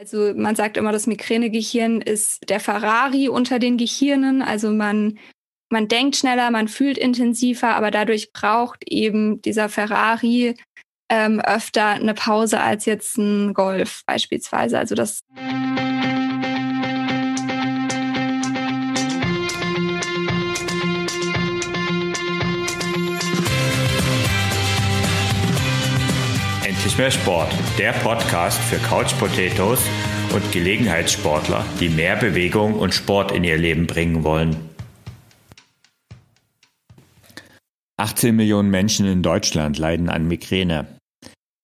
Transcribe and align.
Also 0.00 0.32
man 0.34 0.56
sagt 0.56 0.78
immer, 0.78 0.92
das 0.92 1.06
Migränegehirn 1.06 2.00
ist 2.00 2.48
der 2.48 2.58
Ferrari 2.58 3.28
unter 3.28 3.58
den 3.58 3.76
Gehirnen. 3.76 4.40
Also 4.40 4.70
man, 4.70 5.18
man 5.68 5.88
denkt 5.88 6.16
schneller, 6.16 6.50
man 6.50 6.68
fühlt 6.68 6.96
intensiver, 6.96 7.74
aber 7.76 7.90
dadurch 7.90 8.32
braucht 8.32 8.82
eben 8.86 9.42
dieser 9.42 9.68
Ferrari 9.68 10.54
ähm, 11.10 11.38
öfter 11.40 11.88
eine 11.88 12.14
Pause 12.14 12.60
als 12.60 12.86
jetzt 12.86 13.18
ein 13.18 13.52
Golf 13.52 14.02
beispielsweise. 14.06 14.78
Also 14.78 14.94
das 14.94 15.20
Endlich 27.00 27.16
mehr 27.16 27.22
Sport, 27.22 27.54
der 27.78 27.92
Podcast 27.92 28.58
für 28.58 28.76
Couch 28.76 29.18
Potatoes 29.18 29.80
und 30.34 30.52
Gelegenheitssportler, 30.52 31.64
die 31.80 31.88
mehr 31.88 32.14
Bewegung 32.16 32.74
und 32.74 32.92
Sport 32.92 33.32
in 33.32 33.42
ihr 33.42 33.56
Leben 33.56 33.86
bringen 33.86 34.22
wollen. 34.22 34.54
18 37.96 38.36
Millionen 38.36 38.68
Menschen 38.68 39.06
in 39.06 39.22
Deutschland 39.22 39.78
leiden 39.78 40.10
an 40.10 40.28
Migräne. 40.28 40.88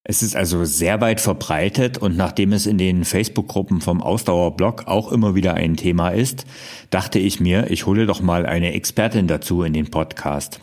Es 0.05 0.23
ist 0.23 0.37
also 0.37 0.65
sehr 0.65 1.03
weit 1.03 1.21
verbreitet 1.21 1.99
und 1.99 2.17
nachdem 2.17 2.55
es 2.55 2.65
in 2.65 2.79
den 2.79 3.05
Facebook-Gruppen 3.05 3.83
vom 3.83 4.01
Ausdauerblog 4.01 4.87
auch 4.87 5.13
immer 5.13 5.35
wieder 5.35 5.53
ein 5.53 5.77
Thema 5.77 6.09
ist, 6.11 6.47
dachte 6.89 7.19
ich 7.19 7.41
mir, 7.41 7.71
ich 7.71 7.85
hole 7.85 8.07
doch 8.07 8.23
mal 8.23 8.47
eine 8.47 8.73
Expertin 8.73 9.27
dazu 9.27 9.65
in 9.65 9.75
den 9.75 9.91
Podcast. 9.91 10.63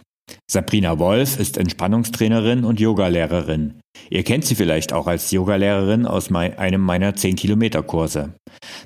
Sabrina 0.50 1.00
Wolf 1.00 1.40
ist 1.40 1.58
Entspannungstrainerin 1.58 2.64
und 2.64 2.80
Yogalehrerin. 2.80 3.80
Ihr 4.10 4.24
kennt 4.24 4.46
sie 4.46 4.56
vielleicht 4.56 4.94
auch 4.94 5.08
als 5.08 5.32
Yogalehrerin 5.32 6.06
aus 6.06 6.32
einem 6.32 6.82
meiner 6.82 7.14
10-Kilometer-Kurse. 7.14 8.34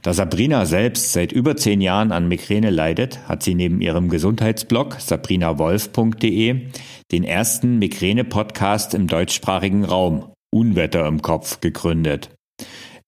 Da 0.02 0.14
Sabrina 0.14 0.66
selbst 0.66 1.14
seit 1.14 1.32
über 1.32 1.58
zehn 1.58 1.82
Jahren 1.82 2.12
an 2.12 2.28
Migräne 2.28 2.70
leidet, 2.70 3.28
hat 3.28 3.44
sie 3.44 3.56
neben 3.56 3.82
ihrem 3.82 4.10
Gesundheitsblog 4.10 4.96
sabrinawolf.de 5.00 6.68
den 7.12 7.24
ersten 7.24 7.80
Migräne-Podcast 7.80 8.94
im 8.94 9.08
deutschsprachigen 9.08 9.84
Raum 9.84 10.32
Unwetter 10.54 11.06
im 11.08 11.22
Kopf 11.22 11.60
gegründet. 11.60 12.30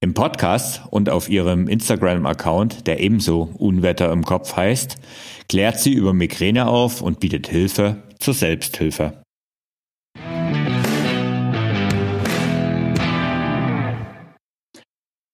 Im 0.02 0.14
Podcast 0.14 0.82
und 0.92 1.10
auf 1.10 1.28
ihrem 1.28 1.68
Instagram-Account, 1.68 2.88
der 2.88 3.02
ebenso 3.02 3.50
Unwetter 3.58 4.14
im 4.14 4.24
Kopf 4.24 4.56
heißt, 4.56 4.96
klärt 5.50 5.78
sie 5.78 5.92
über 5.92 6.14
Migräne 6.14 6.68
auf 6.68 7.02
und 7.02 7.20
bietet 7.20 7.50
Hilfe 7.50 7.98
zur 8.18 8.34
Selbsthilfe. 8.34 9.22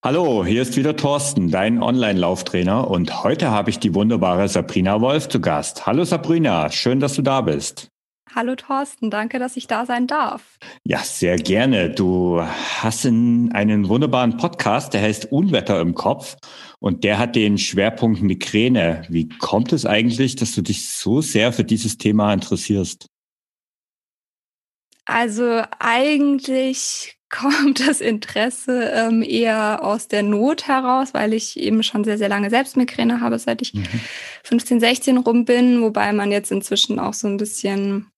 Hallo, 0.03 0.43
hier 0.43 0.63
ist 0.63 0.75
wieder 0.77 0.95
Thorsten, 0.95 1.51
dein 1.51 1.83
Online-Lauftrainer 1.83 2.89
und 2.89 3.23
heute 3.23 3.51
habe 3.51 3.69
ich 3.69 3.77
die 3.77 3.93
wunderbare 3.93 4.47
Sabrina 4.47 4.99
Wolf 4.99 5.29
zu 5.29 5.41
Gast. 5.41 5.85
Hallo 5.85 6.05
Sabrina, 6.05 6.71
schön, 6.71 6.99
dass 6.99 7.13
du 7.13 7.21
da 7.21 7.41
bist. 7.41 7.89
Hallo 8.35 8.57
Thorsten, 8.57 9.09
danke, 9.09 9.39
dass 9.39 9.55
ich 9.55 9.65
da 9.65 9.85
sein 9.85 10.07
darf. 10.07 10.59
Ja, 10.83 10.99
sehr 10.99 11.37
gerne. 11.37 11.89
Du 11.89 12.41
hast 12.41 13.05
einen 13.05 13.87
wunderbaren 13.87 14.35
Podcast, 14.35 14.93
der 14.93 15.03
heißt 15.03 15.31
Unwetter 15.31 15.79
im 15.79 15.95
Kopf 15.95 16.35
und 16.79 17.05
der 17.05 17.17
hat 17.17 17.37
den 17.37 17.57
Schwerpunkt 17.57 18.21
Migräne. 18.21 19.05
Wie 19.07 19.29
kommt 19.29 19.71
es 19.71 19.85
eigentlich, 19.85 20.35
dass 20.35 20.51
du 20.51 20.61
dich 20.61 20.89
so 20.89 21.21
sehr 21.21 21.53
für 21.53 21.63
dieses 21.63 21.97
Thema 21.97 22.33
interessierst? 22.33 23.05
Also 25.05 25.63
eigentlich 25.79 27.17
kommt 27.29 27.87
das 27.87 28.01
Interesse 28.01 28.91
ähm, 28.93 29.23
eher 29.23 29.81
aus 29.81 30.09
der 30.09 30.23
Not 30.23 30.67
heraus, 30.67 31.13
weil 31.13 31.33
ich 31.33 31.57
eben 31.57 31.83
schon 31.83 32.03
sehr, 32.03 32.17
sehr 32.17 32.29
lange 32.29 32.49
Selbstmigräne 32.49 33.21
habe, 33.21 33.39
seit 33.39 33.61
ich 33.61 33.73
mhm. 33.73 33.85
15, 34.43 34.81
16 34.81 35.17
rum 35.19 35.45
bin, 35.45 35.81
wobei 35.81 36.11
man 36.11 36.33
jetzt 36.33 36.51
inzwischen 36.51 36.99
auch 36.99 37.13
so 37.13 37.27
ein 37.27 37.37
bisschen 37.37 38.11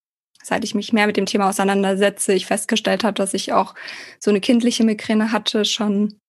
seit 0.48 0.64
ich 0.64 0.74
mich 0.74 0.94
mehr 0.94 1.08
mit 1.08 1.18
dem 1.18 1.26
Thema 1.26 1.50
auseinandersetze, 1.50 2.34
ich 2.34 2.46
festgestellt 2.46 3.04
habe, 3.04 3.16
dass 3.16 3.34
ich 3.34 3.54
auch 3.54 3.76
so 4.20 4.32
eine 4.32 4.40
kindliche 4.40 4.84
Migräne 4.84 5.32
hatte, 5.32 5.66
schon 5.66 6.20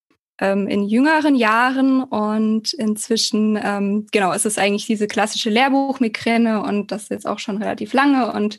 ähm, 0.40 0.66
in 0.66 0.84
jüngeren 0.84 1.36
Jahren. 1.36 2.02
Und 2.02 2.72
inzwischen, 2.72 3.58
ähm, 3.62 4.06
genau, 4.10 4.32
es 4.32 4.44
ist 4.44 4.58
eigentlich 4.58 4.86
diese 4.86 5.06
klassische 5.06 5.50
Lehrbuchmigräne 5.50 6.62
und 6.62 6.90
das 6.90 7.08
jetzt 7.08 7.26
auch 7.26 7.38
schon 7.38 7.58
relativ 7.58 7.92
lange 7.92 8.32
und 8.32 8.58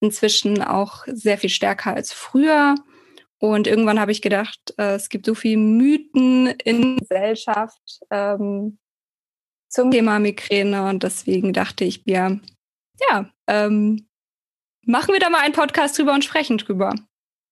inzwischen 0.00 0.62
auch 0.62 1.04
sehr 1.06 1.38
viel 1.38 1.50
stärker 1.50 1.94
als 1.94 2.12
früher. 2.12 2.76
Und 3.38 3.66
irgendwann 3.66 3.98
habe 3.98 4.12
ich 4.12 4.22
gedacht, 4.22 4.74
äh, 4.78 4.94
es 4.94 5.08
gibt 5.08 5.26
so 5.26 5.34
viele 5.34 5.58
Mythen 5.58 6.46
in 6.64 6.98
Gesellschaft 6.98 8.00
ähm, 8.10 8.78
zum 9.68 9.90
Thema 9.90 10.20
Migräne 10.20 10.88
und 10.88 11.02
deswegen 11.02 11.52
dachte 11.52 11.84
ich 11.84 12.06
mir, 12.06 12.40
ja, 13.00 13.30
ähm, 13.48 14.06
machen 14.86 15.12
wir 15.12 15.20
da 15.20 15.30
mal 15.30 15.40
einen 15.40 15.54
Podcast 15.54 15.98
drüber 15.98 16.12
und 16.14 16.24
sprechen 16.24 16.58
drüber. 16.58 16.94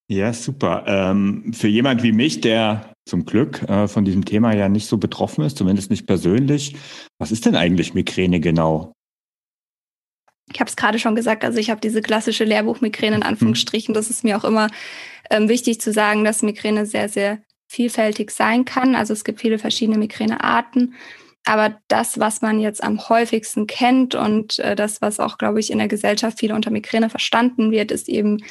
Ja, 0.09 0.33
super. 0.33 0.85
Ähm, 0.87 1.53
für 1.53 1.69
jemand 1.69 2.03
wie 2.03 2.13
mich, 2.13 2.41
der 2.41 2.93
zum 3.09 3.25
Glück 3.25 3.63
äh, 3.69 3.87
von 3.87 4.05
diesem 4.05 4.25
Thema 4.25 4.55
ja 4.55 4.69
nicht 4.69 4.87
so 4.87 4.99
betroffen 4.99 5.45
ist, 5.45 5.57
zumindest 5.57 5.91
nicht 5.91 6.07
persönlich, 6.07 6.77
was 7.19 7.31
ist 7.31 7.47
denn 7.47 7.55
eigentlich 7.55 7.95
Migräne 7.95 8.41
genau? 8.41 8.93
Ich 10.53 10.59
habe 10.59 10.69
es 10.69 10.77
gerade 10.77 10.99
schon 10.99 11.15
gesagt, 11.15 11.45
also 11.45 11.59
ich 11.59 11.71
habe 11.71 11.81
diese 11.81 12.03
klassische 12.03 12.45
Lehrbuchmigräne 12.45 13.17
in 13.17 13.21
mhm. 13.21 13.29
Anführungsstrichen. 13.29 13.95
Das 13.95 14.11
ist 14.11 14.25
mir 14.25 14.37
auch 14.37 14.45
immer 14.45 14.69
ähm, 15.31 15.49
wichtig 15.49 15.81
zu 15.81 15.93
sagen, 15.93 16.25
dass 16.25 16.43
Migräne 16.43 16.87
sehr, 16.87 17.09
sehr 17.09 17.39
vielfältig 17.69 18.33
sein 18.33 18.65
kann. 18.65 18.97
Also 18.97 19.13
es 19.13 19.23
gibt 19.23 19.41
viele 19.41 19.59
verschiedene 19.59 19.97
Migränearten. 19.97 20.95
Aber 21.45 21.81
das, 21.89 22.21
was 22.21 22.43
man 22.43 22.61
jetzt 22.61 22.83
am 22.83 23.09
häufigsten 23.09 23.67
kennt 23.67 24.15
und 24.15 24.59
äh, 24.59 24.77
das, 24.77 25.01
was 25.01 25.21
auch, 25.21 25.39
glaube 25.39 25.61
ich, 25.61 25.71
in 25.71 25.79
der 25.79 25.89
Gesellschaft 25.89 26.39
viel 26.39 26.53
unter 26.53 26.71
Migräne 26.71 27.09
verstanden 27.09 27.71
wird, 27.71 27.91
ist 27.91 28.09
eben 28.09 28.43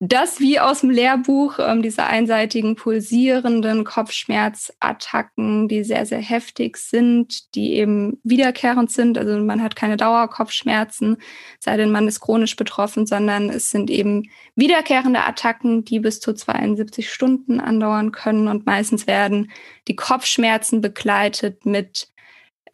das 0.00 0.40
wie 0.40 0.58
aus 0.58 0.80
dem 0.80 0.90
Lehrbuch, 0.90 1.58
ähm, 1.58 1.80
diese 1.80 2.04
einseitigen 2.04 2.74
pulsierenden 2.74 3.84
Kopfschmerzattacken, 3.84 5.68
die 5.68 5.84
sehr, 5.84 6.04
sehr 6.04 6.20
heftig 6.20 6.76
sind, 6.76 7.54
die 7.54 7.74
eben 7.74 8.20
wiederkehrend 8.24 8.90
sind. 8.90 9.16
Also 9.16 9.38
man 9.38 9.62
hat 9.62 9.76
keine 9.76 9.96
Dauerkopfschmerzen, 9.96 11.18
sei 11.60 11.76
denn 11.76 11.92
man 11.92 12.08
ist 12.08 12.20
chronisch 12.20 12.56
betroffen, 12.56 13.06
sondern 13.06 13.50
es 13.50 13.70
sind 13.70 13.88
eben 13.88 14.28
wiederkehrende 14.56 15.24
Attacken, 15.24 15.84
die 15.84 16.00
bis 16.00 16.20
zu 16.20 16.34
72 16.34 17.10
Stunden 17.10 17.60
andauern 17.60 18.10
können 18.10 18.48
und 18.48 18.66
meistens 18.66 19.06
werden 19.06 19.50
die 19.86 19.96
Kopfschmerzen 19.96 20.80
begleitet 20.80 21.66
mit 21.66 22.08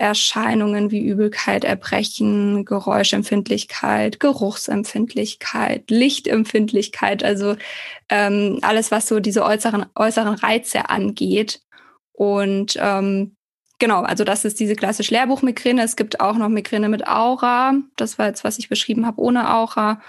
Erscheinungen 0.01 0.91
wie 0.91 1.07
Übelkeit, 1.07 1.63
Erbrechen, 1.63 2.65
Geräuschempfindlichkeit, 2.65 4.19
Geruchsempfindlichkeit, 4.19 5.91
Lichtempfindlichkeit, 5.91 7.23
also 7.23 7.57
ähm, 8.09 8.59
alles, 8.63 8.91
was 8.91 9.07
so 9.07 9.21
diese 9.21 9.45
äußeren, 9.45 9.85
äußeren 9.95 10.37
Reize 10.37 10.89
angeht. 10.89 11.61
Und 12.13 12.79
ähm, 12.81 13.37
genau, 13.79 14.01
also 14.01 14.25
das 14.25 14.47
ist 14.47 14.59
diese 14.59 14.75
klassische 14.75 15.13
Lehrbuchmigräne. 15.13 15.83
Es 15.83 15.97
gibt 15.97 16.21
auch 16.21 16.37
noch 16.37 16.49
Migräne 16.49 16.89
mit 16.89 17.07
Aura. 17.07 17.75
Das 17.97 18.19
war 18.19 18.27
jetzt, 18.27 18.43
was 18.43 18.59
ich 18.59 18.71
beschrieben 18.71 19.05
habe, 19.05 19.21
ohne 19.21 19.55
Aura. 19.55 20.01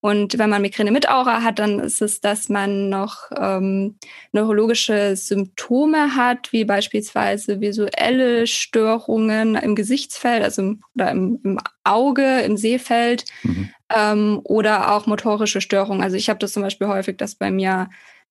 Und 0.00 0.38
wenn 0.38 0.48
man 0.48 0.62
Migräne 0.62 0.92
mit 0.92 1.08
Aura 1.10 1.42
hat, 1.42 1.58
dann 1.58 1.80
ist 1.80 2.00
es, 2.00 2.20
dass 2.20 2.48
man 2.48 2.88
noch 2.88 3.30
ähm, 3.36 3.98
neurologische 4.30 5.16
Symptome 5.16 6.14
hat, 6.14 6.52
wie 6.52 6.64
beispielsweise 6.64 7.60
visuelle 7.60 8.46
Störungen 8.46 9.56
im 9.56 9.74
Gesichtsfeld, 9.74 10.44
also 10.44 10.74
oder 10.94 11.10
im, 11.10 11.40
im 11.42 11.58
Auge, 11.82 12.40
im 12.42 12.56
Sehfeld 12.56 13.24
mhm. 13.42 13.70
ähm, 13.92 14.40
oder 14.44 14.92
auch 14.92 15.06
motorische 15.06 15.60
Störungen. 15.60 16.02
Also 16.02 16.16
ich 16.16 16.28
habe 16.28 16.38
das 16.38 16.52
zum 16.52 16.62
Beispiel 16.62 16.86
häufig, 16.86 17.16
dass 17.16 17.34
bei 17.34 17.50
mir 17.50 17.90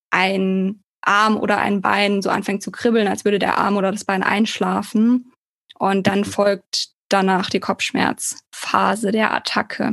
ein 0.10 0.82
Arm 1.02 1.38
oder 1.38 1.58
ein 1.58 1.82
Bein 1.82 2.22
so 2.22 2.30
anfängt 2.30 2.64
zu 2.64 2.72
kribbeln, 2.72 3.10
als 3.10 3.26
würde 3.26 3.40
der 3.40 3.58
Arm 3.58 3.76
oder 3.76 3.92
das 3.92 4.06
Bein 4.06 4.24
einschlafen. 4.24 5.34
Und 5.78 6.08
dann 6.08 6.20
mhm. 6.20 6.26
folgt 6.26 6.90
danach 7.10 7.50
die 7.50 7.60
Kopfschmerzphase 7.60 9.12
der 9.12 9.34
Attacke. 9.34 9.92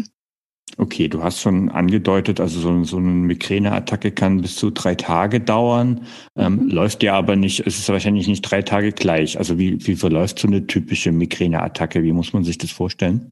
Okay, 0.77 1.09
du 1.09 1.23
hast 1.23 1.41
schon 1.41 1.69
angedeutet, 1.69 2.41
also 2.41 2.59
so, 2.59 2.85
so 2.85 2.97
eine 2.97 3.07
Migräneattacke 3.07 4.11
kann 4.11 4.41
bis 4.41 4.57
zu 4.57 4.71
drei 4.71 4.97
Tage 4.97 5.41
dauern, 5.41 6.07
ähm, 6.37 6.57
mhm. 6.57 6.69
läuft 6.69 7.03
ja 7.03 7.15
aber 7.15 7.37
nicht, 7.37 7.61
es 7.67 7.79
ist 7.79 7.89
wahrscheinlich 7.89 8.27
nicht 8.27 8.43
drei 8.43 8.63
Tage 8.63 8.91
gleich. 8.93 9.39
Also 9.39 9.59
wie, 9.59 9.87
wie 9.87 9.95
verläuft 9.95 10.41
so 10.41 10.49
eine 10.49 10.67
typische 10.67 11.13
Migräneattacke? 11.13 12.03
Wie 12.03 12.13
muss 12.13 12.33
man 12.33 12.43
sich 12.43 12.59
das 12.59 12.73
vorstellen? 12.73 13.31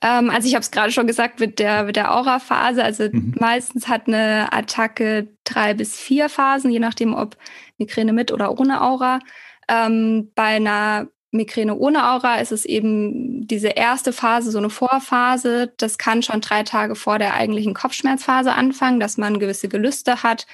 Ähm, 0.00 0.30
also 0.30 0.48
ich 0.48 0.54
habe 0.54 0.62
es 0.62 0.70
gerade 0.70 0.90
schon 0.90 1.06
gesagt 1.06 1.38
mit 1.38 1.58
der, 1.58 1.84
mit 1.84 1.96
der 1.96 2.14
Aura-Phase. 2.16 2.82
Also 2.82 3.04
mhm. 3.12 3.34
meistens 3.38 3.88
hat 3.88 4.08
eine 4.08 4.52
Attacke 4.52 5.28
drei 5.44 5.74
bis 5.74 5.98
vier 5.98 6.28
Phasen, 6.28 6.70
je 6.70 6.80
nachdem, 6.80 7.14
ob 7.14 7.36
Migräne 7.78 8.12
mit 8.12 8.32
oder 8.32 8.58
ohne 8.58 8.80
Aura. 8.82 9.20
Ähm, 9.68 10.30
bei 10.34 10.56
einer 10.56 11.08
Migräne 11.32 11.74
ohne 11.76 12.10
Aura 12.10 12.36
ist 12.36 12.52
es 12.52 12.66
eben 12.66 13.46
diese 13.46 13.68
erste 13.68 14.12
Phase, 14.12 14.50
so 14.50 14.58
eine 14.58 14.70
Vorphase. 14.70 15.72
Das 15.78 15.96
kann 15.96 16.22
schon 16.22 16.42
drei 16.42 16.62
Tage 16.62 16.94
vor 16.94 17.18
der 17.18 17.34
eigentlichen 17.34 17.72
Kopfschmerzphase 17.72 18.52
anfangen, 18.52 19.00
dass 19.00 19.16
man 19.16 19.38
gewisse 19.38 19.68
Gelüste 19.68 20.22
hat, 20.22 20.46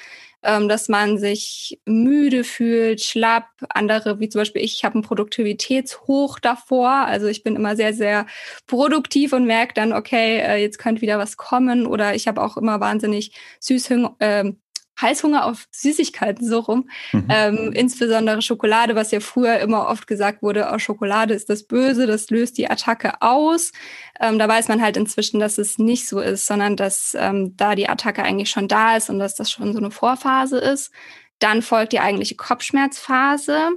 ähm, 0.45 0.69
dass 0.69 0.89
man 0.89 1.19
sich 1.19 1.81
müde 1.85 2.45
fühlt, 2.45 3.01
schlapp. 3.01 3.49
Andere, 3.71 4.21
wie 4.21 4.29
zum 4.29 4.41
Beispiel 4.41 4.63
ich, 4.63 4.77
ich 4.77 4.85
habe 4.85 4.95
einen 4.95 5.03
Produktivitätshoch 5.03 6.39
davor. 6.39 6.91
Also 6.91 7.27
ich 7.27 7.43
bin 7.43 7.57
immer 7.57 7.75
sehr, 7.75 7.93
sehr 7.93 8.27
produktiv 8.69 9.33
und 9.33 9.47
merke 9.47 9.75
dann, 9.75 9.93
okay, 9.93 10.39
äh, 10.39 10.57
jetzt 10.63 10.79
könnte 10.79 11.03
wieder 11.03 11.19
was 11.19 11.37
kommen. 11.37 11.87
Oder 11.87 12.15
ich 12.15 12.29
habe 12.29 12.41
auch 12.41 12.57
immer 12.57 12.79
wahnsinnig 12.79 13.33
Süßhunger, 13.59 14.15
äh, 14.21 14.53
Heißhunger 15.01 15.47
auf 15.47 15.67
Süßigkeiten 15.71 16.47
so 16.47 16.61
rum. 16.61 16.89
Mhm. 17.13 17.27
Ähm, 17.29 17.73
insbesondere 17.73 18.43
Schokolade, 18.43 18.95
was 18.95 19.11
ja 19.11 19.21
früher 19.21 19.59
immer 19.61 19.89
oft 19.89 20.07
gesagt 20.07 20.43
wurde, 20.43 20.71
oh, 20.73 20.79
Schokolade 20.79 21.35
ist 21.35 21.49
das 21.51 21.65
Böse, 21.65 22.07
das 22.07 22.31
löst 22.31 22.59
die 22.59 22.71
Attacke 22.71 23.23
aus. 23.23 23.73
Ähm, 24.21 24.39
da 24.39 24.49
weiß 24.49 24.69
man 24.69 24.83
halt 24.83 24.97
inzwischen, 24.97 25.41
dass 25.41 25.59
es 25.59 25.79
nicht 25.79 26.09
so 26.09 26.21
ist, 26.21 26.47
sondern 26.47 26.77
dass 26.77 27.17
ähm, 27.19 27.57
da 27.57 27.75
die 27.75 27.89
Attacke 27.89 28.23
eigentlich 28.23 28.51
schon 28.51 28.69
da 28.69 28.97
ist 28.97 29.11
und 29.11 29.19
dass 29.19 29.35
das 29.35 29.51
schon 29.51 29.73
so 29.73 29.79
eine 29.79 29.91
Vorphase 29.91 30.59
ist. 30.59 30.91
Dann 31.39 31.63
folgt 31.63 31.93
die 31.93 32.01
eigentliche 32.01 32.35
Kopfschmerzphase. 32.35 33.71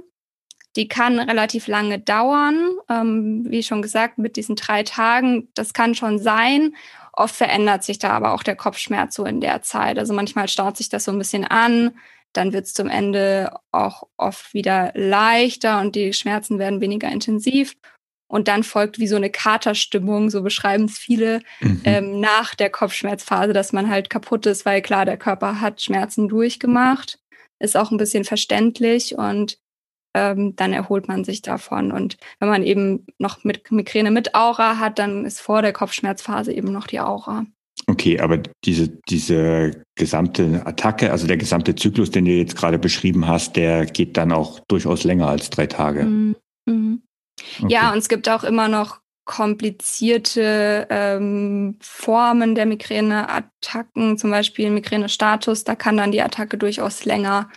Die 0.74 0.88
kann 0.88 1.18
relativ 1.18 1.66
lange 1.66 1.98
dauern, 1.98 2.70
ähm, 2.88 3.44
wie 3.46 3.62
schon 3.62 3.82
gesagt, 3.82 4.18
mit 4.18 4.36
diesen 4.36 4.56
drei 4.56 4.82
Tagen. 4.82 5.48
Das 5.54 5.74
kann 5.74 5.94
schon 5.94 6.18
sein. 6.18 6.74
Oft 7.12 7.34
verändert 7.34 7.84
sich 7.84 7.98
da 7.98 8.10
aber 8.10 8.32
auch 8.32 8.42
der 8.42 8.56
Kopfschmerz 8.56 9.14
so 9.14 9.24
in 9.24 9.40
der 9.40 9.62
Zeit. 9.62 9.98
Also 9.98 10.14
manchmal 10.14 10.48
staut 10.48 10.76
sich 10.76 10.88
das 10.88 11.04
so 11.04 11.12
ein 11.12 11.18
bisschen 11.18 11.44
an, 11.44 11.92
dann 12.32 12.52
wird 12.52 12.64
es 12.64 12.74
zum 12.74 12.88
Ende 12.88 13.54
auch 13.70 14.04
oft 14.16 14.54
wieder 14.54 14.92
leichter 14.94 15.80
und 15.80 15.94
die 15.94 16.12
Schmerzen 16.12 16.58
werden 16.58 16.80
weniger 16.80 17.10
intensiv. 17.10 17.74
Und 18.28 18.48
dann 18.48 18.62
folgt 18.62 18.98
wie 18.98 19.06
so 19.06 19.16
eine 19.16 19.28
Katerstimmung, 19.28 20.30
so 20.30 20.42
beschreiben 20.42 20.86
es 20.86 20.96
viele, 20.96 21.42
mhm. 21.60 21.82
ähm, 21.84 22.20
nach 22.20 22.54
der 22.54 22.70
Kopfschmerzphase, 22.70 23.52
dass 23.52 23.74
man 23.74 23.90
halt 23.90 24.08
kaputt 24.08 24.46
ist, 24.46 24.64
weil 24.64 24.80
klar, 24.80 25.04
der 25.04 25.18
Körper 25.18 25.60
hat 25.60 25.82
Schmerzen 25.82 26.28
durchgemacht. 26.28 27.18
Ist 27.58 27.76
auch 27.76 27.90
ein 27.90 27.98
bisschen 27.98 28.24
verständlich 28.24 29.16
und 29.18 29.58
ähm, 30.14 30.54
dann 30.56 30.72
erholt 30.72 31.08
man 31.08 31.24
sich 31.24 31.42
davon. 31.42 31.92
Und 31.92 32.16
wenn 32.38 32.48
man 32.48 32.62
eben 32.62 33.06
noch 33.18 33.44
mit 33.44 33.70
Migräne 33.70 34.10
mit 34.10 34.34
Aura 34.34 34.78
hat, 34.78 34.98
dann 34.98 35.24
ist 35.24 35.40
vor 35.40 35.62
der 35.62 35.72
Kopfschmerzphase 35.72 36.52
eben 36.52 36.72
noch 36.72 36.86
die 36.86 37.00
Aura. 37.00 37.46
Okay, 37.86 38.20
aber 38.20 38.38
diese, 38.64 38.88
diese 39.08 39.82
gesamte 39.96 40.62
Attacke, 40.64 41.10
also 41.10 41.26
der 41.26 41.36
gesamte 41.36 41.74
Zyklus, 41.74 42.10
den 42.10 42.24
du 42.24 42.30
jetzt 42.30 42.56
gerade 42.56 42.78
beschrieben 42.78 43.26
hast, 43.26 43.56
der 43.56 43.86
geht 43.86 44.16
dann 44.16 44.32
auch 44.32 44.60
durchaus 44.68 45.04
länger 45.04 45.28
als 45.28 45.50
drei 45.50 45.66
Tage. 45.66 46.04
Mhm. 46.04 46.36
Mhm. 46.66 47.02
Okay. 47.60 47.72
Ja, 47.72 47.92
und 47.92 47.98
es 47.98 48.08
gibt 48.08 48.28
auch 48.28 48.44
immer 48.44 48.68
noch 48.68 49.00
komplizierte 49.24 50.86
ähm, 50.90 51.76
Formen 51.80 52.54
der 52.54 52.66
Migräneattacken, 52.66 54.18
zum 54.18 54.30
Beispiel 54.30 54.70
Migränestatus, 54.70 55.64
da 55.64 55.74
kann 55.74 55.96
dann 55.96 56.12
die 56.12 56.22
Attacke 56.22 56.58
durchaus 56.58 57.04
länger 57.04 57.48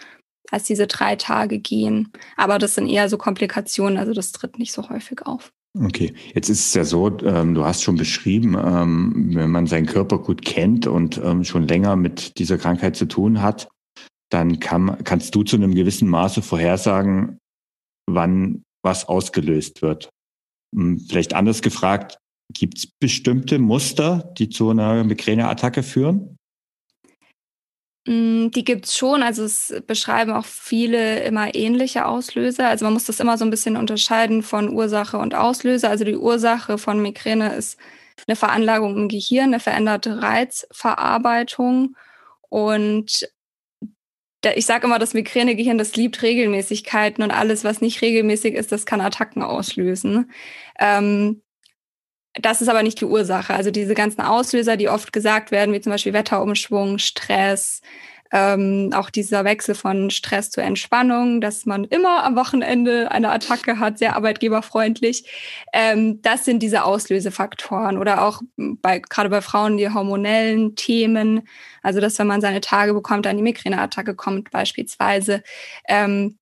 als 0.52 0.64
diese 0.64 0.88
drei 0.88 1.16
Tage 1.16 1.60
gehen. 1.60 2.12
Aber 2.38 2.60
das 2.60 2.76
sind 2.76 2.88
eher 2.88 3.10
so 3.10 3.18
Komplikationen, 3.18 3.98
also 3.98 4.14
das 4.14 4.32
tritt 4.32 4.60
nicht 4.60 4.72
so 4.72 4.90
häufig 4.90 5.26
auf. 5.26 5.52
Okay, 5.78 6.14
jetzt 6.34 6.50
ist 6.50 6.68
es 6.68 6.74
ja 6.74 6.86
so, 6.86 7.20
ähm, 7.20 7.54
du 7.54 7.66
hast 7.66 7.84
schon 7.84 7.98
beschrieben, 7.98 8.56
ähm, 8.58 9.32
wenn 9.36 9.52
man 9.52 9.68
seinen 9.68 9.88
Körper 9.88 10.20
gut 10.20 10.44
kennt 10.46 10.88
und 10.88 11.18
ähm, 11.18 11.44
schon 11.44 11.68
länger 11.68 11.98
mit 11.98 12.40
dieser 12.40 12.58
Krankheit 12.58 12.96
zu 12.96 13.08
tun 13.08 13.42
hat, 13.42 13.68
dann 14.32 14.60
kann, 14.60 15.04
kannst 15.04 15.36
du 15.36 15.44
zu 15.44 15.58
einem 15.58 15.76
gewissen 15.76 16.08
Maße 16.08 16.42
vorhersagen, 16.42 17.40
wann 18.10 18.64
was 18.84 19.10
ausgelöst 19.10 19.82
wird. 19.82 20.10
Hm, 20.74 21.00
vielleicht 21.00 21.34
anders 21.34 21.62
gefragt, 21.62 22.20
gibt 22.54 22.78
es 22.78 22.88
bestimmte 22.88 23.60
Muster, 23.60 24.34
die 24.38 24.50
zu 24.50 24.70
einer 24.70 25.04
Migräneattacke 25.04 25.84
führen? 25.84 26.38
Mm, 28.08 28.50
die 28.52 28.64
gibt's 28.64 28.96
schon, 28.96 29.24
also 29.24 29.44
es 29.44 29.74
beschreiben 29.88 30.32
auch 30.32 30.46
viele 30.46 31.24
immer 31.24 31.56
ähnliche 31.56 32.06
Auslöser. 32.06 32.68
Also 32.70 32.86
man 32.86 32.94
muss 32.94 33.06
das 33.06 33.20
immer 33.20 33.38
so 33.38 33.46
ein 33.46 33.50
bisschen 33.52 33.78
unterscheiden 33.78 34.44
von 34.44 34.70
Ursache 34.70 35.18
und 35.18 35.34
Auslöser. 35.34 35.90
Also 35.90 36.06
die 36.06 36.16
Ursache 36.16 36.78
von 36.78 37.02
Migräne 37.02 37.56
ist 37.56 37.78
eine 38.28 38.36
Veranlagung 38.36 38.96
im 38.98 39.08
Gehirn, 39.10 39.46
eine 39.48 39.60
veränderte 39.60 40.22
Reizverarbeitung. 40.22 41.96
Und 42.50 43.28
ich 44.56 44.66
sage 44.68 44.86
immer, 44.86 45.00
das 45.00 45.16
Migränegehirn, 45.16 45.78
das 45.80 45.96
liebt 45.96 46.22
Regelmäßigkeiten 46.22 47.24
und 47.24 47.32
alles, 47.32 47.64
was 47.64 47.82
nicht 47.82 48.02
regelmäßig 48.04 48.54
ist, 48.54 48.72
das 48.72 48.86
kann 48.86 49.02
Attacken 49.02 49.42
auslösen. 49.42 50.32
Ähm, 50.80 51.42
das 52.42 52.62
ist 52.62 52.68
aber 52.68 52.84
nicht 52.84 53.00
die 53.02 53.06
Ursache. 53.06 53.54
Also 53.54 53.72
diese 53.72 53.94
ganzen 53.94 54.22
Auslöser, 54.22 54.78
die 54.78 54.90
oft 54.90 55.14
gesagt 55.14 55.52
werden, 55.52 55.74
wie 55.74 55.82
zum 55.82 55.92
Beispiel 55.92 56.14
Wetterumschwung, 56.14 56.98
Stress, 56.98 57.82
ähm, 58.32 58.90
auch 58.94 59.10
dieser 59.10 59.46
Wechsel 59.46 59.76
von 59.76 60.10
Stress 60.10 60.50
zur 60.50 60.64
Entspannung, 60.64 61.42
dass 61.42 61.66
man 61.66 61.86
immer 61.86 62.24
am 62.24 62.36
Wochenende 62.36 63.12
eine 63.12 63.30
Attacke 63.32 63.80
hat, 63.80 64.00
sehr 64.00 64.16
arbeitgeberfreundlich. 64.16 65.30
Ähm, 65.72 66.22
das 66.22 66.44
sind 66.44 66.62
diese 66.62 66.84
Auslösefaktoren 66.84 67.98
oder 67.98 68.24
auch 68.24 68.42
bei, 68.58 69.00
gerade 69.00 69.30
bei 69.30 69.42
Frauen 69.42 69.78
die 69.78 69.90
hormonellen 69.90 70.76
Themen. 70.76 71.48
Also, 71.84 72.02
dass 72.02 72.20
wenn 72.20 72.28
man 72.28 72.42
seine 72.42 72.62
Tage 72.62 72.94
bekommt, 72.94 73.26
dann 73.26 73.38
die 73.38 73.44
Migräneattacke 73.44 74.16
kommt 74.16 74.52
beispielsweise. 74.52 75.44
Ähm, 75.88 76.38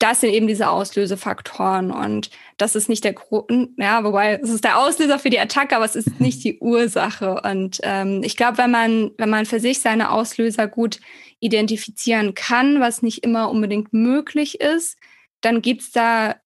das 0.00 0.22
sind 0.22 0.30
eben 0.30 0.46
diese 0.46 0.70
Auslösefaktoren 0.70 1.90
und 1.90 2.30
das 2.60 2.74
ist 2.74 2.88
nicht 2.88 3.04
der 3.04 3.14
Grund, 3.14 3.70
ja, 3.78 4.04
wobei 4.04 4.34
es 4.34 4.50
ist 4.50 4.64
der 4.64 4.78
Auslöser 4.78 5.18
für 5.18 5.30
die 5.30 5.40
Attacke, 5.40 5.76
aber 5.76 5.84
es 5.84 5.96
ist 5.96 6.20
nicht 6.20 6.44
die 6.44 6.58
Ursache. 6.58 7.40
Und 7.42 7.80
ähm, 7.82 8.22
ich 8.22 8.36
glaube, 8.36 8.58
wenn 8.58 8.70
man, 8.70 9.10
wenn 9.16 9.30
man 9.30 9.46
für 9.46 9.60
sich 9.60 9.80
seine 9.80 10.10
Auslöser 10.10 10.68
gut 10.68 11.00
identifizieren 11.40 12.34
kann, 12.34 12.80
was 12.80 13.02
nicht 13.02 13.24
immer 13.24 13.50
unbedingt 13.50 13.92
möglich 13.92 14.60
ist, 14.60 14.98
dann 15.40 15.62
gibt's 15.62 15.90
da 15.90 16.36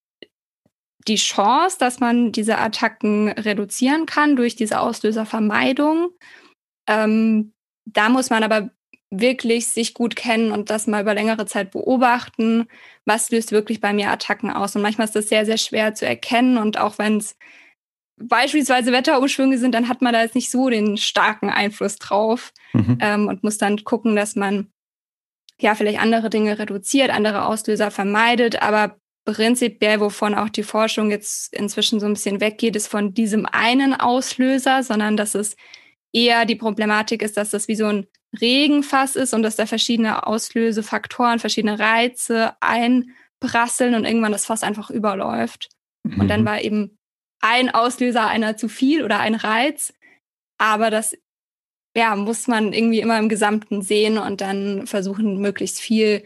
die 1.08 1.16
Chance, 1.16 1.76
dass 1.78 2.00
man 2.00 2.32
diese 2.32 2.58
Attacken 2.58 3.28
reduzieren 3.28 4.06
kann 4.06 4.36
durch 4.36 4.56
diese 4.56 4.80
Auslöservermeidung. 4.80 6.10
Ähm, 6.86 7.52
da 7.84 8.08
muss 8.08 8.30
man 8.30 8.42
aber 8.42 8.70
wirklich 9.20 9.68
sich 9.68 9.94
gut 9.94 10.16
kennen 10.16 10.52
und 10.52 10.70
das 10.70 10.86
mal 10.86 11.02
über 11.02 11.14
längere 11.14 11.46
Zeit 11.46 11.70
beobachten, 11.70 12.66
was 13.04 13.30
löst 13.30 13.52
wirklich 13.52 13.80
bei 13.80 13.92
mir 13.92 14.10
Attacken 14.10 14.50
aus. 14.50 14.74
Und 14.76 14.82
manchmal 14.82 15.06
ist 15.06 15.16
das 15.16 15.28
sehr, 15.28 15.46
sehr 15.46 15.58
schwer 15.58 15.94
zu 15.94 16.06
erkennen. 16.06 16.58
Und 16.58 16.78
auch 16.78 16.98
wenn 16.98 17.18
es 17.18 17.36
beispielsweise 18.16 18.92
Wetterumschwünge 18.92 19.58
sind, 19.58 19.74
dann 19.74 19.88
hat 19.88 20.02
man 20.02 20.12
da 20.12 20.22
jetzt 20.22 20.34
nicht 20.34 20.50
so 20.50 20.70
den 20.70 20.96
starken 20.96 21.50
Einfluss 21.50 21.96
drauf 21.96 22.52
mhm. 22.72 22.98
ähm, 23.00 23.28
und 23.28 23.42
muss 23.42 23.58
dann 23.58 23.84
gucken, 23.84 24.16
dass 24.16 24.36
man 24.36 24.68
ja 25.60 25.74
vielleicht 25.74 26.00
andere 26.00 26.30
Dinge 26.30 26.58
reduziert, 26.58 27.10
andere 27.10 27.46
Auslöser 27.46 27.90
vermeidet. 27.90 28.62
Aber 28.62 28.96
prinzipiell, 29.24 30.00
wovon 30.00 30.34
auch 30.34 30.48
die 30.48 30.62
Forschung 30.62 31.10
jetzt 31.10 31.54
inzwischen 31.54 32.00
so 32.00 32.06
ein 32.06 32.14
bisschen 32.14 32.40
weggeht, 32.40 32.76
ist 32.76 32.88
von 32.88 33.14
diesem 33.14 33.46
einen 33.46 33.94
Auslöser, 33.94 34.82
sondern 34.82 35.16
dass 35.16 35.34
es 35.34 35.56
eher 36.12 36.44
die 36.46 36.56
Problematik 36.56 37.22
ist, 37.22 37.36
dass 37.36 37.50
das 37.50 37.68
wie 37.68 37.74
so 37.74 37.86
ein 37.86 38.06
Regenfass 38.40 39.16
ist 39.16 39.34
und 39.34 39.42
dass 39.42 39.56
da 39.56 39.66
verschiedene 39.66 40.26
Auslösefaktoren, 40.26 41.38
verschiedene 41.38 41.78
Reize 41.78 42.54
einprasseln 42.60 43.94
und 43.94 44.04
irgendwann 44.04 44.32
das 44.32 44.46
Fass 44.46 44.62
einfach 44.62 44.90
überläuft. 44.90 45.68
Mhm. 46.02 46.20
Und 46.20 46.28
dann 46.28 46.42
mhm. 46.42 46.46
war 46.46 46.60
eben 46.62 46.98
ein 47.40 47.70
Auslöser 47.70 48.26
einer 48.26 48.56
zu 48.56 48.68
viel 48.68 49.04
oder 49.04 49.20
ein 49.20 49.34
Reiz. 49.34 49.92
Aber 50.58 50.90
das 50.90 51.16
ja, 51.96 52.16
muss 52.16 52.48
man 52.48 52.72
irgendwie 52.72 53.00
immer 53.00 53.18
im 53.18 53.28
Gesamten 53.28 53.82
sehen 53.82 54.18
und 54.18 54.40
dann 54.40 54.86
versuchen, 54.86 55.40
möglichst 55.40 55.80
viel 55.80 56.24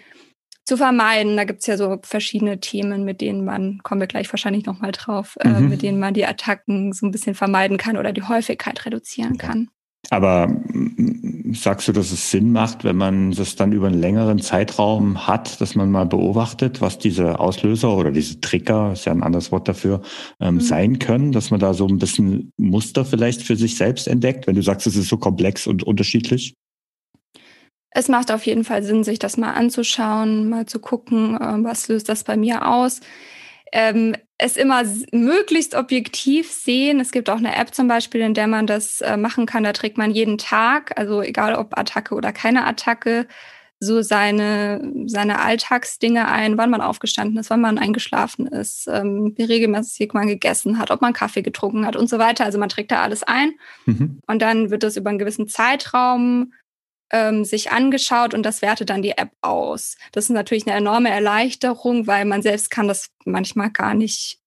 zu 0.65 0.77
vermeiden. 0.77 1.37
Da 1.37 1.45
gibt 1.45 1.61
es 1.61 1.67
ja 1.67 1.77
so 1.77 1.99
verschiedene 2.03 2.61
Themen, 2.61 3.05
mit 3.05 3.21
denen 3.21 3.45
man, 3.45 3.81
kommen 3.83 4.01
wir 4.01 4.07
gleich 4.07 4.33
wahrscheinlich 4.33 4.65
nochmal 4.65 4.93
drauf, 4.93 5.37
mhm. 5.43 5.55
äh, 5.55 5.61
mit 5.61 5.83
denen 5.83 5.99
man 5.99 6.15
die 6.15 6.27
Attacken 6.27 6.93
so 6.93 7.07
ein 7.07 7.11
bisschen 7.11 7.35
vermeiden 7.35 7.77
kann 7.77 7.97
oder 7.97 8.13
die 8.13 8.23
Häufigkeit 8.23 8.85
reduzieren 8.87 9.39
kann. 9.39 9.71
Aber 10.11 10.47
mm, 10.49 11.53
sagst 11.55 11.89
du, 11.89 11.93
dass 11.93 12.13
es 12.13 12.31
Sinn 12.31 12.53
macht, 12.53 12.85
wenn 12.85 12.97
man 12.97 13.33
das 13.33 13.57
dann 13.57 13.73
über 13.73 13.89
einen 13.89 14.01
längeren 14.01 14.39
Zeitraum 14.39 15.27
hat, 15.27 15.61
dass 15.61 15.75
man 15.75 15.91
mal 15.91 16.07
beobachtet, 16.07 16.81
was 16.81 16.99
diese 16.99 17.39
Auslöser 17.41 17.95
oder 17.95 18.11
diese 18.11 18.41
Trigger, 18.41 18.93
ist 18.93 19.05
ja 19.05 19.13
ein 19.13 19.23
anderes 19.23 19.53
Wort 19.53 19.69
dafür, 19.69 20.03
ähm, 20.41 20.57
mhm. 20.57 20.61
sein 20.61 20.99
können, 20.99 21.33
dass 21.33 21.51
man 21.51 21.61
da 21.61 21.75
so 21.75 21.87
ein 21.87 21.99
bisschen 21.99 22.53
Muster 22.57 23.05
vielleicht 23.05 23.43
für 23.43 23.57
sich 23.57 23.77
selbst 23.77 24.09
entdeckt, 24.09 24.47
wenn 24.47 24.55
du 24.55 24.63
sagst, 24.63 24.87
es 24.87 24.97
ist 24.97 25.09
so 25.09 25.19
komplex 25.19 25.67
und 25.67 25.83
unterschiedlich? 25.83 26.55
Es 27.91 28.09
macht 28.09 28.31
auf 28.31 28.47
jeden 28.47 28.65
Fall 28.65 28.83
Sinn, 28.83 29.03
sich 29.03 29.19
das 29.19 29.37
mal 29.37 29.53
anzuschauen, 29.53 30.49
mal 30.49 30.67
zu 30.67 30.79
gucken, 30.79 31.37
äh, 31.37 31.65
was 31.65 31.89
löst 31.89 32.09
das 32.09 32.25
bei 32.25 32.37
mir 32.37 32.67
aus 32.67 33.01
ähm, 33.73 34.15
es 34.39 34.57
immer 34.57 34.83
möglichst 35.13 35.75
objektiv 35.75 36.51
sehen. 36.51 37.01
Es 37.01 37.11
gibt 37.11 37.29
auch 37.29 37.39
eine 37.39 37.57
App 37.57 37.75
zum 37.75 37.89
Beispiel, 37.89 38.21
in 38.21 38.35
der 38.35 38.47
man 38.47 38.67
das 38.67 39.01
äh, 39.01 39.17
machen 39.17 39.47
kann. 39.47 39.65
Da 39.65 39.73
trägt 39.73 39.99
man 39.99 40.13
jeden 40.13 40.39
Tag, 40.39 40.99
also 40.99 41.23
egal 41.23 41.55
ob 41.55 41.77
Attacke 41.77 42.15
oder 42.15 42.33
keine 42.33 42.65
Attacke, 42.65 43.27
so 43.81 44.03
seine, 44.03 44.93
seine 45.07 45.41
Alltagsdinge 45.41 46.27
ein, 46.27 46.59
wann 46.59 46.71
man 46.71 46.81
aufgestanden 46.81 47.39
ist, 47.39 47.51
wann 47.51 47.61
man 47.61 47.79
eingeschlafen 47.79 48.47
ist, 48.47 48.89
ähm, 48.89 49.35
wie 49.37 49.45
regelmäßig 49.45 50.13
man 50.15 50.27
gegessen 50.27 50.79
hat, 50.79 50.91
ob 50.91 51.01
man 51.01 51.13
Kaffee 51.13 51.43
getrunken 51.43 51.87
hat 51.87 51.95
und 51.95 52.09
so 52.09 52.19
weiter. 52.19 52.45
Also 52.45 52.59
man 52.59 52.69
trägt 52.69 52.91
da 52.91 53.03
alles 53.03 53.23
ein. 53.23 53.53
Mhm. 53.87 54.21
Und 54.27 54.43
dann 54.43 54.71
wird 54.71 54.83
das 54.83 54.97
über 54.97 55.11
einen 55.11 55.21
gewissen 55.21 55.49
Zeitraum 55.49 56.53
ähm, 57.11 57.45
sich 57.45 57.71
angeschaut 57.71 58.35
und 58.35 58.43
das 58.43 58.63
wertet 58.63 58.91
dann 58.91 59.03
die 59.03 59.17
App 59.17 59.31
aus. 59.41 59.97
Das 60.13 60.25
ist 60.25 60.31
natürlich 60.31 60.67
eine 60.67 60.77
enorme 60.77 61.11
Erleichterung, 61.11 62.07
weil 62.07 62.25
man 62.25 62.43
selbst 62.43 62.71
kann 62.71 62.89
das 62.89 63.11
manchmal 63.25 63.71
gar 63.71 63.95
nicht 63.95 64.41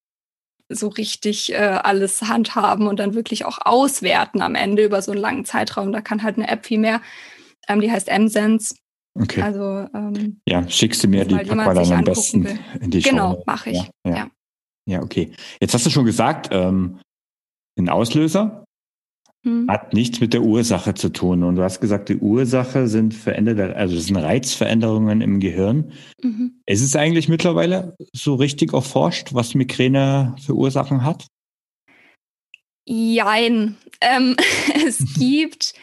so 0.69 0.87
richtig 0.87 1.53
äh, 1.53 1.57
alles 1.57 2.21
handhaben 2.21 2.87
und 2.87 2.99
dann 2.99 3.13
wirklich 3.13 3.45
auch 3.45 3.59
auswerten 3.61 4.41
am 4.41 4.55
Ende 4.55 4.85
über 4.85 5.01
so 5.01 5.11
einen 5.11 5.21
langen 5.21 5.45
Zeitraum. 5.45 5.91
Da 5.91 6.01
kann 6.01 6.23
halt 6.23 6.37
eine 6.37 6.47
App 6.47 6.65
viel 6.65 6.79
mehr. 6.79 7.01
Ähm, 7.67 7.81
die 7.81 7.91
heißt 7.91 8.07
M-Sense. 8.07 8.75
Okay. 9.19 9.41
Also 9.41 9.87
ähm, 9.93 10.39
ja, 10.47 10.67
schickst 10.69 11.03
du 11.03 11.07
mir 11.07 11.25
die 11.25 11.35
pack 11.35 11.55
mal 11.55 11.75
dann 11.75 11.91
am 11.91 12.03
besten 12.05 12.45
will. 12.45 12.59
in 12.79 12.91
die 12.91 13.01
Genau, 13.01 13.43
mache 13.45 13.71
ich. 13.71 13.77
Ja, 13.77 13.89
ja. 14.05 14.15
ja, 14.15 14.29
ja. 14.85 15.01
okay. 15.01 15.33
Jetzt 15.59 15.73
hast 15.73 15.85
du 15.85 15.89
schon 15.89 16.05
gesagt, 16.05 16.49
ähm, 16.51 16.99
ein 17.77 17.89
Auslöser 17.89 18.63
hm. 19.43 19.67
hat 19.67 19.93
nichts 19.93 20.19
mit 20.19 20.33
der 20.33 20.43
Ursache 20.43 20.93
zu 20.93 21.09
tun. 21.09 21.43
Und 21.43 21.55
du 21.55 21.63
hast 21.63 21.81
gesagt, 21.81 22.09
die 22.09 22.17
Ursache 22.17 22.87
sind 22.87 23.13
veränderte, 23.13 23.75
also 23.75 23.95
das 23.95 24.05
sind 24.05 24.17
Reizveränderungen 24.17 25.21
im 25.21 25.39
Gehirn. 25.39 25.91
Mhm. 26.21 26.61
Ist 26.65 26.81
es 26.81 26.95
eigentlich 26.95 27.27
mittlerweile 27.27 27.95
so 28.13 28.35
richtig 28.35 28.73
erforscht, 28.73 29.33
was 29.33 29.55
Migräne 29.55 30.35
für 30.45 30.53
Ursachen 30.53 31.03
hat? 31.03 31.25
Jein. 32.85 33.77
Ähm, 33.99 34.35
es 34.85 35.03
gibt, 35.17 35.73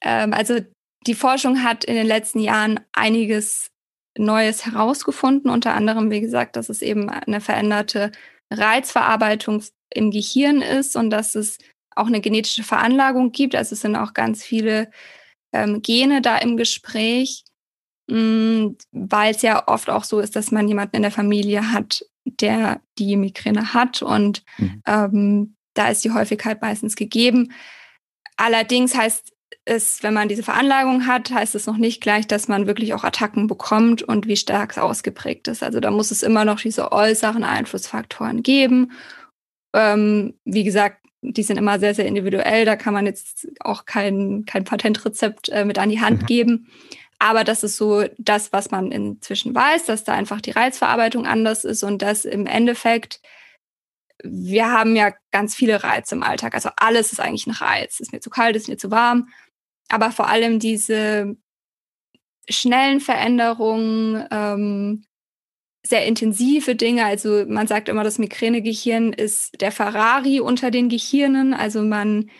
ähm, 0.00 0.32
also 0.32 0.60
die 1.06 1.14
Forschung 1.14 1.62
hat 1.62 1.84
in 1.84 1.94
den 1.94 2.06
letzten 2.06 2.40
Jahren 2.40 2.80
einiges 2.92 3.68
Neues 4.16 4.64
herausgefunden, 4.64 5.50
unter 5.50 5.74
anderem, 5.74 6.10
wie 6.10 6.20
gesagt, 6.20 6.56
dass 6.56 6.68
es 6.68 6.82
eben 6.82 7.10
eine 7.10 7.40
veränderte 7.40 8.12
Reizverarbeitung 8.50 9.62
im 9.92 10.10
Gehirn 10.10 10.62
ist 10.62 10.96
und 10.96 11.10
dass 11.10 11.34
es 11.34 11.58
auch 11.96 12.06
eine 12.06 12.20
genetische 12.20 12.62
Veranlagung 12.62 13.32
gibt. 13.32 13.54
Also 13.54 13.74
es 13.74 13.80
sind 13.80 13.96
auch 13.96 14.14
ganz 14.14 14.42
viele 14.42 14.90
ähm, 15.52 15.82
Gene 15.82 16.20
da 16.20 16.38
im 16.38 16.56
Gespräch, 16.56 17.44
mm, 18.08 18.68
weil 18.92 19.34
es 19.34 19.42
ja 19.42 19.68
oft 19.68 19.90
auch 19.90 20.04
so 20.04 20.20
ist, 20.20 20.36
dass 20.36 20.50
man 20.50 20.68
jemanden 20.68 20.96
in 20.96 21.02
der 21.02 21.10
Familie 21.10 21.72
hat, 21.72 22.04
der 22.24 22.80
die 22.98 23.16
Migräne 23.16 23.74
hat 23.74 24.02
und 24.02 24.42
mhm. 24.58 24.82
ähm, 24.86 25.56
da 25.74 25.88
ist 25.88 26.04
die 26.04 26.12
Häufigkeit 26.12 26.62
meistens 26.62 26.96
gegeben. 26.96 27.52
Allerdings 28.36 28.96
heißt 28.96 29.32
es, 29.64 30.02
wenn 30.02 30.14
man 30.14 30.28
diese 30.28 30.42
Veranlagung 30.42 31.06
hat, 31.06 31.30
heißt 31.30 31.54
es 31.54 31.66
noch 31.66 31.76
nicht 31.76 32.00
gleich, 32.00 32.26
dass 32.26 32.48
man 32.48 32.66
wirklich 32.66 32.94
auch 32.94 33.04
Attacken 33.04 33.46
bekommt 33.46 34.02
und 34.02 34.26
wie 34.26 34.36
stark 34.36 34.72
es 34.72 34.78
ausgeprägt 34.78 35.48
ist. 35.48 35.62
Also 35.62 35.80
da 35.80 35.90
muss 35.90 36.10
es 36.10 36.22
immer 36.22 36.44
noch 36.44 36.60
diese 36.60 36.92
äußeren 36.92 37.44
Einflussfaktoren 37.44 38.42
geben. 38.42 38.92
Ähm, 39.74 40.34
wie 40.44 40.64
gesagt, 40.64 41.03
die 41.32 41.42
sind 41.42 41.56
immer 41.56 41.78
sehr, 41.78 41.94
sehr 41.94 42.06
individuell. 42.06 42.64
Da 42.64 42.76
kann 42.76 42.94
man 42.94 43.06
jetzt 43.06 43.48
auch 43.60 43.86
kein, 43.86 44.44
kein 44.46 44.64
Patentrezept 44.64 45.48
äh, 45.48 45.64
mit 45.64 45.78
an 45.78 45.88
die 45.88 46.00
Hand 46.00 46.22
mhm. 46.22 46.26
geben. 46.26 46.68
Aber 47.18 47.44
das 47.44 47.64
ist 47.64 47.76
so 47.76 48.04
das, 48.18 48.52
was 48.52 48.70
man 48.70 48.92
inzwischen 48.92 49.54
weiß, 49.54 49.86
dass 49.86 50.04
da 50.04 50.12
einfach 50.12 50.40
die 50.40 50.50
Reizverarbeitung 50.50 51.26
anders 51.26 51.64
ist 51.64 51.82
und 51.82 52.02
dass 52.02 52.24
im 52.24 52.46
Endeffekt 52.46 53.20
wir 54.22 54.70
haben 54.70 54.96
ja 54.96 55.12
ganz 55.32 55.54
viele 55.54 55.82
Reize 55.82 56.14
im 56.14 56.22
Alltag. 56.22 56.54
Also 56.54 56.70
alles 56.76 57.12
ist 57.12 57.20
eigentlich 57.20 57.46
ein 57.46 57.52
Reiz. 57.52 58.00
Ist 58.00 58.12
mir 58.12 58.20
zu 58.20 58.30
kalt, 58.30 58.56
ist 58.56 58.68
mir 58.68 58.78
zu 58.78 58.90
warm. 58.90 59.28
Aber 59.88 60.12
vor 60.12 60.28
allem 60.28 60.58
diese 60.58 61.36
schnellen 62.48 63.00
Veränderungen, 63.00 64.26
ähm, 64.30 65.04
sehr 65.86 66.06
intensive 66.06 66.74
Dinge. 66.74 67.04
Also 67.04 67.44
man 67.46 67.66
sagt 67.66 67.88
immer, 67.88 68.04
das 68.04 68.18
Migränegehirn 68.18 69.12
ist 69.12 69.60
der 69.60 69.70
Ferrari 69.70 70.40
unter 70.40 70.70
den 70.70 70.88
Gehirnen. 70.88 71.52
Also 71.52 71.82
man, 71.82 72.30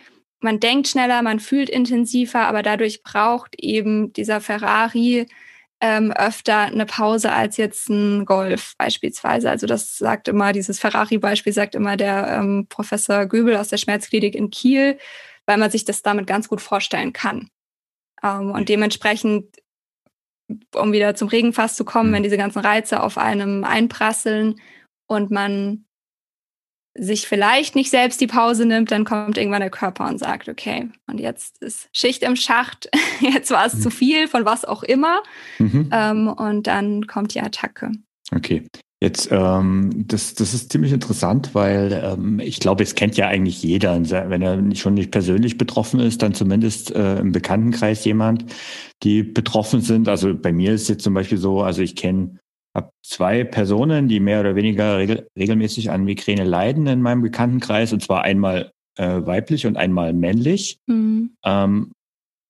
man 0.40 0.60
denkt 0.60 0.88
schneller, 0.88 1.22
man 1.22 1.40
fühlt 1.40 1.68
intensiver, 1.68 2.40
aber 2.40 2.62
dadurch 2.62 3.02
braucht 3.02 3.54
eben 3.58 4.12
dieser 4.14 4.40
Ferrari 4.40 5.26
ähm, 5.80 6.12
öfter 6.12 6.60
eine 6.60 6.86
Pause 6.86 7.32
als 7.32 7.58
jetzt 7.58 7.90
ein 7.90 8.24
Golf 8.24 8.74
beispielsweise. 8.78 9.50
Also 9.50 9.66
das 9.66 9.98
sagt 9.98 10.28
immer, 10.28 10.52
dieses 10.52 10.80
Ferrari-Beispiel 10.80 11.52
sagt 11.52 11.74
immer 11.74 11.98
der 11.98 12.38
ähm, 12.38 12.66
Professor 12.70 13.26
Göbel 13.26 13.56
aus 13.56 13.68
der 13.68 13.76
Schmerzklinik 13.76 14.34
in 14.34 14.50
Kiel, 14.50 14.98
weil 15.44 15.58
man 15.58 15.70
sich 15.70 15.84
das 15.84 16.00
damit 16.00 16.26
ganz 16.26 16.48
gut 16.48 16.62
vorstellen 16.62 17.12
kann. 17.12 17.50
Ähm, 18.22 18.52
und 18.52 18.70
dementsprechend 18.70 19.56
um 20.74 20.92
wieder 20.92 21.14
zum 21.14 21.28
Regenfass 21.28 21.76
zu 21.76 21.84
kommen, 21.84 22.10
mhm. 22.10 22.14
wenn 22.14 22.22
diese 22.22 22.36
ganzen 22.36 22.60
Reize 22.60 23.02
auf 23.02 23.18
einem 23.18 23.64
einprasseln 23.64 24.60
und 25.06 25.30
man 25.30 25.84
sich 26.96 27.26
vielleicht 27.26 27.74
nicht 27.74 27.90
selbst 27.90 28.20
die 28.20 28.28
Pause 28.28 28.66
nimmt, 28.66 28.92
dann 28.92 29.04
kommt 29.04 29.36
irgendwann 29.36 29.60
der 29.60 29.70
Körper 29.70 30.06
und 30.06 30.18
sagt, 30.18 30.48
okay, 30.48 30.88
und 31.08 31.18
jetzt 31.18 31.60
ist 31.60 31.88
Schicht 31.92 32.22
im 32.22 32.36
Schacht, 32.36 32.88
jetzt 33.20 33.50
war 33.50 33.66
es 33.66 33.74
mhm. 33.74 33.80
zu 33.80 33.90
viel 33.90 34.28
von 34.28 34.44
was 34.44 34.64
auch 34.64 34.82
immer. 34.82 35.22
Mhm. 35.58 35.90
Ähm, 35.92 36.28
und 36.28 36.66
dann 36.66 37.06
kommt 37.06 37.34
die 37.34 37.40
Attacke. 37.40 37.90
Okay. 38.34 38.64
Jetzt, 39.04 39.28
ähm, 39.30 39.90
das, 40.08 40.32
das 40.32 40.54
ist 40.54 40.72
ziemlich 40.72 40.90
interessant, 40.90 41.54
weil 41.54 41.92
ähm, 42.02 42.40
ich 42.40 42.58
glaube, 42.58 42.82
es 42.82 42.94
kennt 42.94 43.18
ja 43.18 43.28
eigentlich 43.28 43.62
jeder, 43.62 44.00
wenn 44.00 44.40
er 44.40 44.76
schon 44.76 44.94
nicht 44.94 45.10
persönlich 45.10 45.58
betroffen 45.58 46.00
ist, 46.00 46.22
dann 46.22 46.32
zumindest 46.32 46.90
äh, 46.90 47.18
im 47.18 47.30
Bekanntenkreis 47.30 48.02
jemand, 48.06 48.46
die 49.02 49.22
betroffen 49.22 49.82
sind. 49.82 50.08
Also 50.08 50.34
bei 50.34 50.54
mir 50.54 50.72
ist 50.72 50.88
jetzt 50.88 51.04
zum 51.04 51.12
Beispiel 51.12 51.36
so, 51.36 51.60
also 51.60 51.82
ich 51.82 51.96
kenne 51.96 52.38
habe 52.74 52.92
zwei 53.02 53.44
Personen, 53.44 54.08
die 54.08 54.20
mehr 54.20 54.40
oder 54.40 54.56
weniger 54.56 54.96
regel, 54.96 55.28
regelmäßig 55.38 55.90
an 55.90 56.04
Migräne 56.04 56.44
leiden 56.44 56.86
in 56.86 57.02
meinem 57.02 57.20
Bekanntenkreis, 57.20 57.92
und 57.92 58.02
zwar 58.02 58.22
einmal 58.22 58.72
äh, 58.96 59.20
weiblich 59.26 59.66
und 59.66 59.76
einmal 59.76 60.14
männlich. 60.14 60.78
Mhm. 60.86 61.36
Ähm, 61.44 61.92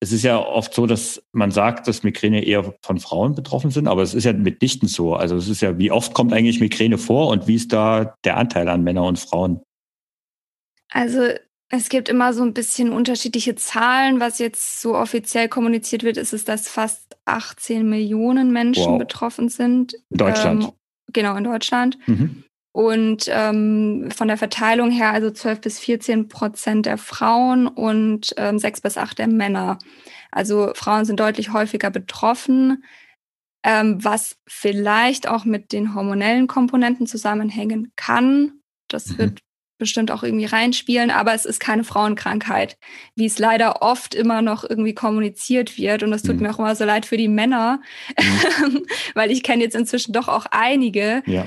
es 0.05 0.13
ist 0.13 0.23
ja 0.23 0.39
oft 0.39 0.75
so, 0.75 0.87
dass 0.87 1.23
man 1.33 1.51
sagt, 1.51 1.89
dass 1.89 2.03
Migräne 2.03 2.45
eher 2.45 2.75
von 2.83 3.01
Frauen 3.01 3.35
betroffen 3.35 3.71
sind, 3.71 3.89
aber 3.89 4.03
es 4.03 4.13
ist 4.13 4.25
ja 4.25 4.35
mitnichten 4.35 4.87
so. 4.87 5.15
Also 5.15 5.35
es 5.37 5.49
ist 5.49 5.63
ja, 5.63 5.79
wie 5.79 5.91
oft 5.91 6.13
kommt 6.13 6.35
eigentlich 6.35 6.61
Migräne 6.61 6.99
vor 6.99 7.29
und 7.29 7.49
wie 7.49 7.55
ist 7.55 7.73
da 7.73 8.15
der 8.23 8.37
Anteil 8.37 8.69
an 8.69 8.85
Männer 8.85 9.05
und 9.05 9.19
Frauen? 9.19 9.63
Also 10.91 11.31
es 11.71 11.89
gibt 11.89 12.11
immer 12.11 12.35
so 12.35 12.43
ein 12.43 12.53
bisschen 12.53 12.93
unterschiedliche 12.93 13.55
Zahlen. 13.55 14.21
Was 14.21 14.39
jetzt 14.39 14.83
so 14.83 14.95
offiziell 14.95 15.49
kommuniziert 15.49 16.03
wird, 16.03 16.19
ist 16.19 16.35
es, 16.35 16.45
dass 16.45 16.69
fast 16.69 17.17
18 17.25 17.89
Millionen 17.89 18.53
Menschen 18.53 18.93
wow. 18.93 18.99
betroffen 18.99 19.49
sind. 19.49 19.95
In 20.11 20.19
Deutschland. 20.19 20.65
Ähm, 20.65 20.73
genau, 21.15 21.35
in 21.35 21.45
Deutschland. 21.45 21.97
Mhm. 22.07 22.45
Und 22.75 23.27
ähm, 23.29 24.11
von 24.11 24.27
der 24.27 24.37
Verteilung 24.37 24.91
her 24.91 25.13
also 25.13 25.31
12 25.31 25.61
bis 25.61 25.79
14 25.79 26.27
Prozent 26.27 26.87
der 26.87 26.99
Frauen 26.99 27.69
und 27.69 28.35
ähm, 28.37 28.59
6 28.59 28.81
bis 28.81 28.99
8 28.99 29.17
der 29.17 29.29
Männer. 29.29 29.79
Also 30.33 30.73
Frauen 30.75 31.05
sind 31.05 31.21
deutlich 31.21 31.53
häufiger 31.53 31.91
betroffen, 31.91 32.83
ähm, 33.63 34.03
was 34.03 34.39
vielleicht 34.49 35.29
auch 35.29 35.45
mit 35.45 35.71
den 35.71 35.95
hormonellen 35.95 36.49
Komponenten 36.49 37.07
zusammenhängen 37.07 37.93
kann. 37.95 38.55
Das 38.89 39.11
mhm. 39.11 39.19
wird 39.19 39.39
bestimmt 39.79 40.11
auch 40.11 40.25
irgendwie 40.25 40.47
reinspielen, 40.47 41.13
aber 41.13 41.33
es 41.33 41.45
ist 41.45 41.61
keine 41.61 41.85
Frauenkrankheit, 41.85 42.77
wie 43.15 43.27
es 43.27 43.39
leider 43.39 43.83
oft 43.83 44.17
immer 44.17 44.43
noch 44.43 44.69
irgendwie 44.69 44.95
kommuniziert 44.95 45.79
wird. 45.79 46.03
Und 46.03 46.13
es 46.13 46.23
tut 46.23 46.37
mhm. 46.37 46.43
mir 46.43 46.51
auch 46.53 46.59
immer 46.59 46.75
so 46.75 46.85
leid 46.85 47.07
für 47.07 47.19
die 47.19 47.29
Männer, 47.29 47.81
mhm. 48.19 48.85
weil 49.15 49.31
ich 49.31 49.45
kenne 49.45 49.63
jetzt 49.63 49.77
inzwischen 49.77 50.13
doch 50.13 50.27
auch 50.27 50.47
einige, 50.51 51.23
ja 51.27 51.45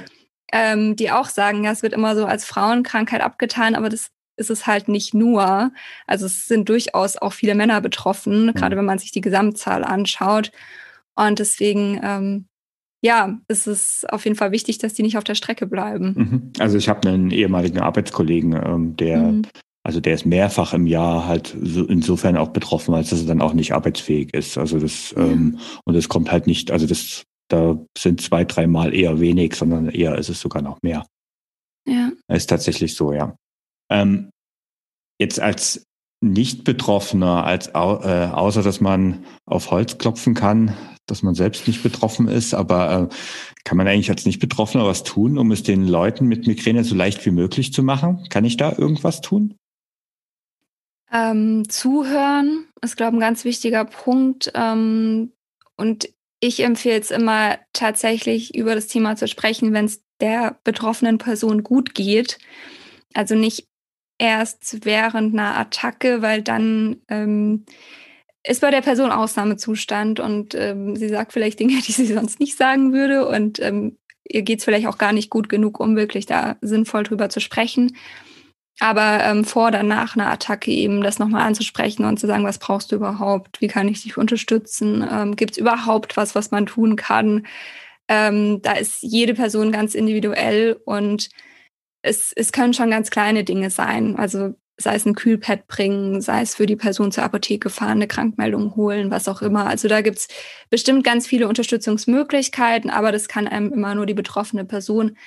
ähm, 0.51 0.95
die 0.95 1.11
auch 1.11 1.29
sagen, 1.29 1.63
ja, 1.63 1.71
es 1.71 1.83
wird 1.83 1.93
immer 1.93 2.15
so 2.15 2.25
als 2.25 2.45
Frauenkrankheit 2.45 3.21
abgetan, 3.21 3.75
aber 3.75 3.89
das 3.89 4.09
ist 4.37 4.49
es 4.49 4.67
halt 4.67 4.87
nicht 4.87 5.13
nur. 5.13 5.71
Also 6.05 6.25
es 6.25 6.47
sind 6.47 6.69
durchaus 6.69 7.17
auch 7.17 7.33
viele 7.33 7.55
Männer 7.55 7.81
betroffen, 7.81 8.47
mhm. 8.47 8.53
gerade 8.53 8.77
wenn 8.77 8.85
man 8.85 8.99
sich 8.99 9.11
die 9.11 9.21
Gesamtzahl 9.21 9.83
anschaut. 9.83 10.51
Und 11.15 11.39
deswegen, 11.39 11.99
ähm, 12.03 12.45
ja, 13.01 13.39
ist 13.47 13.67
es 13.67 14.05
auf 14.09 14.25
jeden 14.25 14.35
Fall 14.35 14.51
wichtig, 14.51 14.77
dass 14.77 14.93
die 14.93 15.01
nicht 15.01 15.17
auf 15.17 15.23
der 15.23 15.35
Strecke 15.35 15.65
bleiben. 15.65 16.13
Mhm. 16.15 16.51
Also 16.59 16.77
ich 16.77 16.87
habe 16.89 17.07
einen 17.09 17.31
ehemaligen 17.31 17.79
Arbeitskollegen, 17.79 18.53
ähm, 18.53 18.95
der 18.95 19.17
mhm. 19.17 19.41
Also 19.87 20.01
der 20.01 20.15
ist 20.15 20.25
mehrfach 20.25 20.73
im 20.73 20.85
Jahr 20.85 21.29
halt 21.29 21.55
so 21.61 21.85
insofern 21.85 22.35
auch 22.35 22.49
betroffen, 22.49 22.93
als 22.93 23.09
dass 23.09 23.21
er 23.21 23.27
dann 23.27 23.41
auch 23.41 23.53
nicht 23.53 23.71
arbeitsfähig 23.71 24.33
ist. 24.33 24.57
Also 24.57 24.79
das 24.79 25.11
ja. 25.11 25.23
ähm, 25.23 25.59
und 25.85 25.95
es 25.95 26.09
kommt 26.09 26.29
halt 26.29 26.45
nicht, 26.45 26.71
also 26.71 26.85
das 26.85 27.23
da 27.49 27.79
sind 27.97 28.21
zwei, 28.21 28.43
dreimal 28.45 28.93
eher 28.93 29.19
wenig, 29.19 29.55
sondern 29.55 29.89
eher 29.89 30.17
ist 30.17 30.29
es 30.29 30.39
sogar 30.39 30.61
noch 30.61 30.81
mehr. 30.81 31.05
Ja. 31.87 32.11
Ist 32.27 32.47
tatsächlich 32.47 32.95
so, 32.95 33.13
ja. 33.13 33.35
Ähm, 33.89 34.29
jetzt 35.19 35.39
als 35.39 35.83
Nicht-Betroffener, 36.21 37.45
als 37.45 37.73
au 37.73 38.01
äh, 38.01 38.29
außer 38.31 38.63
dass 38.63 38.81
man 38.81 39.25
auf 39.45 39.71
Holz 39.71 39.97
klopfen 39.97 40.33
kann, 40.33 40.75
dass 41.05 41.23
man 41.23 41.35
selbst 41.35 41.67
nicht 41.67 41.83
betroffen 41.83 42.27
ist, 42.27 42.53
aber 42.53 43.09
äh, 43.09 43.15
kann 43.63 43.77
man 43.77 43.87
eigentlich 43.87 44.09
als 44.09 44.25
Nicht-Betroffener 44.25 44.85
was 44.85 45.03
tun, 45.03 45.37
um 45.37 45.51
es 45.51 45.63
den 45.63 45.87
Leuten 45.87 46.25
mit 46.25 46.47
Migräne 46.47 46.83
so 46.83 46.95
leicht 46.95 47.25
wie 47.25 47.31
möglich 47.31 47.71
zu 47.71 47.83
machen? 47.83 48.27
Kann 48.29 48.45
ich 48.45 48.57
da 48.57 48.73
irgendwas 48.77 49.21
tun? 49.21 49.55
Ähm, 51.11 51.69
zuhören 51.69 52.65
ist, 52.81 52.97
glaube 52.97 53.15
ich, 53.15 53.17
ein 53.17 53.27
ganz 53.27 53.45
wichtiger 53.45 53.85
Punkt. 53.85 54.51
Ähm, 54.53 55.31
und 55.77 56.09
ich 56.39 56.63
empfehle 56.63 56.99
es 56.99 57.11
immer 57.11 57.57
tatsächlich 57.73 58.55
über 58.55 58.75
das 58.75 58.87
Thema 58.87 59.15
zu 59.15 59.27
sprechen, 59.27 59.73
wenn 59.73 59.85
es 59.85 60.03
der 60.19 60.59
betroffenen 60.63 61.17
Person 61.17 61.63
gut 61.63 61.95
geht. 61.95 62.37
Also 63.13 63.35
nicht 63.35 63.67
erst 64.19 64.85
während 64.85 65.33
einer 65.33 65.57
Attacke, 65.57 66.21
weil 66.21 66.41
dann 66.41 66.97
ähm, 67.07 67.65
ist 68.43 68.61
bei 68.61 68.71
der 68.71 68.81
Person 68.81 69.11
Ausnahmezustand 69.11 70.19
und 70.19 70.55
ähm, 70.55 70.95
sie 70.95 71.09
sagt 71.09 71.33
vielleicht 71.33 71.59
Dinge, 71.59 71.81
die 71.87 71.91
sie 71.91 72.13
sonst 72.13 72.39
nicht 72.39 72.57
sagen 72.57 72.93
würde 72.93 73.27
und 73.27 73.59
ähm, 73.59 73.97
ihr 74.29 74.41
geht 74.41 74.59
es 74.59 74.65
vielleicht 74.65 74.87
auch 74.87 74.97
gar 74.97 75.13
nicht 75.13 75.29
gut 75.29 75.49
genug, 75.49 75.79
um 75.79 75.95
wirklich 75.95 76.25
da 76.25 76.57
sinnvoll 76.61 77.03
drüber 77.03 77.29
zu 77.29 77.39
sprechen. 77.39 77.95
Aber 78.79 79.23
ähm, 79.23 79.43
vor 79.43 79.69
oder 79.69 79.81
nach 79.81 80.15
einer 80.15 80.29
Attacke 80.31 80.71
eben 80.71 81.01
das 81.01 81.17
nochmal 81.17 81.47
anzusprechen 81.47 82.05
und 82.05 82.19
zu 82.19 82.27
sagen, 82.27 82.43
was 82.43 82.59
brauchst 82.59 82.91
du 82.91 82.97
überhaupt? 82.97 83.59
Wie 83.59 83.67
kann 83.67 83.87
ich 83.87 84.03
dich 84.03 84.17
unterstützen? 84.17 85.07
Ähm, 85.09 85.35
Gibt 85.35 85.53
es 85.53 85.57
überhaupt 85.57 86.15
was, 86.15 86.35
was 86.35 86.51
man 86.51 86.67
tun 86.67 86.95
kann? 86.95 87.47
Ähm, 88.07 88.61
da 88.61 88.73
ist 88.73 89.01
jede 89.01 89.33
Person 89.33 89.71
ganz 89.71 89.95
individuell 89.95 90.79
und 90.85 91.29
es, 92.03 92.33
es 92.35 92.51
können 92.51 92.73
schon 92.73 92.91
ganz 92.91 93.09
kleine 93.09 93.43
Dinge 93.43 93.69
sein. 93.71 94.15
Also 94.17 94.55
sei 94.77 94.95
es 94.95 95.05
ein 95.05 95.15
Kühlpad 95.15 95.67
bringen, 95.67 96.21
sei 96.21 96.41
es 96.41 96.55
für 96.55 96.67
die 96.67 96.75
Person 96.75 97.11
zur 97.11 97.23
Apotheke 97.23 97.69
fahren, 97.69 97.93
eine 97.93 98.07
Krankmeldung 98.07 98.75
holen, 98.75 99.09
was 99.11 99.27
auch 99.27 99.41
immer. 99.41 99.65
Also 99.65 99.87
da 99.87 100.01
gibt's 100.01 100.27
bestimmt 100.69 101.03
ganz 101.03 101.25
viele 101.27 101.47
Unterstützungsmöglichkeiten, 101.47 102.91
aber 102.91 103.11
das 103.11 103.27
kann 103.27 103.47
einem 103.47 103.73
immer 103.73 103.95
nur 103.95 104.05
die 104.05 104.13
betroffene 104.13 104.65
Person 104.65 105.17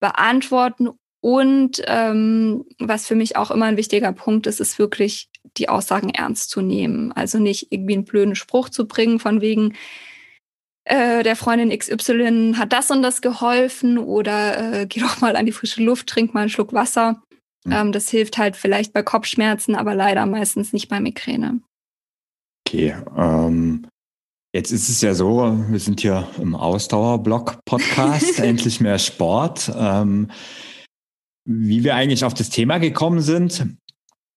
beantworten. 0.00 0.90
Und 1.20 1.82
ähm, 1.86 2.64
was 2.78 3.06
für 3.06 3.14
mich 3.14 3.36
auch 3.36 3.50
immer 3.50 3.66
ein 3.66 3.76
wichtiger 3.76 4.12
Punkt 4.12 4.46
ist, 4.46 4.60
ist 4.60 4.78
wirklich 4.78 5.28
die 5.56 5.68
Aussagen 5.68 6.10
ernst 6.10 6.50
zu 6.50 6.62
nehmen. 6.62 7.12
Also 7.12 7.38
nicht 7.38 7.70
irgendwie 7.70 7.94
einen 7.94 8.04
blöden 8.04 8.34
Spruch 8.34 8.68
zu 8.70 8.86
bringen 8.86 9.18
von 9.18 9.40
wegen, 9.40 9.74
äh, 10.84 11.22
der 11.22 11.36
Freundin 11.36 11.76
XY 11.76 12.54
hat 12.56 12.72
das 12.72 12.90
und 12.90 13.02
das 13.02 13.20
geholfen 13.20 13.98
oder 13.98 14.80
äh, 14.80 14.86
geh 14.86 15.00
doch 15.00 15.20
mal 15.20 15.36
an 15.36 15.46
die 15.46 15.52
frische 15.52 15.82
Luft, 15.82 16.06
trink 16.08 16.32
mal 16.32 16.40
einen 16.40 16.50
Schluck 16.50 16.72
Wasser 16.72 17.22
Mhm. 17.64 17.72
Ähm, 17.72 17.92
das 17.92 18.08
hilft 18.08 18.38
halt 18.38 18.56
vielleicht 18.56 18.92
bei 18.92 19.02
Kopfschmerzen, 19.02 19.74
aber 19.74 19.94
leider 19.94 20.24
meistens 20.26 20.72
nicht 20.72 20.88
bei 20.88 21.00
Migräne. 21.00 21.60
Okay, 22.66 22.94
ähm, 23.16 23.86
jetzt 24.54 24.70
ist 24.70 24.88
es 24.88 25.00
ja 25.00 25.14
so, 25.14 25.58
wir 25.68 25.78
sind 25.78 26.00
hier 26.00 26.28
im 26.38 26.54
Ausdauerblock-Podcast, 26.54 28.38
endlich 28.38 28.80
mehr 28.80 28.98
Sport. 28.98 29.70
Ähm, 29.76 30.30
wie 31.52 31.82
wir 31.82 31.96
eigentlich 31.96 32.24
auf 32.24 32.34
das 32.34 32.48
Thema 32.48 32.78
gekommen 32.78 33.20
sind, 33.20 33.66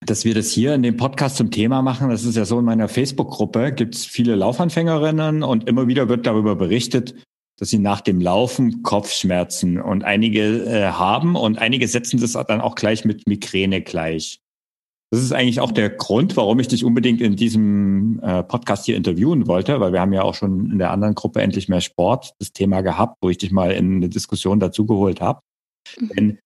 dass 0.02 0.26
wir 0.26 0.34
das 0.34 0.50
hier 0.50 0.74
in 0.74 0.82
dem 0.82 0.98
Podcast 0.98 1.38
zum 1.38 1.52
Thema 1.52 1.82
machen, 1.84 2.10
das 2.10 2.24
ist 2.24 2.36
ja 2.36 2.44
so 2.44 2.58
in 2.60 2.66
meiner 2.66 2.90
Facebook-Gruppe, 2.90 3.72
gibt 3.72 3.96
es 3.96 4.06
viele 4.06 4.36
Laufanfängerinnen 4.36 5.44
und 5.44 5.70
immer 5.70 5.88
wieder 5.88 6.10
wird 6.10 6.26
darüber 6.26 6.56
berichtet, 6.56 7.14
dass 7.60 7.70
sie 7.70 7.78
nach 7.78 8.02
dem 8.02 8.20
Laufen 8.20 8.82
Kopfschmerzen 8.82 9.80
und 9.80 10.04
einige 10.04 10.66
äh, 10.66 10.88
haben 10.88 11.36
und 11.36 11.60
einige 11.60 11.88
setzen 11.88 12.20
das 12.20 12.34
dann 12.34 12.62
auch 12.62 12.74
gleich 12.74 13.06
mit 13.06 13.28
Migräne 13.28 13.82
gleich. 13.82 14.40
Das 15.12 15.22
ist 15.22 15.32
eigentlich 15.32 15.60
auch 15.60 15.72
der 15.72 15.92
Grund, 15.92 16.36
warum 16.36 16.60
ich 16.60 16.68
dich 16.68 16.84
unbedingt 16.84 17.22
in 17.22 17.36
diesem 17.36 18.20
äh, 18.24 18.42
Podcast 18.42 18.86
hier 18.86 18.98
interviewen 18.98 19.46
wollte, 19.46 19.80
weil 19.80 19.94
wir 19.94 20.02
haben 20.02 20.14
ja 20.14 20.24
auch 20.24 20.34
schon 20.34 20.72
in 20.72 20.80
der 20.80 20.90
anderen 20.90 21.14
Gruppe 21.14 21.44
endlich 21.44 21.70
mehr 21.70 21.82
Sport 21.82 22.34
das 22.40 22.52
Thema 22.52 22.82
gehabt, 22.82 23.18
wo 23.22 23.30
ich 23.30 23.38
dich 23.38 23.52
mal 23.52 23.72
in 23.72 23.98
eine 23.98 24.10
Diskussion 24.10 24.60
dazugeholt 24.60 25.22
habe. 25.22 25.42
Mhm. 26.00 26.10
Denn 26.16 26.40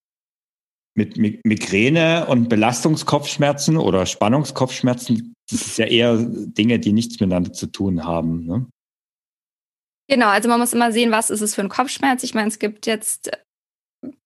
mit 0.97 1.17
Migräne 1.17 2.25
und 2.27 2.49
Belastungskopfschmerzen 2.49 3.77
oder 3.77 4.05
Spannungskopfschmerzen, 4.05 5.33
das 5.49 5.61
ist 5.61 5.77
ja 5.77 5.85
eher 5.85 6.17
Dinge, 6.17 6.79
die 6.79 6.91
nichts 6.91 7.19
miteinander 7.19 7.53
zu 7.53 7.67
tun 7.67 8.03
haben. 8.03 8.45
Ne? 8.45 8.65
Genau, 10.09 10.27
also 10.27 10.49
man 10.49 10.59
muss 10.59 10.73
immer 10.73 10.91
sehen, 10.91 11.11
was 11.11 11.29
ist 11.29 11.41
es 11.41 11.55
für 11.55 11.61
ein 11.61 11.69
Kopfschmerz. 11.69 12.23
Ich 12.23 12.33
meine, 12.33 12.47
es 12.47 12.59
gibt 12.59 12.87
jetzt 12.87 13.29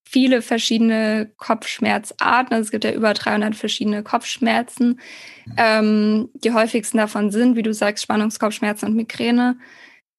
viele 0.04 0.42
verschiedene 0.42 1.32
Kopfschmerzarten. 1.38 2.54
Also 2.54 2.68
es 2.68 2.72
gibt 2.72 2.84
ja 2.84 2.92
über 2.92 3.14
300 3.14 3.56
verschiedene 3.56 4.04
Kopfschmerzen. 4.04 5.00
Ähm, 5.58 6.30
die 6.34 6.54
häufigsten 6.54 6.98
davon 6.98 7.32
sind, 7.32 7.56
wie 7.56 7.64
du 7.64 7.74
sagst, 7.74 8.04
Spannungskopfschmerzen 8.04 8.90
und 8.90 8.96
Migräne. 8.96 9.58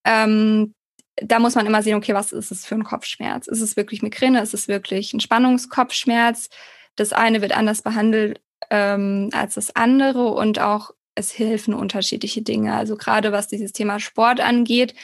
Ähm, 0.05 0.73
da 1.17 1.39
muss 1.39 1.55
man 1.55 1.67
immer 1.67 1.83
sehen, 1.83 1.97
okay, 1.97 2.15
was 2.15 2.33
ist 2.33 2.51
es 2.51 2.65
für 2.65 2.75
ein 2.75 2.85
Kopfschmerz? 2.85 3.47
Ist 3.47 3.61
es 3.61 3.77
wirklich 3.77 4.03
Migräne? 4.03 4.43
Ist 4.43 4.55
es 4.55 4.69
wirklich 4.69 5.13
ein 5.13 5.21
Spannungskopfschmerz? 5.21 6.49
Das 6.97 7.13
eine 7.13 7.43
wird 7.43 7.57
anders 7.57 7.83
behandelt 7.83 8.41
ähm, 8.71 9.31
als 9.33 9.55
das 9.55 9.75
andere 9.77 10.29
und 10.33 10.59
auch 10.59 10.93
es 11.15 11.39
helfen 11.39 11.75
unterschiedliche 11.75 12.43
Dinge. 12.43 12.75
Also 12.75 12.97
gerade 12.97 13.33
was 13.33 13.49
dieses 13.49 13.73
Thema 13.73 14.01
Sport 14.01 14.41
angeht, 14.41 14.95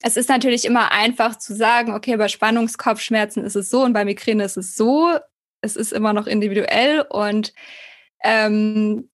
es 0.00 0.16
ist 0.16 0.28
natürlich 0.28 0.64
immer 0.64 0.92
einfach 0.92 1.36
zu 1.36 1.54
sagen, 1.54 1.94
okay, 1.94 2.16
bei 2.16 2.28
Spannungskopfschmerzen 2.28 3.44
ist 3.44 3.56
es 3.56 3.70
so 3.70 3.82
und 3.82 3.92
bei 3.92 4.04
Migräne 4.04 4.44
ist 4.44 4.56
es 4.56 4.76
so. 4.76 5.18
Es 5.60 5.74
ist 5.74 5.92
immer 5.92 6.12
noch 6.12 6.26
individuell 6.26 7.04
und 7.08 7.52
ähm, 8.22 9.10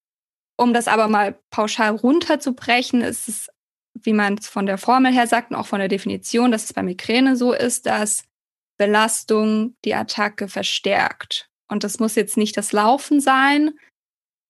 um 0.56 0.74
das 0.74 0.88
aber 0.88 1.08
mal 1.08 1.38
pauschal 1.50 1.96
runterzubrechen, 1.96 3.00
ist 3.00 3.28
es, 3.28 3.48
wie 4.04 4.12
man 4.12 4.34
es 4.34 4.48
von 4.48 4.66
der 4.66 4.78
Formel 4.78 5.12
her 5.12 5.26
sagt 5.26 5.50
und 5.50 5.56
auch 5.56 5.66
von 5.66 5.80
der 5.80 5.88
Definition, 5.88 6.50
dass 6.50 6.64
es 6.64 6.72
bei 6.72 6.82
Migräne 6.82 7.36
so 7.36 7.52
ist, 7.52 7.86
dass 7.86 8.24
Belastung 8.78 9.76
die 9.84 9.94
Attacke 9.94 10.48
verstärkt. 10.48 11.48
Und 11.68 11.84
das 11.84 11.98
muss 11.98 12.14
jetzt 12.14 12.36
nicht 12.36 12.56
das 12.56 12.72
Laufen 12.72 13.20
sein, 13.20 13.72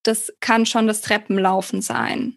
das 0.03 0.33
kann 0.41 0.67
schon 0.67 0.87
das 0.87 1.01
Treppenlaufen 1.01 1.81
sein. 1.81 2.37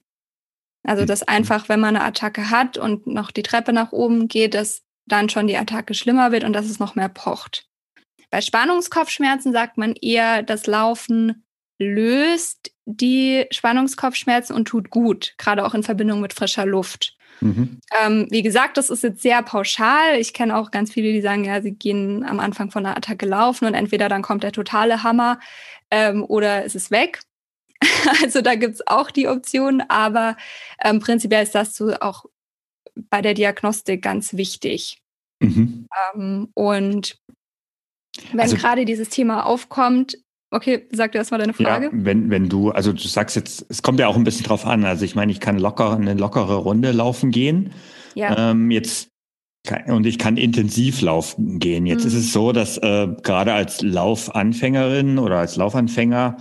Also 0.88 1.06
dass 1.06 1.21
mhm. 1.21 1.27
einfach, 1.27 1.69
wenn 1.69 1.80
man 1.80 1.95
eine 1.95 2.06
Attacke 2.06 2.49
hat 2.49 2.77
und 2.77 3.08
noch 3.08 3.32
die 3.32 3.43
Treppe 3.43 3.73
nach 3.73 3.91
oben 3.91 4.27
geht, 4.27 4.53
dass 4.53 4.84
dann 5.06 5.30
schon 5.30 5.47
die 5.47 5.58
Attacke 5.58 5.93
schlimmer 5.93 6.32
wird 6.32 6.43
und 6.43 6.53
dass 6.53 6.65
es 6.65 6.80
noch 6.80 6.95
mehr 6.95 7.10
pocht. 7.10 7.67
Bei 8.30 8.41
Spannungskopfschmerzen 8.41 9.53
sagt 9.53 9.77
man 9.77 9.93
eher, 9.93 10.43
das 10.43 10.67
Laufen 10.67 11.46
löst 11.79 12.71
die 12.85 13.45
Spannungskopfschmerzen 13.51 14.55
und 14.55 14.65
tut 14.65 14.89
gut, 14.89 15.33
gerade 15.37 15.65
auch 15.65 15.73
in 15.73 15.83
Verbindung 15.83 16.21
mit 16.21 16.33
frischer 16.33 16.65
Luft. 16.65 17.17
Mhm. 17.41 17.79
Ähm, 17.99 18.27
wie 18.29 18.41
gesagt, 18.41 18.77
das 18.77 18.89
ist 18.89 19.03
jetzt 19.03 19.21
sehr 19.21 19.43
pauschal. 19.43 20.17
Ich 20.19 20.33
kenne 20.33 20.57
auch 20.57 20.71
ganz 20.71 20.91
viele, 20.91 21.11
die 21.11 21.21
sagen, 21.21 21.43
ja, 21.43 21.61
sie 21.61 21.73
gehen 21.73 22.23
am 22.23 22.39
Anfang 22.39 22.71
von 22.71 22.85
einer 22.85 22.97
Attacke 22.97 23.25
laufen 23.25 23.65
und 23.65 23.73
entweder 23.73 24.09
dann 24.09 24.23
kommt 24.23 24.43
der 24.43 24.51
totale 24.51 25.03
Hammer 25.03 25.39
ähm, 25.91 26.23
oder 26.23 26.65
es 26.65 26.75
ist 26.75 26.91
weg. 26.91 27.21
Also 28.23 28.41
da 28.41 28.55
gibt 28.55 28.75
es 28.75 28.87
auch 28.87 29.11
die 29.11 29.27
Option, 29.27 29.83
aber 29.87 30.35
ähm, 30.83 30.99
prinzipiell 30.99 31.43
ist 31.43 31.53
das 31.53 31.75
so 31.75 31.93
auch 31.99 32.25
bei 32.95 33.21
der 33.21 33.33
Diagnostik 33.33 34.01
ganz 34.01 34.33
wichtig. 34.33 34.99
Mhm. 35.39 35.87
Ähm, 36.15 36.49
und 36.55 37.19
wenn 38.31 38.39
also, 38.39 38.55
gerade 38.55 38.85
dieses 38.85 39.09
Thema 39.09 39.45
aufkommt, 39.45 40.17
okay, 40.51 40.88
sag 40.91 41.12
dir 41.12 41.19
erstmal 41.19 41.39
deine 41.39 41.53
Frage. 41.53 41.86
Ja, 41.88 41.91
wenn, 41.93 42.29
wenn 42.29 42.49
du, 42.49 42.71
also 42.71 42.93
du 42.93 43.07
sagst 43.07 43.36
jetzt, 43.36 43.65
es 43.69 43.81
kommt 43.81 43.99
ja 43.99 44.07
auch 44.07 44.15
ein 44.15 44.23
bisschen 44.23 44.45
drauf 44.45 44.65
an. 44.65 44.86
Also 44.86 45.05
ich 45.05 45.15
meine, 45.15 45.31
ich 45.31 45.39
kann 45.39 45.57
locker 45.57 45.93
eine 45.93 46.13
lockere 46.13 46.55
Runde 46.55 46.91
laufen 46.91 47.31
gehen. 47.31 47.73
Ja. 48.15 48.51
Ähm, 48.51 48.71
jetzt 48.71 49.10
und 49.88 50.05
ich 50.05 50.17
kann 50.17 50.38
intensiv 50.38 51.01
laufen 51.01 51.60
gehen. 51.60 51.86
Jetzt 51.86 52.03
mhm. 52.03 52.07
ist 52.07 52.13
es 52.13 52.33
so, 52.33 52.53
dass 52.53 52.77
äh, 52.77 53.07
gerade 53.21 53.53
als 53.53 53.81
Laufanfängerin 53.81 55.19
oder 55.19 55.39
als 55.39 55.57
Laufanfänger 55.57 56.38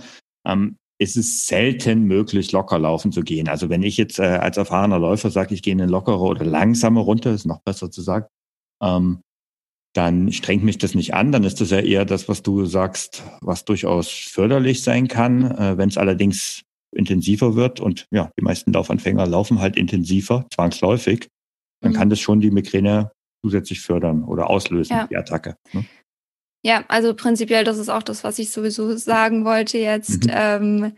ähm, 0.47 0.77
ist 0.99 1.17
es 1.17 1.45
selten 1.45 2.03
möglich, 2.03 2.51
locker 2.51 2.79
laufen 2.79 3.11
zu 3.11 3.21
gehen. 3.21 3.47
Also 3.49 3.69
wenn 3.69 3.83
ich 3.83 3.97
jetzt 3.97 4.19
äh, 4.19 4.23
als 4.23 4.57
erfahrener 4.57 4.99
Läufer 4.99 5.29
sage, 5.29 5.53
ich 5.53 5.61
gehe 5.61 5.73
in 5.73 5.81
eine 5.81 5.91
lockere 5.91 6.19
oder 6.19 6.45
langsame 6.45 7.01
Runde, 7.01 7.29
ist 7.29 7.45
noch 7.45 7.61
besser 7.61 7.91
zu 7.91 8.01
sagen, 8.01 8.27
ähm, 8.81 9.19
dann 9.97 10.31
strengt 10.31 10.63
mich 10.63 10.77
das 10.77 10.93
nicht 10.93 11.15
an. 11.15 11.31
Dann 11.31 11.43
ist 11.43 11.59
das 11.59 11.71
ja 11.71 11.79
eher 11.79 12.05
das, 12.05 12.29
was 12.29 12.43
du 12.43 12.65
sagst, 12.65 13.23
was 13.41 13.65
durchaus 13.65 14.09
förderlich 14.09 14.83
sein 14.83 15.07
kann. 15.07 15.51
Äh, 15.51 15.77
wenn 15.77 15.89
es 15.89 15.97
allerdings 15.97 16.61
intensiver 16.95 17.55
wird 17.55 17.79
und 17.79 18.05
ja, 18.11 18.31
die 18.39 18.43
meisten 18.43 18.71
Laufanfänger 18.71 19.25
laufen 19.25 19.59
halt 19.59 19.75
intensiver, 19.75 20.45
zwangsläufig, 20.53 21.27
dann 21.81 21.93
mhm. 21.93 21.95
kann 21.95 22.09
das 22.09 22.19
schon 22.19 22.39
die 22.39 22.51
Migräne 22.51 23.11
zusätzlich 23.43 23.81
fördern 23.81 24.23
oder 24.23 24.49
auslösen, 24.49 24.93
ja. 24.95 25.07
die 25.07 25.17
Attacke. 25.17 25.55
Ne? 25.73 25.85
Ja, 26.63 26.83
also 26.87 27.13
prinzipiell, 27.13 27.63
das 27.63 27.77
ist 27.77 27.89
auch 27.89 28.03
das, 28.03 28.23
was 28.23 28.39
ich 28.39 28.51
sowieso 28.51 28.95
sagen 28.97 29.45
wollte 29.45 29.77
jetzt. 29.79 30.25
Mhm. 30.25 30.31
Ähm, 30.31 30.93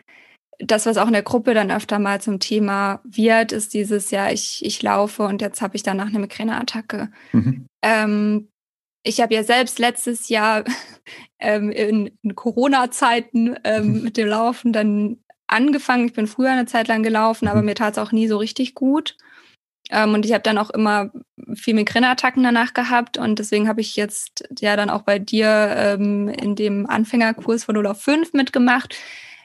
das, 0.60 0.86
was 0.86 0.98
auch 0.98 1.08
in 1.08 1.14
der 1.14 1.24
Gruppe 1.24 1.54
dann 1.54 1.72
öfter 1.72 2.00
mal 2.00 2.20
zum 2.20 2.40
Thema 2.40 3.02
wird, 3.06 3.54
ist 3.54 3.74
dieses, 3.74 4.12
ja, 4.12 4.30
ich, 4.30 4.64
ich 4.66 4.82
laufe 4.84 5.24
und 5.24 5.42
jetzt 5.42 5.62
habe 5.62 5.78
ich 5.78 5.84
danach 5.84 6.08
eine 6.08 6.20
Migräneattacke. 6.20 7.10
Mhm. 7.32 7.66
Ähm, 7.82 8.50
ich 9.04 9.22
habe 9.22 9.34
ja 9.34 9.44
selbst 9.44 9.80
letztes 9.80 10.30
Jahr 10.30 10.64
ähm, 11.40 11.72
in, 11.72 12.12
in 12.22 12.36
Corona-Zeiten 12.36 13.58
ähm, 13.64 13.94
mhm. 13.94 14.04
mit 14.04 14.18
dem 14.18 14.28
Laufen 14.28 14.74
dann 14.74 15.18
angefangen. 15.48 16.06
Ich 16.06 16.14
bin 16.14 16.28
früher 16.28 16.52
eine 16.52 16.66
Zeit 16.66 16.88
lang 16.88 17.04
gelaufen, 17.04 17.48
aber 17.48 17.60
mhm. 17.60 17.66
mir 17.66 17.76
tat 17.76 17.94
es 17.94 17.98
auch 17.98 18.12
nie 18.12 18.28
so 18.28 18.38
richtig 18.38 18.76
gut. 18.76 19.18
Ähm, 19.90 20.14
und 20.14 20.26
ich 20.26 20.34
habe 20.34 20.44
dann 20.44 20.58
auch 20.58 20.70
immer 20.70 21.12
viel 21.56 21.74
Migräneattacken 21.74 22.44
danach 22.44 22.74
gehabt. 22.74 23.18
Und 23.18 23.40
deswegen 23.40 23.68
habe 23.68 23.82
ich 23.82 23.96
jetzt 23.96 24.48
ja 24.60 24.76
dann 24.76 24.90
auch 24.90 25.02
bei 25.02 25.18
dir 25.20 25.74
ähm, 25.76 26.30
in 26.30 26.56
dem 26.56 26.86
Anfängerkurs 26.88 27.64
von 27.64 27.76
0 27.76 27.88
auf 27.88 28.02
5 28.02 28.34
mitgemacht, 28.34 28.96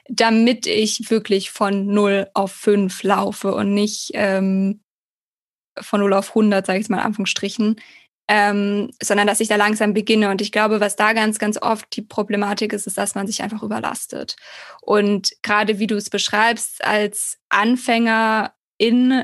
damit 0.07 0.67
ich 0.67 1.09
wirklich 1.09 1.49
von 1.49 1.87
0 1.87 2.27
auf 2.33 2.51
5 2.51 3.01
laufe 3.03 3.55
und 3.55 3.73
nicht 3.73 4.11
ähm, 4.13 4.81
von 5.79 5.99
0 5.99 6.13
auf 6.13 6.29
100, 6.29 6.65
sage 6.65 6.79
ich 6.79 6.89
mal 6.89 6.97
in 6.97 7.05
Anführungsstrichen, 7.05 7.77
ähm, 8.27 8.91
sondern 9.01 9.27
dass 9.27 9.39
ich 9.39 9.47
da 9.47 9.55
langsam 9.55 9.93
beginne. 9.93 10.29
Und 10.29 10.41
ich 10.41 10.51
glaube, 10.51 10.79
was 10.79 10.95
da 10.95 11.13
ganz, 11.13 11.39
ganz 11.39 11.61
oft 11.61 11.95
die 11.95 12.01
Problematik 12.01 12.73
ist, 12.73 12.87
ist, 12.87 12.97
dass 12.97 13.15
man 13.15 13.27
sich 13.27 13.43
einfach 13.43 13.63
überlastet. 13.63 14.35
Und 14.81 15.31
gerade 15.43 15.79
wie 15.79 15.87
du 15.87 15.95
es 15.95 16.09
beschreibst, 16.09 16.83
als 16.83 17.37
Anfänger 17.49 18.53
in 18.77 19.23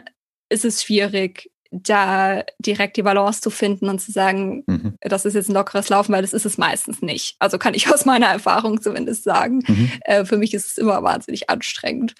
ist 0.50 0.66
es 0.66 0.84
schwierig, 0.84 1.50
da 1.72 2.44
direkt 2.60 2.98
die 2.98 3.04
Balance 3.04 3.40
zu 3.40 3.50
finden 3.50 3.88
und 3.88 4.00
zu 4.00 4.12
sagen, 4.12 4.64
mhm. 4.68 4.98
das 5.00 5.24
ist 5.24 5.36
jetzt 5.36 5.50
ein 5.50 5.54
lockeres 5.54 5.88
Laufen, 5.88 6.12
weil 6.12 6.22
das 6.22 6.34
ist 6.34 6.46
es 6.46 6.58
meistens 6.58 7.02
nicht. 7.02 7.38
Also 7.40 7.58
kann 7.58 7.74
ich 7.74 7.88
aus 7.94 8.06
meiner 8.06 8.28
Erfahrung 8.28 8.82
zumindest 8.82 9.24
sagen. 9.24 9.64
Mhm. 9.66 9.92
Äh, 10.02 10.26
für 10.26 10.38
mich 10.38 10.54
ist 10.54 10.68
es 10.68 10.78
immer 10.78 11.02
wahnsinnig 11.02 11.50
anstrengend. 11.50 12.14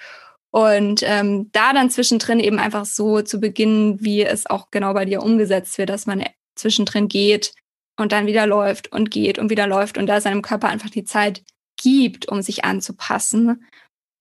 Und 0.52 1.02
ähm, 1.06 1.50
da 1.52 1.74
dann 1.74 1.90
zwischendrin 1.90 2.40
eben 2.40 2.60
einfach 2.60 2.86
so 2.86 3.22
zu 3.22 3.40
beginnen, 3.40 3.98
wie 4.02 4.24
es 4.24 4.46
auch 4.48 4.70
genau 4.70 4.94
bei 4.94 5.06
dir 5.06 5.22
umgesetzt 5.22 5.78
wird, 5.78 5.90
dass 5.90 6.06
man 6.06 6.24
zwischendrin 6.56 7.08
geht 7.08 7.54
und 8.00 8.12
dann 8.12 8.26
wieder 8.28 8.48
läuft 8.48 8.92
und 8.92 9.12
geht 9.12 9.40
und 9.40 9.50
wieder 9.50 9.68
läuft 9.68 9.98
und 9.98 10.08
da 10.08 10.22
seinem 10.22 10.42
Körper 10.42 10.70
einfach 10.70 10.90
die 10.90 11.04
Zeit 11.04 11.44
gibt, 11.82 12.28
um 12.28 12.42
sich 12.42 12.64
anzupassen, 12.66 13.66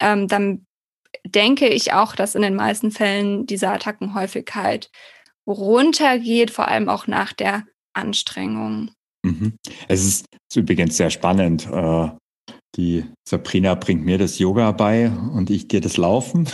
ähm, 0.01 0.29
dann 0.29 0.67
denke 1.27 1.69
ich 1.69 1.93
auch, 1.93 2.15
dass 2.15 2.35
in 2.35 2.43
den 2.43 2.55
meisten 2.55 2.91
Fällen 2.91 3.47
diese 3.47 3.69
Attackenhäufigkeit 3.69 4.91
runtergeht, 5.47 6.51
vor 6.51 6.69
allem 6.69 6.89
auch 6.89 7.07
nach 7.07 7.33
der 7.33 7.65
Anstrengung. 7.93 8.93
Mhm. 9.23 9.57
Es 9.89 10.05
ist 10.05 10.27
übrigens 10.55 10.97
sehr 10.97 11.11
spannend. 11.11 11.67
Äh, 11.67 12.11
die 12.77 13.05
Sabrina 13.29 13.75
bringt 13.75 14.05
mir 14.05 14.19
das 14.19 14.39
Yoga 14.39 14.71
bei 14.73 15.11
und 15.11 15.51
ich 15.51 15.69
dir 15.69 15.81
das 15.81 15.97
Laufen. 15.97 16.49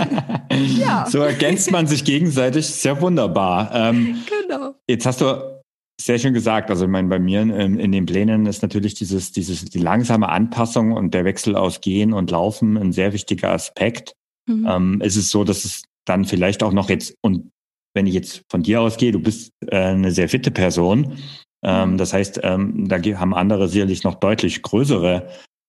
ja. 0.78 1.06
So 1.08 1.18
ergänzt 1.18 1.70
man 1.70 1.86
sich 1.86 2.04
gegenseitig 2.04 2.66
sehr 2.66 3.00
wunderbar. 3.00 3.70
Ähm, 3.74 4.16
genau. 4.28 4.74
Jetzt 4.88 5.04
hast 5.04 5.20
du 5.20 5.62
sehr 6.00 6.18
schön 6.18 6.34
gesagt. 6.34 6.70
Also 6.70 6.86
ich 6.86 6.90
meine, 6.90 7.08
bei 7.08 7.18
mir 7.18 7.42
in, 7.42 7.78
in, 7.78 7.92
den 7.92 8.06
Plänen 8.06 8.46
ist 8.46 8.62
natürlich 8.62 8.94
dieses, 8.94 9.32
dieses, 9.32 9.64
die 9.66 9.78
langsame 9.78 10.28
Anpassung 10.28 10.92
und 10.92 11.14
der 11.14 11.24
Wechsel 11.24 11.54
aus 11.54 11.80
Gehen 11.80 12.12
und 12.12 12.30
Laufen 12.30 12.76
ein 12.76 12.92
sehr 12.92 13.12
wichtiger 13.12 13.50
Aspekt. 13.50 14.14
Mhm. 14.46 14.66
Ähm, 14.68 15.02
es 15.04 15.16
ist 15.16 15.30
so, 15.30 15.44
dass 15.44 15.64
es 15.64 15.82
dann 16.04 16.24
vielleicht 16.24 16.62
auch 16.62 16.72
noch 16.72 16.88
jetzt, 16.88 17.14
und 17.20 17.50
wenn 17.94 18.06
ich 18.06 18.14
jetzt 18.14 18.42
von 18.50 18.62
dir 18.62 18.80
ausgehe, 18.80 19.12
du 19.12 19.20
bist 19.20 19.52
äh, 19.66 19.76
eine 19.76 20.12
sehr 20.12 20.28
fitte 20.28 20.50
Person. 20.50 21.18
Ähm, 21.64 21.92
mhm. 21.92 21.98
das 21.98 22.12
heißt, 22.12 22.40
ähm, 22.42 22.88
da 22.88 22.98
haben 22.98 23.34
andere 23.34 23.68
sicherlich 23.68 24.04
noch 24.04 24.16
deutlich 24.16 24.62
größere 24.62 25.28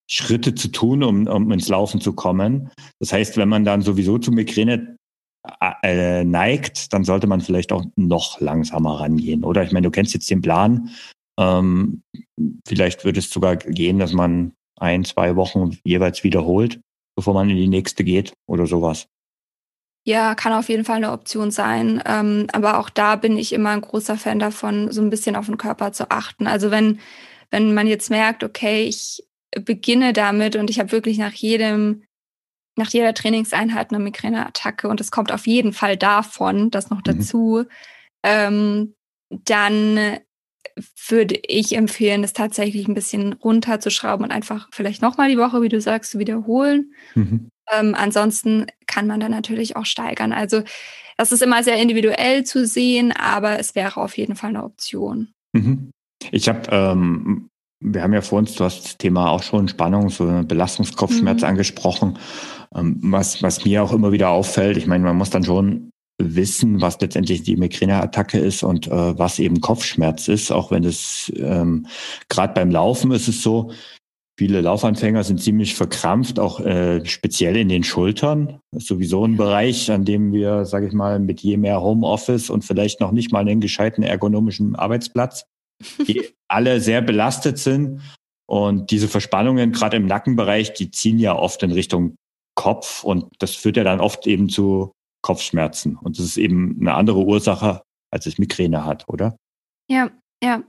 Schritte 0.10 0.56
zu 0.56 0.70
tun, 0.70 1.04
um, 1.04 1.28
um 1.28 1.52
ins 1.52 1.70
Laufen 1.70 2.02
zu 2.02 2.14
kommen. 2.14 2.70
Das 3.00 3.14
heißt, 3.14 3.38
wenn 3.38 3.50
man 3.50 3.64
dann 3.64 3.82
sowieso 3.82 4.18
zu 4.18 4.32
Migräne 4.32 4.98
äh, 5.84 6.24
neigt, 6.24 6.94
dann 6.94 7.04
sollte 7.04 7.28
man 7.28 7.42
vielleicht 7.42 7.72
auch 7.72 7.84
noch 7.96 8.40
langsamer 8.40 9.00
rangehen. 9.00 9.44
Oder 9.44 9.64
ich 9.64 9.72
meine, 9.72 9.86
du 9.86 9.92
kennst 9.92 10.14
jetzt 10.14 10.30
den 10.30 10.42
Plan. 10.42 10.90
Ähm, 11.40 12.04
vielleicht 12.68 13.06
würde 13.06 13.20
es 13.20 13.30
sogar 13.30 13.58
gehen, 13.58 14.00
dass 14.00 14.14
man 14.14 14.54
ein, 14.80 15.06
zwei 15.06 15.36
Wochen 15.36 15.78
jeweils 15.84 16.24
wiederholt, 16.24 16.80
bevor 17.16 17.34
man 17.34 17.50
in 17.50 17.58
die 17.58 17.68
nächste 17.68 18.04
geht 18.04 18.34
oder 18.48 18.68
sowas. 18.68 19.08
Ja, 20.06 20.36
kann 20.36 20.52
auf 20.52 20.68
jeden 20.68 20.84
Fall 20.84 20.98
eine 20.98 21.12
Option 21.12 21.50
sein. 21.50 22.04
Ähm, 22.06 22.48
aber 22.52 22.78
auch 22.78 22.90
da 22.90 23.16
bin 23.16 23.38
ich 23.38 23.54
immer 23.54 23.70
ein 23.70 23.82
großer 23.82 24.18
Fan 24.18 24.38
davon, 24.38 24.92
so 24.92 25.02
ein 25.02 25.10
bisschen 25.10 25.36
auf 25.36 25.46
den 25.46 25.58
Körper 25.58 25.94
zu 25.94 26.12
achten. 26.12 26.46
Also 26.46 26.72
wenn, 26.72 27.00
wenn 27.52 27.74
man 27.74 27.88
jetzt 27.88 28.10
merkt, 28.10 28.44
okay, 28.44 28.84
ich 28.84 29.24
beginne 29.62 30.12
damit 30.12 30.56
und 30.56 30.70
ich 30.70 30.80
habe 30.80 30.92
wirklich 30.92 31.18
nach 31.18 31.34
jedem, 31.34 32.04
nach 32.76 32.90
jeder 32.90 33.14
Trainingseinheit 33.14 33.92
eine 33.92 34.04
Migräneattacke 34.04 34.90
und 34.90 35.00
es 35.00 35.12
kommt 35.12 35.32
auf 35.32 35.48
jeden 35.48 35.72
Fall 35.72 35.96
davon, 35.96 36.70
das 36.70 36.90
noch 36.90 37.00
mhm. 37.00 37.04
dazu, 37.04 37.66
ähm, 38.24 38.96
dann 39.30 40.18
würde 41.08 41.40
ich 41.48 41.76
empfehlen, 41.76 42.24
das 42.24 42.34
tatsächlich 42.34 42.88
ein 42.88 42.94
bisschen 42.94 43.34
runterzuschrauben 43.34 44.26
und 44.26 44.32
einfach 44.32 44.70
vielleicht 44.72 45.02
nochmal 45.02 45.30
die 45.30 45.38
Woche, 45.38 45.62
wie 45.62 45.70
du 45.70 45.80
sagst, 45.80 46.12
zu 46.12 46.20
wiederholen. 46.20 46.94
Mhm. 47.16 47.50
Ähm, 47.72 47.96
ansonsten 47.96 48.68
kann 48.88 49.08
man 49.08 49.20
dann 49.20 49.32
natürlich 49.32 49.76
auch 49.76 49.86
steigern. 49.86 50.34
Also 50.34 50.64
das 51.18 51.32
ist 51.32 51.42
immer 51.42 51.64
sehr 51.64 51.78
individuell 51.78 52.44
zu 52.44 52.66
sehen, 52.66 53.12
aber 53.12 53.60
es 53.60 53.76
wäre 53.76 54.02
auf 54.02 54.18
jeden 54.18 54.36
Fall 54.36 54.50
eine 54.50 54.64
Option. 54.64 55.30
Mhm. 55.54 55.92
Ich 56.32 56.50
habe, 56.50 56.62
ähm, 56.72 57.50
wir 57.80 58.02
haben 58.02 58.14
ja 58.14 58.22
vor 58.22 58.40
uns, 58.40 58.56
du 58.56 58.64
hast 58.64 58.84
das 58.84 58.98
Thema 58.98 59.30
auch 59.30 59.44
schon 59.44 59.68
Spannung, 59.68 60.10
so 60.10 60.26
Belastungskopfschmerz 60.44 61.42
mhm. 61.42 61.48
angesprochen. 61.48 62.20
Ähm, 62.76 63.00
was, 63.04 63.44
was 63.44 63.66
mir 63.66 63.84
auch 63.84 63.94
immer 63.94 64.12
wieder 64.12 64.30
auffällt, 64.30 64.78
ich 64.78 64.88
meine, 64.88 65.04
man 65.04 65.18
muss 65.18 65.30
dann 65.30 65.44
schon 65.44 65.92
wissen, 66.20 66.82
was 66.82 67.00
letztendlich 67.02 67.44
die 67.44 67.56
Migräneattacke 67.56 68.38
ist 68.38 68.64
und 68.64 68.88
äh, 68.88 69.18
was 69.18 69.40
eben 69.40 69.62
Kopfschmerz 69.62 70.28
ist, 70.28 70.52
auch 70.52 70.72
wenn 70.72 70.84
es 70.84 71.32
ähm, 71.36 71.88
gerade 72.30 72.54
beim 72.54 72.70
Laufen 72.70 73.12
ist 73.12 73.28
es 73.28 73.42
so, 73.42 73.72
viele 74.38 74.62
Laufanfänger 74.62 75.24
sind 75.24 75.42
ziemlich 75.42 75.76
verkrampft, 75.76 76.40
auch 76.40 76.60
äh, 76.60 77.06
speziell 77.06 77.56
in 77.56 77.70
den 77.70 77.84
Schultern. 77.84 78.60
Das 78.72 78.84
ist 78.84 78.90
sowieso 78.90 79.26
ein 79.26 79.38
Bereich, 79.38 79.92
an 79.92 80.06
dem 80.06 80.34
wir, 80.34 80.66
sage 80.66 80.88
ich 80.88 80.94
mal, 80.94 81.20
mit 81.20 81.42
je 81.42 81.58
mehr 81.58 81.82
Homeoffice 81.82 82.50
und 82.50 82.64
vielleicht 82.64 83.00
noch 83.00 83.12
nicht 83.12 83.32
mal 83.32 83.40
einen 83.40 83.62
gescheiten 83.62 84.04
ergonomischen 84.04 84.76
Arbeitsplatz, 84.76 85.46
die 86.08 86.30
alle 86.48 86.82
sehr 86.82 87.02
belastet 87.02 87.58
sind. 87.60 88.02
Und 88.46 88.92
diese 88.92 89.08
Verspannungen, 89.08 89.72
gerade 89.72 89.98
im 89.98 90.06
Nackenbereich, 90.06 90.74
die 90.74 90.92
ziehen 90.92 91.20
ja 91.20 91.36
oft 91.36 91.64
in 91.64 91.72
Richtung 91.72 92.16
Kopf 92.56 93.04
und 93.04 93.26
das 93.40 93.56
führt 93.56 93.78
ja 93.78 93.84
dann 93.84 94.00
oft 94.00 94.28
eben 94.28 94.50
zu 94.50 94.92
Kopfschmerzen. 95.24 95.98
Und 95.98 96.20
das 96.20 96.26
ist 96.26 96.38
eben 96.38 96.78
eine 96.80 96.94
andere 96.94 97.20
Ursache, 97.20 97.82
als 98.12 98.26
es 98.26 98.38
Migräne 98.38 98.86
hat, 98.86 99.08
oder? 99.08 99.36
Ja, 99.90 100.12
ja. 100.44 100.64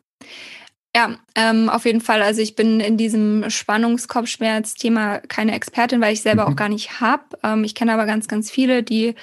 Ja, 0.96 1.16
ähm, 1.34 1.68
auf 1.68 1.86
jeden 1.86 2.00
Fall. 2.00 2.22
Also 2.22 2.40
ich 2.40 2.54
bin 2.54 2.78
in 2.78 2.96
diesem 2.96 3.50
Spannungskopfschmerz-Thema 3.50 5.18
keine 5.20 5.52
Expertin, 5.52 6.00
weil 6.00 6.12
ich 6.12 6.22
selber 6.22 6.46
mhm. 6.46 6.52
auch 6.52 6.56
gar 6.56 6.68
nicht 6.68 7.00
habe. 7.00 7.24
Ähm, 7.42 7.64
ich 7.64 7.74
kenne 7.74 7.92
aber 7.92 8.06
ganz, 8.06 8.28
ganz 8.28 8.50
viele, 8.50 8.82
die 8.82 9.14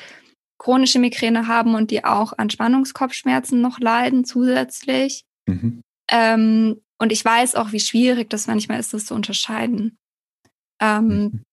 chronische 0.57 0.99
Migräne 0.99 1.47
haben 1.47 1.73
und 1.75 1.89
die 1.89 2.03
auch 2.03 2.33
an 2.37 2.49
Spannungskopfschmerzen 2.49 3.61
noch 3.61 3.79
leiden 3.79 4.25
zusätzlich. 4.25 5.23
Mhm. 5.47 5.81
Ähm, 6.09 6.81
und 6.99 7.11
ich 7.11 7.23
weiß 7.23 7.55
auch, 7.55 7.71
wie 7.71 7.79
schwierig 7.79 8.29
das 8.29 8.47
manchmal 8.47 8.79
ist, 8.79 8.93
das 8.93 9.05
zu 9.05 9.15
unterscheiden. 9.15 9.97
Ähm, 10.81 11.07
mhm 11.07 11.43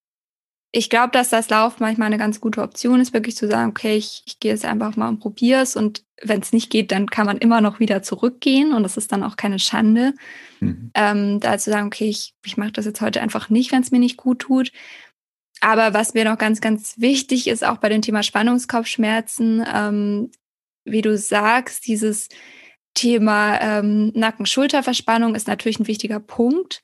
ich 0.71 0.91
glaube, 0.91 1.11
dass 1.13 1.31
das 1.31 1.49
Lauf 1.49 1.81
manchmal 1.81 2.07
eine 2.07 2.19
ganz 2.19 2.41
gute 2.41 2.63
Option 2.63 3.01
ist, 3.01 3.15
wirklich 3.15 3.37
zu 3.37 3.49
sagen, 3.49 3.71
okay, 3.71 3.97
ich, 3.97 4.23
ich 4.27 4.39
gehe 4.39 4.53
jetzt 4.53 4.65
einfach 4.65 4.97
mal 4.97 5.09
und 5.09 5.19
probiere 5.21 5.63
es 5.63 5.77
und 5.77 6.05
wenn 6.23 6.41
es 6.41 6.53
nicht 6.53 6.71
geht, 6.71 6.93
dann 6.93 7.09
kann 7.09 7.27
man 7.27 7.39
immer 7.39 7.61
noch 7.61 7.81
wieder 7.81 8.03
zurückgehen 8.03 8.73
und 8.73 8.83
das 8.83 8.97
ist 8.97 9.13
dann 9.13 9.23
auch 9.23 9.37
keine 9.37 9.59
Schande. 9.59 10.15
Mhm. 10.61 10.91
Ähm, 10.95 11.41
da 11.41 11.57
zu 11.57 11.71
sagen, 11.71 11.87
okay, 11.87 12.09
ich, 12.09 12.35
ich 12.45 12.57
mache 12.57 12.73
das 12.73 12.85
jetzt 12.85 13.01
heute 13.01 13.23
einfach 13.23 13.49
nicht, 13.49 13.73
wenn 13.73 13.83
es 13.83 13.91
mir 13.91 14.01
nicht 14.01 14.17
gut 14.17 14.41
tut. 14.41 14.73
Aber 15.61 15.95
was 15.95 16.15
mir 16.15 16.25
noch 16.25 16.39
ganz, 16.39 16.61
ganz 16.61 16.99
wichtig 16.99 17.49
ist, 17.49 17.65
auch 17.65 17.79
bei 17.79 17.89
dem 17.89 18.03
Thema 18.03 18.23
Spannungskopfschmerzen, 18.23 19.65
ähm, 19.73 20.31
wie 20.85 21.03
du 21.03 21.17
sagst, 21.17 21.87
dieses 21.87 22.29
Thema 22.95 23.61
ähm, 23.61 24.13
Nacken-Schulterverspannung 24.15 25.35
ist 25.35 25.49
natürlich 25.49 25.79
ein 25.79 25.87
wichtiger 25.87 26.21
Punkt, 26.21 26.83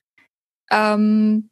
ähm, 0.71 1.51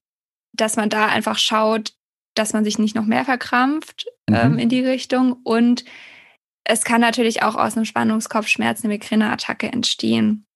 dass 0.52 0.76
man 0.76 0.88
da 0.88 1.06
einfach 1.06 1.38
schaut, 1.38 1.94
dass 2.34 2.52
man 2.52 2.64
sich 2.64 2.78
nicht 2.78 2.94
noch 2.94 3.06
mehr 3.06 3.24
verkrampft 3.24 4.06
mhm. 4.28 4.36
ähm, 4.36 4.58
in 4.58 4.68
die 4.68 4.84
Richtung. 4.84 5.34
Und 5.44 5.84
es 6.64 6.84
kann 6.84 7.00
natürlich 7.00 7.42
auch 7.42 7.56
aus 7.56 7.76
einem 7.76 7.84
Spannungskopfschmerz 7.84 8.84
eine 8.84 8.94
Migräneattacke 8.94 9.70
entstehen. 9.72 10.46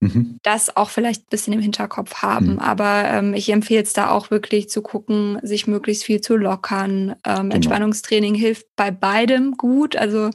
Mhm. 0.00 0.38
Das 0.42 0.76
auch 0.76 0.88
vielleicht 0.88 1.22
ein 1.22 1.30
bisschen 1.30 1.52
im 1.52 1.60
Hinterkopf 1.60 2.22
haben. 2.22 2.54
Mhm. 2.54 2.58
Aber 2.58 3.04
ähm, 3.04 3.34
ich 3.34 3.50
empfehle 3.50 3.82
es 3.82 3.92
da 3.92 4.10
auch 4.10 4.30
wirklich 4.30 4.70
zu 4.70 4.82
gucken, 4.82 5.38
sich 5.42 5.66
möglichst 5.66 6.04
viel 6.04 6.20
zu 6.20 6.36
lockern. 6.36 7.16
Ähm, 7.24 7.42
genau. 7.42 7.54
Entspannungstraining 7.54 8.34
hilft 8.34 8.66
bei 8.76 8.90
beidem 8.90 9.56
gut. 9.56 9.96
Also 9.96 10.30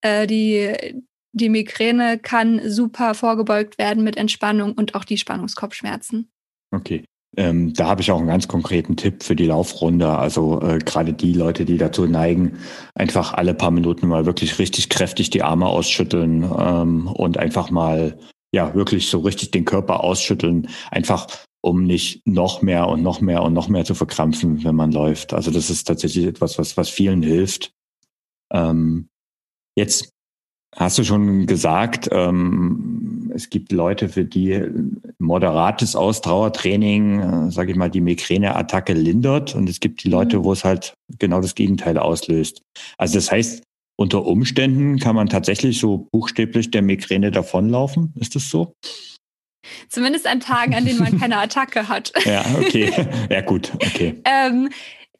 äh, 0.00 0.26
die, 0.26 1.02
die 1.32 1.50
Migräne 1.50 2.18
kann 2.18 2.60
super 2.68 3.14
vorgebeugt 3.14 3.76
werden 3.78 4.02
mit 4.02 4.16
Entspannung 4.16 4.72
und 4.72 4.94
auch 4.94 5.04
die 5.04 5.18
Spannungskopfschmerzen. 5.18 6.30
Okay. 6.70 7.04
Ähm, 7.36 7.72
da 7.72 7.86
habe 7.86 8.02
ich 8.02 8.10
auch 8.10 8.18
einen 8.18 8.26
ganz 8.26 8.46
konkreten 8.46 8.96
Tipp 8.96 9.22
für 9.22 9.34
die 9.34 9.46
Laufrunde. 9.46 10.08
Also 10.08 10.60
äh, 10.60 10.78
gerade 10.78 11.14
die 11.14 11.32
Leute, 11.32 11.64
die 11.64 11.78
dazu 11.78 12.06
neigen, 12.06 12.58
einfach 12.94 13.32
alle 13.32 13.54
paar 13.54 13.70
Minuten 13.70 14.06
mal 14.06 14.26
wirklich 14.26 14.58
richtig 14.58 14.90
kräftig 14.90 15.30
die 15.30 15.42
Arme 15.42 15.66
ausschütteln 15.66 16.42
ähm, 16.42 17.06
und 17.06 17.38
einfach 17.38 17.70
mal 17.70 18.18
ja 18.54 18.74
wirklich 18.74 19.08
so 19.08 19.20
richtig 19.20 19.50
den 19.50 19.64
Körper 19.64 20.04
ausschütteln, 20.04 20.68
einfach 20.90 21.26
um 21.62 21.84
nicht 21.84 22.26
noch 22.26 22.60
mehr 22.60 22.88
und 22.88 23.02
noch 23.02 23.20
mehr 23.20 23.42
und 23.42 23.54
noch 23.54 23.68
mehr 23.68 23.84
zu 23.84 23.94
verkrampfen, 23.94 24.62
wenn 24.64 24.74
man 24.74 24.92
läuft. 24.92 25.32
Also 25.32 25.50
das 25.50 25.70
ist 25.70 25.84
tatsächlich 25.84 26.26
etwas, 26.26 26.58
was, 26.58 26.76
was 26.76 26.90
vielen 26.90 27.22
hilft. 27.22 27.72
Ähm, 28.52 29.08
jetzt 29.74 30.11
hast 30.76 30.98
du 30.98 31.04
schon 31.04 31.46
gesagt, 31.46 32.08
ähm, 32.12 33.30
es 33.34 33.50
gibt 33.50 33.72
Leute, 33.72 34.08
für 34.08 34.24
die 34.24 34.62
moderates 35.18 35.96
Ausdauertraining, 35.96 37.20
äh, 37.20 37.50
sage 37.50 37.72
ich 37.72 37.76
mal, 37.76 37.90
die 37.90 38.00
Migräneattacke 38.00 38.92
lindert 38.92 39.54
und 39.54 39.68
es 39.68 39.80
gibt 39.80 40.04
die 40.04 40.08
Leute, 40.08 40.38
mhm. 40.38 40.44
wo 40.44 40.52
es 40.52 40.64
halt 40.64 40.94
genau 41.18 41.40
das 41.40 41.54
Gegenteil 41.54 41.98
auslöst. 41.98 42.62
Also 42.98 43.14
das 43.14 43.30
heißt, 43.30 43.62
unter 43.96 44.24
Umständen 44.24 44.98
kann 44.98 45.14
man 45.14 45.28
tatsächlich 45.28 45.78
so 45.78 46.08
buchstäblich 46.10 46.70
der 46.70 46.82
Migräne 46.82 47.30
davonlaufen. 47.30 48.12
Ist 48.18 48.34
das 48.34 48.48
so? 48.48 48.74
Zumindest 49.88 50.26
an 50.26 50.40
Tagen, 50.40 50.74
an 50.74 50.84
denen 50.84 50.98
man 50.98 51.18
keine 51.18 51.38
Attacke 51.40 51.88
hat. 51.88 52.12
ja, 52.24 52.44
okay. 52.58 52.90
Ja, 53.30 53.42
gut, 53.42 53.72
okay. 53.74 54.20
ähm, 54.24 54.70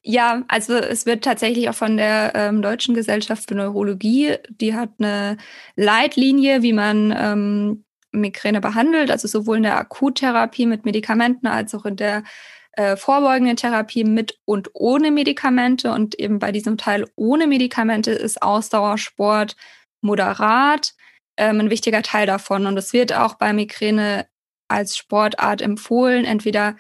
Ja, 0.05 0.43
also 0.49 0.75
es 0.75 1.07
wird 1.07 1.23
tatsächlich 1.23 1.69
auch 1.69 1.75
von 1.75 1.97
der 1.97 2.33
ähm, 2.35 2.61
Deutschen 2.61 2.95
Gesellschaft 2.95 3.49
für 3.49 3.55
Neurologie, 3.55 4.37
die 4.49 4.75
hat 4.75 4.91
eine 4.99 5.37
Leitlinie, 5.77 6.63
wie 6.63 6.73
man 6.73 7.15
ähm, 7.17 7.85
Migräne 8.11 8.61
behandelt, 8.61 9.13
also 9.13 9.29
sowohl 9.29 9.59
in 9.59 9.63
der 9.63 9.79
Akuttherapie 9.79 10.67
mit 10.67 10.85
Medikamenten 10.85 11.47
als 11.47 11.73
auch 11.75 11.87
in 11.87 11.97
der 11.97 12.25
äh, 12.73 12.97
vorbeugenden 12.97 13.57
Therapie 13.57 14.03
mit 14.05 14.39
und 14.45 14.71
ohne 14.75 15.11
Medikamente. 15.13 15.93
Und 15.93 16.19
eben 16.19 16.41
bei 16.41 16.53
diesem 16.53 16.79
Teil 16.79 17.07
ohne 17.17 17.47
Medikamente 17.47 18.11
ist 18.11 18.43
Ausdauersport 18.43 19.57
moderat 20.01 20.95
ähm, 21.37 21.61
ein 21.61 21.71
wichtiger 21.71 22.03
Teil 22.03 22.27
davon. 22.27 22.67
Und 22.67 22.77
es 22.77 22.93
wird 22.93 23.13
auch 23.13 23.35
bei 23.35 23.53
Migräne 23.53 24.27
als 24.69 24.97
Sportart 24.97 25.63
empfohlen, 25.63 26.25
entweder 26.25 26.77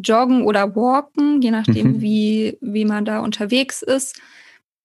joggen 0.00 0.42
oder 0.42 0.74
walken, 0.76 1.40
je 1.42 1.50
nachdem, 1.50 1.94
mhm. 1.94 2.00
wie, 2.00 2.58
wie 2.60 2.84
man 2.84 3.04
da 3.04 3.20
unterwegs 3.20 3.82
ist. 3.82 4.20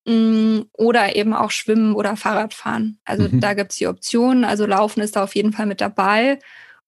Mm, 0.06 0.62
oder 0.72 1.14
eben 1.14 1.32
auch 1.32 1.52
schwimmen 1.52 1.94
oder 1.94 2.16
Fahrradfahren. 2.16 2.98
Also 3.04 3.28
mhm. 3.28 3.40
da 3.40 3.54
gibt 3.54 3.72
es 3.72 3.78
die 3.78 3.86
Optionen. 3.86 4.44
Also 4.44 4.66
Laufen 4.66 5.00
ist 5.00 5.16
da 5.16 5.22
auf 5.22 5.34
jeden 5.34 5.52
Fall 5.52 5.66
mit 5.66 5.80
dabei. 5.80 6.38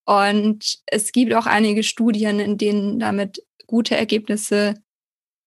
Und 0.05 0.81
es 0.87 1.13
gibt 1.13 1.33
auch 1.35 1.47
einige 1.47 1.83
Studien, 1.83 2.41
in 2.41 2.59
denen 2.59 2.99
damit 2.99 3.43
gute 3.67 3.97
Ergebnisse 3.97 4.75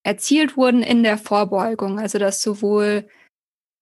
erzielt 0.03 0.55
wurden 0.55 0.81
in 0.81 1.03
der 1.03 1.17
Vorbeugung. 1.17 1.99
Also 1.99 2.19
dass 2.19 2.41
sowohl 2.41 3.07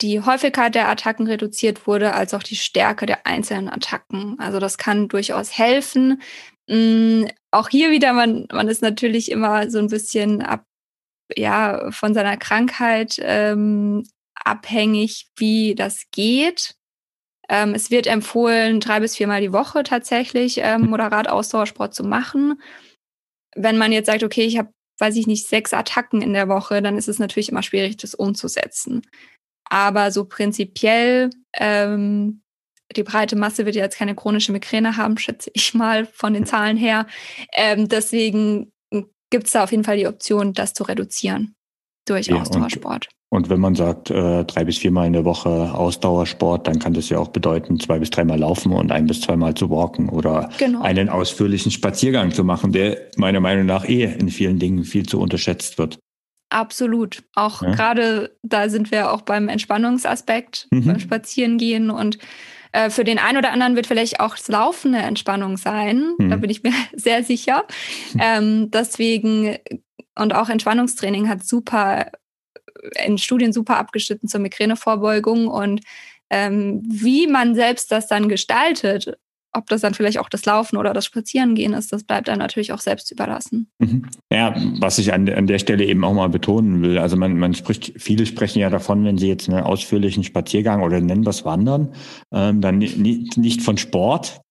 die 0.01 0.19
Häufigkeit 0.19 0.75
der 0.75 0.89
Attacken 0.89 1.27
reduziert 1.27 1.87
wurde, 1.87 2.13
als 2.13 2.33
auch 2.33 2.43
die 2.43 2.57
Stärke 2.57 3.05
der 3.05 3.25
einzelnen 3.25 3.69
Attacken. 3.69 4.37
Also 4.39 4.59
das 4.59 4.77
kann 4.77 5.07
durchaus 5.07 5.57
helfen. 5.57 6.21
Mhm. 7.55 7.59
Auch 7.59 7.69
hier 7.69 7.91
wieder, 7.91 8.13
man, 8.13 8.47
man 8.51 8.67
ist 8.67 8.81
natürlich 8.81 9.31
immer 9.31 9.69
so 9.69 9.79
ein 9.79 9.87
bisschen 9.87 10.41
ab, 10.41 10.65
ja, 11.35 11.91
von 11.91 12.13
seiner 12.13 12.37
Krankheit 12.37 13.19
ähm, 13.21 14.03
abhängig, 14.35 15.27
wie 15.37 15.75
das 15.75 16.03
geht. 16.11 16.75
Ähm, 17.49 17.73
es 17.75 17.91
wird 17.91 18.07
empfohlen, 18.07 18.79
drei 18.79 18.99
bis 18.99 19.15
viermal 19.15 19.41
die 19.41 19.53
Woche 19.53 19.83
tatsächlich 19.83 20.59
ähm, 20.59 20.83
hm. 20.83 20.89
moderat 20.89 21.27
Ausdauersport 21.27 21.93
zu 21.93 22.03
machen. 22.03 22.61
Wenn 23.55 23.77
man 23.77 23.91
jetzt 23.91 24.07
sagt, 24.07 24.23
okay, 24.23 24.45
ich 24.45 24.57
habe, 24.57 24.71
weiß 24.99 25.15
ich 25.15 25.27
nicht, 25.27 25.47
sechs 25.47 25.73
Attacken 25.73 26.21
in 26.21 26.33
der 26.33 26.49
Woche, 26.49 26.81
dann 26.81 26.97
ist 26.97 27.07
es 27.07 27.19
natürlich 27.19 27.49
immer 27.49 27.63
schwierig, 27.63 27.97
das 27.97 28.15
umzusetzen. 28.15 29.01
Aber 29.69 30.11
so 30.11 30.25
prinzipiell, 30.25 31.29
ähm, 31.53 32.41
die 32.95 33.03
breite 33.03 33.35
Masse 33.35 33.65
wird 33.65 33.75
jetzt 33.75 33.97
keine 33.97 34.15
chronische 34.15 34.51
Migräne 34.51 34.97
haben, 34.97 35.17
schätze 35.17 35.51
ich 35.53 35.73
mal 35.73 36.05
von 36.05 36.33
den 36.33 36.45
Zahlen 36.45 36.77
her. 36.77 37.07
Ähm, 37.53 37.87
deswegen 37.87 38.71
gibt 39.29 39.47
es 39.47 39.53
da 39.53 39.63
auf 39.63 39.71
jeden 39.71 39.83
Fall 39.83 39.97
die 39.97 40.07
Option, 40.07 40.53
das 40.53 40.73
zu 40.73 40.83
reduzieren 40.83 41.55
durch 42.05 42.27
ja, 42.27 42.37
Ausdauersport. 42.37 43.07
Und, 43.29 43.43
und, 43.43 43.49
wenn 43.49 43.59
man 43.59 43.75
sagt, 43.75 44.11
äh, 44.11 44.45
drei 44.45 44.63
bis 44.63 44.77
viermal 44.77 45.07
in 45.07 45.13
der 45.13 45.25
Woche 45.25 45.49
Ausdauersport, 45.49 46.67
dann 46.67 46.79
kann 46.79 46.93
das 46.93 47.09
ja 47.09 47.17
auch 47.17 47.29
bedeuten, 47.29 47.79
zwei 47.79 47.99
bis 47.99 48.11
dreimal 48.11 48.39
laufen 48.39 48.71
und 48.71 48.91
ein 48.91 49.07
bis 49.07 49.21
zweimal 49.21 49.55
zu 49.55 49.69
walken 49.69 50.09
oder 50.09 50.49
genau. 50.57 50.81
einen 50.81 51.09
ausführlichen 51.09 51.71
Spaziergang 51.71 52.31
zu 52.31 52.43
machen, 52.43 52.71
der 52.71 52.97
meiner 53.17 53.39
Meinung 53.39 53.65
nach 53.65 53.87
eh 53.87 54.03
in 54.03 54.29
vielen 54.29 54.59
Dingen 54.59 54.83
viel 54.83 55.05
zu 55.05 55.19
unterschätzt 55.19 55.77
wird. 55.77 55.99
Absolut. 56.49 57.23
Auch 57.33 57.63
ja. 57.63 57.71
gerade 57.71 58.37
da 58.43 58.69
sind 58.69 58.91
wir 58.91 59.11
auch 59.11 59.23
beim 59.23 59.49
Entspannungsaspekt, 59.49 60.67
mhm. 60.71 60.85
beim 60.85 60.99
Spazierengehen 60.99 61.89
und 61.89 62.19
äh, 62.75 62.89
für 62.89 63.05
den 63.05 63.19
einen 63.19 63.37
oder 63.37 63.51
anderen 63.51 63.77
wird 63.77 63.87
vielleicht 63.87 64.19
auch 64.19 64.35
das 64.35 64.49
Laufen 64.49 64.93
eine 64.93 65.05
Entspannung 65.05 65.55
sein. 65.55 66.13
Mhm. 66.17 66.29
Da 66.29 66.35
bin 66.35 66.49
ich 66.49 66.61
mir 66.61 66.73
sehr 66.93 67.23
sicher. 67.23 67.65
Ähm, 68.19 68.69
deswegen 68.69 69.57
und 70.17 70.33
auch 70.35 70.49
Entspannungstraining 70.49 71.29
hat 71.29 71.45
super 71.45 72.11
in 73.03 73.17
Studien 73.17 73.53
super 73.53 73.77
abgeschnitten 73.77 74.27
zur 74.27 74.41
Migränevorbeugung 74.41 75.47
und 75.47 75.81
ähm, 76.29 76.81
wie 76.85 77.27
man 77.27 77.55
selbst 77.55 77.91
das 77.91 78.07
dann 78.07 78.29
gestaltet, 78.29 79.17
ob 79.55 79.67
das 79.67 79.81
dann 79.81 79.93
vielleicht 79.93 80.19
auch 80.19 80.29
das 80.29 80.45
Laufen 80.45 80.77
oder 80.77 80.93
das 80.93 81.05
Spazierengehen 81.05 81.73
ist, 81.73 81.93
das 81.93 82.03
bleibt 82.03 82.27
dann 82.27 82.39
natürlich 82.39 82.71
auch 82.71 82.79
selbst 82.79 83.11
überlassen. 83.11 83.69
Mhm. 83.79 84.07
Ja, 84.31 84.55
was 84.79 84.97
ich 84.97 85.13
an, 85.13 85.29
an 85.29 85.47
der 85.47 85.59
Stelle 85.59 85.85
eben 85.85 86.03
auch 86.03 86.13
mal 86.13 86.29
betonen 86.29 86.81
will, 86.81 86.97
also 86.97 87.15
man, 87.15 87.37
man 87.37 87.53
spricht, 87.53 87.93
viele 87.97 88.25
sprechen 88.25 88.59
ja 88.59 88.69
davon, 88.69 89.05
wenn 89.05 89.17
sie 89.17 89.27
jetzt 89.27 89.49
einen 89.49 89.63
ausführlichen 89.63 90.23
Spaziergang 90.23 90.81
oder 90.81 90.99
nennen 90.99 91.25
es 91.25 91.45
Wandern, 91.45 91.93
ähm, 92.33 92.61
dann 92.61 92.79
nicht, 92.79 93.37
nicht 93.37 93.61
von 93.61 93.77
Sport. 93.77 94.41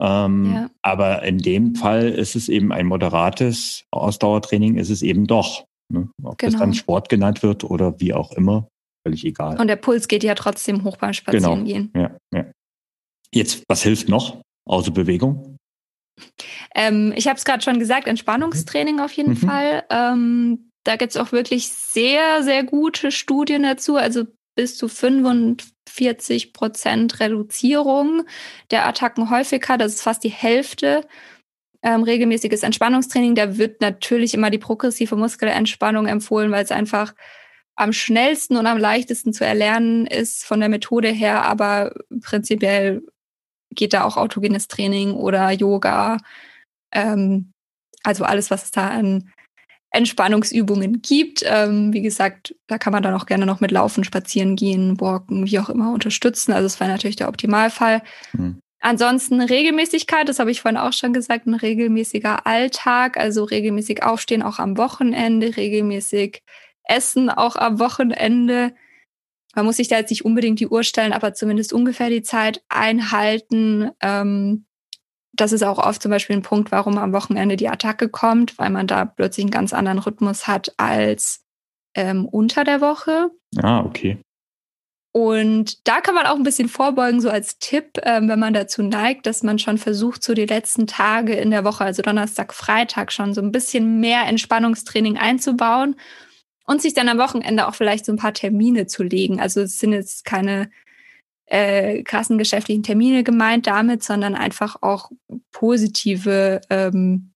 Ähm, 0.00 0.52
ja. 0.54 0.70
Aber 0.82 1.22
in 1.22 1.38
dem 1.38 1.74
Fall 1.74 2.10
ist 2.10 2.36
es 2.36 2.48
eben 2.48 2.72
ein 2.72 2.86
moderates 2.86 3.84
Ausdauertraining, 3.90 4.76
ist 4.76 4.90
es 4.90 5.02
eben 5.02 5.26
doch. 5.26 5.64
Ne? 5.92 6.08
Ob 6.22 6.38
genau. 6.38 6.52
das 6.52 6.60
dann 6.60 6.74
Sport 6.74 7.08
genannt 7.08 7.42
wird 7.42 7.64
oder 7.64 7.98
wie 8.00 8.12
auch 8.12 8.32
immer, 8.32 8.68
völlig 9.06 9.24
egal. 9.24 9.58
Und 9.58 9.68
der 9.68 9.76
Puls 9.76 10.08
geht 10.08 10.24
ja 10.24 10.34
trotzdem 10.34 10.84
hoch 10.84 10.96
beim 10.96 11.12
genau. 11.12 11.14
Spazierengehen. 11.14 11.90
Genau. 11.92 12.08
Ja, 12.32 12.38
ja. 12.38 12.44
Jetzt, 13.32 13.64
was 13.68 13.82
hilft 13.82 14.08
noch 14.08 14.40
außer 14.66 14.90
Bewegung? 14.90 15.56
Ähm, 16.74 17.12
ich 17.16 17.28
habe 17.28 17.36
es 17.36 17.44
gerade 17.44 17.62
schon 17.62 17.78
gesagt, 17.78 18.06
Entspannungstraining 18.06 19.00
auf 19.00 19.12
jeden 19.12 19.32
mhm. 19.32 19.36
Fall. 19.36 19.84
Ähm, 19.90 20.70
da 20.84 20.96
gibt 20.96 21.10
es 21.10 21.16
auch 21.16 21.32
wirklich 21.32 21.68
sehr, 21.68 22.42
sehr 22.42 22.64
gute 22.64 23.10
Studien 23.10 23.62
dazu. 23.62 23.96
Also 23.96 24.24
bis 24.54 24.78
zu 24.78 24.88
45 24.88 26.52
Prozent 26.52 27.20
Reduzierung 27.20 28.24
der 28.70 28.86
Attackenhäufigkeit. 28.86 29.80
Das 29.80 29.94
ist 29.94 30.02
fast 30.02 30.24
die 30.24 30.30
Hälfte. 30.30 31.06
Ähm, 31.82 32.02
regelmäßiges 32.02 32.62
Entspannungstraining. 32.62 33.34
Da 33.34 33.58
wird 33.58 33.80
natürlich 33.80 34.34
immer 34.34 34.50
die 34.50 34.58
progressive 34.58 35.16
Muskelentspannung 35.16 36.06
empfohlen, 36.06 36.50
weil 36.50 36.64
es 36.64 36.72
einfach 36.72 37.14
am 37.76 37.92
schnellsten 37.92 38.56
und 38.56 38.66
am 38.66 38.78
leichtesten 38.78 39.34
zu 39.34 39.44
erlernen 39.44 40.06
ist 40.06 40.44
von 40.44 40.60
der 40.60 40.70
Methode 40.70 41.08
her, 41.08 41.44
aber 41.44 41.94
prinzipiell 42.22 43.02
geht 43.76 43.92
da 43.92 44.04
auch 44.04 44.16
autogenes 44.16 44.68
Training 44.68 45.12
oder 45.12 45.50
Yoga. 45.50 46.18
Ähm, 46.92 47.52
also 48.02 48.24
alles, 48.24 48.50
was 48.50 48.64
es 48.64 48.70
da 48.70 48.88
an 48.88 49.30
Entspannungsübungen 49.90 51.00
gibt. 51.00 51.42
Ähm, 51.46 51.92
wie 51.92 52.02
gesagt, 52.02 52.54
da 52.66 52.78
kann 52.78 52.92
man 52.92 53.02
dann 53.02 53.14
auch 53.14 53.26
gerne 53.26 53.46
noch 53.46 53.60
mit 53.60 53.70
Laufen, 53.70 54.04
Spazieren 54.04 54.56
gehen, 54.56 55.00
Walken, 55.00 55.46
wie 55.46 55.58
auch 55.58 55.70
immer 55.70 55.92
unterstützen. 55.92 56.52
Also 56.52 56.66
es 56.66 56.80
wäre 56.80 56.90
natürlich 56.90 57.16
der 57.16 57.28
Optimalfall. 57.28 58.02
Mhm. 58.32 58.60
Ansonsten 58.80 59.40
Regelmäßigkeit, 59.40 60.28
das 60.28 60.38
habe 60.38 60.50
ich 60.50 60.60
vorhin 60.60 60.78
auch 60.78 60.92
schon 60.92 61.12
gesagt, 61.12 61.46
ein 61.46 61.54
regelmäßiger 61.54 62.46
Alltag, 62.46 63.16
also 63.16 63.44
regelmäßig 63.44 64.02
aufstehen, 64.02 64.42
auch 64.42 64.58
am 64.58 64.76
Wochenende, 64.76 65.56
regelmäßig 65.56 66.42
essen, 66.84 67.30
auch 67.30 67.56
am 67.56 67.80
Wochenende. 67.80 68.74
Man 69.56 69.64
muss 69.64 69.78
sich 69.78 69.88
da 69.88 69.96
jetzt 69.96 70.10
nicht 70.10 70.24
unbedingt 70.24 70.60
die 70.60 70.68
Uhr 70.68 70.84
stellen, 70.84 71.14
aber 71.14 71.32
zumindest 71.32 71.72
ungefähr 71.72 72.10
die 72.10 72.22
Zeit 72.22 72.62
einhalten. 72.68 73.90
Ähm, 74.00 74.66
das 75.32 75.52
ist 75.52 75.62
auch 75.62 75.78
oft 75.78 76.02
zum 76.02 76.10
Beispiel 76.10 76.36
ein 76.36 76.42
Punkt, 76.42 76.70
warum 76.72 76.98
am 76.98 77.14
Wochenende 77.14 77.56
die 77.56 77.68
Attacke 77.68 78.10
kommt, 78.10 78.58
weil 78.58 78.68
man 78.68 78.86
da 78.86 79.06
plötzlich 79.06 79.44
einen 79.44 79.50
ganz 79.50 79.72
anderen 79.72 79.98
Rhythmus 79.98 80.46
hat 80.46 80.74
als 80.76 81.42
ähm, 81.94 82.26
unter 82.26 82.64
der 82.64 82.82
Woche. 82.82 83.30
Ah, 83.56 83.80
okay. 83.80 84.18
Und 85.12 85.88
da 85.88 86.02
kann 86.02 86.14
man 86.14 86.26
auch 86.26 86.36
ein 86.36 86.42
bisschen 86.42 86.68
vorbeugen, 86.68 87.22
so 87.22 87.30
als 87.30 87.58
Tipp, 87.58 87.98
ähm, 88.02 88.28
wenn 88.28 88.38
man 88.38 88.52
dazu 88.52 88.82
neigt, 88.82 89.24
dass 89.24 89.42
man 89.42 89.58
schon 89.58 89.78
versucht, 89.78 90.22
so 90.22 90.34
die 90.34 90.44
letzten 90.44 90.86
Tage 90.86 91.32
in 91.32 91.50
der 91.50 91.64
Woche, 91.64 91.84
also 91.84 92.02
Donnerstag, 92.02 92.52
Freitag, 92.52 93.10
schon 93.10 93.32
so 93.32 93.40
ein 93.40 93.52
bisschen 93.52 94.00
mehr 94.00 94.26
Entspannungstraining 94.26 95.16
einzubauen 95.16 95.96
und 96.66 96.82
sich 96.82 96.94
dann 96.94 97.08
am 97.08 97.18
Wochenende 97.18 97.66
auch 97.68 97.74
vielleicht 97.74 98.04
so 98.04 98.12
ein 98.12 98.18
paar 98.18 98.34
Termine 98.34 98.86
zu 98.86 99.02
legen. 99.02 99.40
Also 99.40 99.60
es 99.60 99.78
sind 99.78 99.92
jetzt 99.92 100.24
keine 100.24 100.70
äh, 101.46 102.02
krassen 102.02 102.38
geschäftlichen 102.38 102.82
Termine 102.82 103.22
gemeint 103.24 103.66
damit, 103.66 104.02
sondern 104.02 104.34
einfach 104.34 104.76
auch 104.82 105.10
positive 105.52 106.60
ähm, 106.70 107.30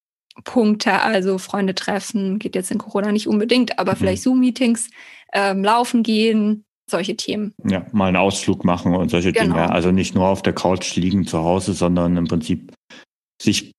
Punkte, 0.44 1.00
also 1.00 1.38
Freunde 1.38 1.74
treffen, 1.74 2.38
geht 2.38 2.54
jetzt 2.54 2.70
in 2.70 2.78
Corona 2.78 3.12
nicht 3.12 3.28
unbedingt, 3.28 3.78
aber 3.78 3.92
mhm. 3.92 3.96
vielleicht 3.96 4.22
Zoom-Meetings, 4.22 4.90
ähm, 5.32 5.62
laufen 5.62 6.02
gehen, 6.02 6.64
solche 6.90 7.16
Themen. 7.16 7.54
Ja, 7.64 7.86
mal 7.92 8.08
einen 8.08 8.16
Ausflug 8.16 8.64
machen 8.64 8.94
und 8.94 9.10
solche 9.10 9.32
genau. 9.32 9.54
Dinge. 9.54 9.70
Also 9.70 9.92
nicht 9.92 10.14
nur 10.14 10.26
auf 10.26 10.42
der 10.42 10.52
Couch 10.52 10.96
liegen 10.96 11.26
zu 11.26 11.38
Hause, 11.38 11.72
sondern 11.72 12.16
im 12.16 12.26
Prinzip 12.26 12.72
sich 13.40 13.70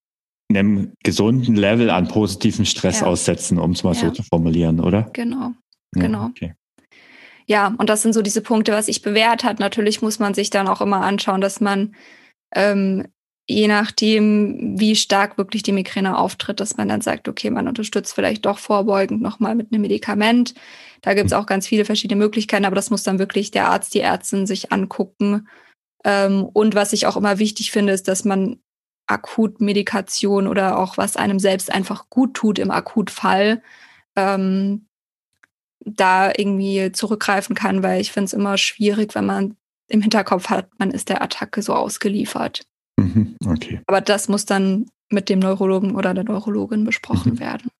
einem 0.57 0.93
gesunden 1.03 1.55
Level 1.55 1.89
an 1.89 2.07
positiven 2.07 2.65
Stress 2.65 3.01
ja. 3.01 3.07
aussetzen, 3.07 3.59
um 3.59 3.71
es 3.71 3.83
mal 3.83 3.93
ja. 3.93 4.01
so 4.01 4.11
zu 4.11 4.23
formulieren, 4.23 4.79
oder? 4.79 5.09
Genau, 5.13 5.53
ja, 5.95 6.01
genau. 6.01 6.25
Okay. 6.27 6.53
Ja, 7.47 7.73
und 7.77 7.89
das 7.89 8.01
sind 8.01 8.13
so 8.13 8.21
diese 8.21 8.41
Punkte, 8.41 8.71
was 8.71 8.85
sich 8.85 9.01
bewährt 9.01 9.43
hat. 9.43 9.59
Natürlich 9.59 10.01
muss 10.01 10.19
man 10.19 10.33
sich 10.33 10.49
dann 10.49 10.67
auch 10.67 10.81
immer 10.81 11.01
anschauen, 11.01 11.41
dass 11.41 11.59
man 11.59 11.95
ähm, 12.55 13.05
je 13.51 13.67
nachdem, 13.67 14.79
wie 14.79 14.95
stark 14.95 15.37
wirklich 15.37 15.63
die 15.63 15.71
Migräne 15.71 16.17
auftritt, 16.17 16.59
dass 16.59 16.77
man 16.77 16.87
dann 16.87 17.01
sagt, 17.01 17.27
okay, 17.27 17.49
man 17.49 17.67
unterstützt 17.67 18.13
vielleicht 18.13 18.45
doch 18.45 18.59
vorbeugend 18.59 19.21
nochmal 19.21 19.55
mit 19.55 19.71
einem 19.71 19.81
Medikament. 19.81 20.53
Da 21.01 21.13
gibt 21.13 21.27
es 21.27 21.33
auch 21.33 21.45
ganz 21.45 21.67
viele 21.67 21.85
verschiedene 21.85 22.19
Möglichkeiten, 22.19 22.65
aber 22.65 22.75
das 22.75 22.89
muss 22.89 23.03
dann 23.03 23.19
wirklich 23.19 23.51
der 23.51 23.67
Arzt, 23.67 23.93
die 23.93 23.99
Ärztin 23.99 24.45
sich 24.45 24.71
angucken. 24.71 25.47
Ähm, 26.05 26.45
und 26.53 26.75
was 26.75 26.93
ich 26.93 27.07
auch 27.07 27.17
immer 27.17 27.39
wichtig 27.39 27.71
finde, 27.71 27.93
ist, 27.93 28.07
dass 28.07 28.23
man 28.23 28.59
Akutmedikation 29.11 30.47
oder 30.47 30.79
auch 30.79 30.97
was 30.97 31.17
einem 31.17 31.39
selbst 31.39 31.71
einfach 31.71 32.09
gut 32.09 32.33
tut 32.33 32.59
im 32.59 32.71
Akutfall, 32.71 33.61
ähm, 34.15 34.87
da 35.85 36.31
irgendwie 36.35 36.91
zurückgreifen 36.91 37.55
kann, 37.55 37.83
weil 37.83 38.01
ich 38.01 38.11
finde 38.11 38.25
es 38.25 38.33
immer 38.33 38.57
schwierig, 38.57 39.15
wenn 39.15 39.25
man 39.25 39.55
im 39.87 40.01
Hinterkopf 40.01 40.49
hat, 40.49 40.69
man 40.77 40.91
ist 40.91 41.09
der 41.09 41.21
Attacke 41.21 41.61
so 41.61 41.73
ausgeliefert. 41.73 42.63
Mhm, 42.97 43.35
okay. 43.45 43.81
Aber 43.87 44.01
das 44.01 44.29
muss 44.29 44.45
dann 44.45 44.87
mit 45.09 45.27
dem 45.29 45.39
Neurologen 45.39 45.95
oder 45.95 46.13
der 46.13 46.23
Neurologin 46.23 46.85
besprochen 46.85 47.33
mhm. 47.33 47.39
werden. 47.39 47.71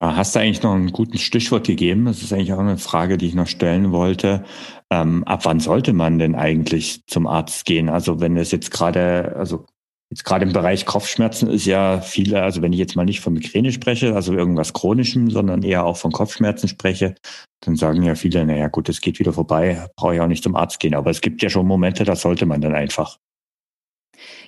Ah, 0.00 0.16
hast 0.16 0.34
du 0.34 0.40
eigentlich 0.40 0.62
noch 0.62 0.74
ein 0.74 0.92
gutes 0.92 1.22
Stichwort 1.22 1.66
gegeben? 1.66 2.04
Das 2.04 2.20
ist 2.20 2.32
eigentlich 2.32 2.52
auch 2.52 2.58
eine 2.58 2.76
Frage, 2.76 3.16
die 3.16 3.28
ich 3.28 3.34
noch 3.34 3.46
stellen 3.46 3.92
wollte. 3.92 4.44
Ähm, 4.90 5.24
ab 5.24 5.44
wann 5.44 5.60
sollte 5.60 5.92
man 5.92 6.18
denn 6.18 6.34
eigentlich 6.34 7.06
zum 7.06 7.26
Arzt 7.26 7.64
gehen? 7.64 7.88
Also 7.88 8.20
wenn 8.20 8.36
es 8.36 8.50
jetzt 8.50 8.70
gerade, 8.70 9.34
also 9.36 9.64
jetzt 10.10 10.24
gerade 10.24 10.44
im 10.44 10.52
Bereich 10.52 10.86
Kopfschmerzen 10.86 11.48
ist 11.50 11.66
ja 11.66 12.00
viele, 12.00 12.42
also 12.42 12.62
wenn 12.62 12.72
ich 12.72 12.78
jetzt 12.78 12.96
mal 12.96 13.04
nicht 13.04 13.20
von 13.20 13.32
Migräne 13.32 13.72
spreche, 13.72 14.14
also 14.14 14.32
irgendwas 14.32 14.72
Chronischem, 14.72 15.30
sondern 15.30 15.62
eher 15.62 15.84
auch 15.84 15.96
von 15.96 16.12
Kopfschmerzen 16.12 16.68
spreche, 16.68 17.14
dann 17.60 17.76
sagen 17.76 18.02
ja 18.02 18.14
viele, 18.14 18.44
naja 18.44 18.68
gut, 18.68 18.88
es 18.88 19.00
geht 19.00 19.18
wieder 19.18 19.32
vorbei, 19.32 19.86
brauche 19.96 20.14
ich 20.14 20.20
auch 20.20 20.26
nicht 20.26 20.44
zum 20.44 20.56
Arzt 20.56 20.80
gehen. 20.80 20.94
Aber 20.94 21.10
es 21.10 21.20
gibt 21.20 21.42
ja 21.42 21.50
schon 21.50 21.66
Momente, 21.66 22.04
da 22.04 22.16
sollte 22.16 22.46
man 22.46 22.60
dann 22.60 22.74
einfach. 22.74 23.18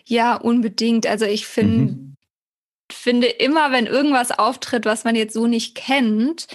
Ja, 0.05 0.37
unbedingt. 0.37 1.07
Also 1.07 1.25
ich 1.25 1.47
finde, 1.47 1.93
mhm 1.93 2.17
finde 2.93 3.27
immer, 3.27 3.73
wenn 3.73 3.87
irgendwas 3.87 4.37
auftritt, 4.37 4.85
was 4.85 5.05
man 5.05 5.15
jetzt 5.15 5.35
so 5.35 5.47
nicht 5.47 5.75
kennt, 5.75 6.47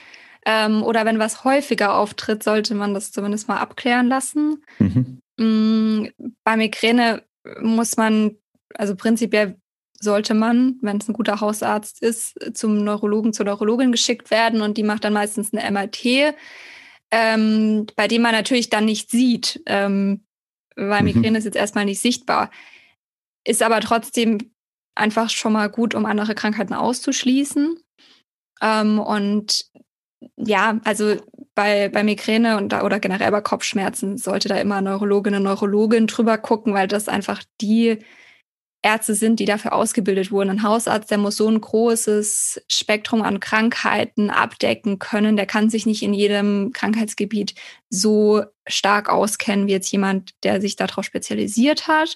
ähm, 0.45 0.83
oder 0.83 1.05
wenn 1.05 1.19
was 1.19 1.43
häufiger 1.43 1.95
auftritt, 1.95 2.43
sollte 2.43 2.73
man 2.73 2.93
das 2.93 3.11
zumindest 3.11 3.47
mal 3.47 3.57
abklären 3.57 4.07
lassen. 4.07 4.63
Mhm. 4.79 5.19
Mm, 5.37 6.07
bei 6.43 6.57
Migräne 6.57 7.23
muss 7.61 7.97
man, 7.97 8.37
also 8.75 8.95
prinzipiell 8.95 9.57
sollte 9.99 10.33
man, 10.33 10.77
wenn 10.81 10.97
es 10.97 11.07
ein 11.07 11.13
guter 11.13 11.41
Hausarzt 11.41 12.01
ist, 12.01 12.35
zum 12.57 12.83
Neurologen, 12.83 13.33
zur 13.33 13.45
Neurologin 13.45 13.91
geschickt 13.91 14.31
werden 14.31 14.61
und 14.61 14.77
die 14.77 14.83
macht 14.83 15.03
dann 15.03 15.13
meistens 15.13 15.53
eine 15.53 15.69
MRT, 15.69 16.35
ähm, 17.11 17.85
bei 17.95 18.07
dem 18.07 18.21
man 18.21 18.31
natürlich 18.31 18.69
dann 18.69 18.85
nicht 18.85 19.11
sieht, 19.11 19.61
ähm, 19.67 20.23
weil 20.75 21.01
mhm. 21.01 21.13
Migräne 21.13 21.37
ist 21.37 21.45
jetzt 21.45 21.57
erstmal 21.57 21.85
nicht 21.85 21.99
sichtbar. 21.99 22.49
Ist 23.43 23.61
aber 23.61 23.79
trotzdem 23.81 24.51
einfach 24.95 25.29
schon 25.29 25.53
mal 25.53 25.69
gut, 25.69 25.93
um 25.95 26.05
andere 26.05 26.35
Krankheiten 26.35 26.73
auszuschließen. 26.73 27.77
Ähm, 28.61 28.99
und 28.99 29.65
ja, 30.37 30.79
also 30.83 31.17
bei, 31.55 31.89
bei 31.89 32.03
Migräne 32.03 32.57
und 32.57 32.69
da, 32.69 32.83
oder 32.83 32.99
generell 32.99 33.31
bei 33.31 33.41
Kopfschmerzen 33.41 34.17
sollte 34.17 34.47
da 34.47 34.55
immer 34.55 34.81
Neurologin 34.81 35.35
und 35.35 35.43
Neurologin 35.43 36.07
drüber 36.07 36.37
gucken, 36.37 36.73
weil 36.73 36.87
das 36.87 37.07
einfach 37.07 37.43
die 37.59 37.99
Ärzte 38.83 39.13
sind, 39.13 39.39
die 39.39 39.45
dafür 39.45 39.73
ausgebildet 39.73 40.31
wurden. 40.31 40.49
Ein 40.49 40.63
Hausarzt, 40.63 41.11
der 41.11 41.19
muss 41.19 41.37
so 41.37 41.47
ein 41.47 41.61
großes 41.61 42.63
Spektrum 42.67 43.21
an 43.21 43.39
Krankheiten 43.39 44.31
abdecken 44.31 44.97
können. 44.97 45.37
Der 45.37 45.45
kann 45.45 45.69
sich 45.69 45.85
nicht 45.85 46.01
in 46.01 46.13
jedem 46.13 46.71
Krankheitsgebiet 46.73 47.53
so 47.89 48.43
stark 48.67 49.09
auskennen 49.09 49.67
wie 49.67 49.71
jetzt 49.71 49.91
jemand, 49.91 50.31
der 50.43 50.61
sich 50.61 50.75
darauf 50.75 51.05
spezialisiert 51.05 51.87
hat. 51.87 52.15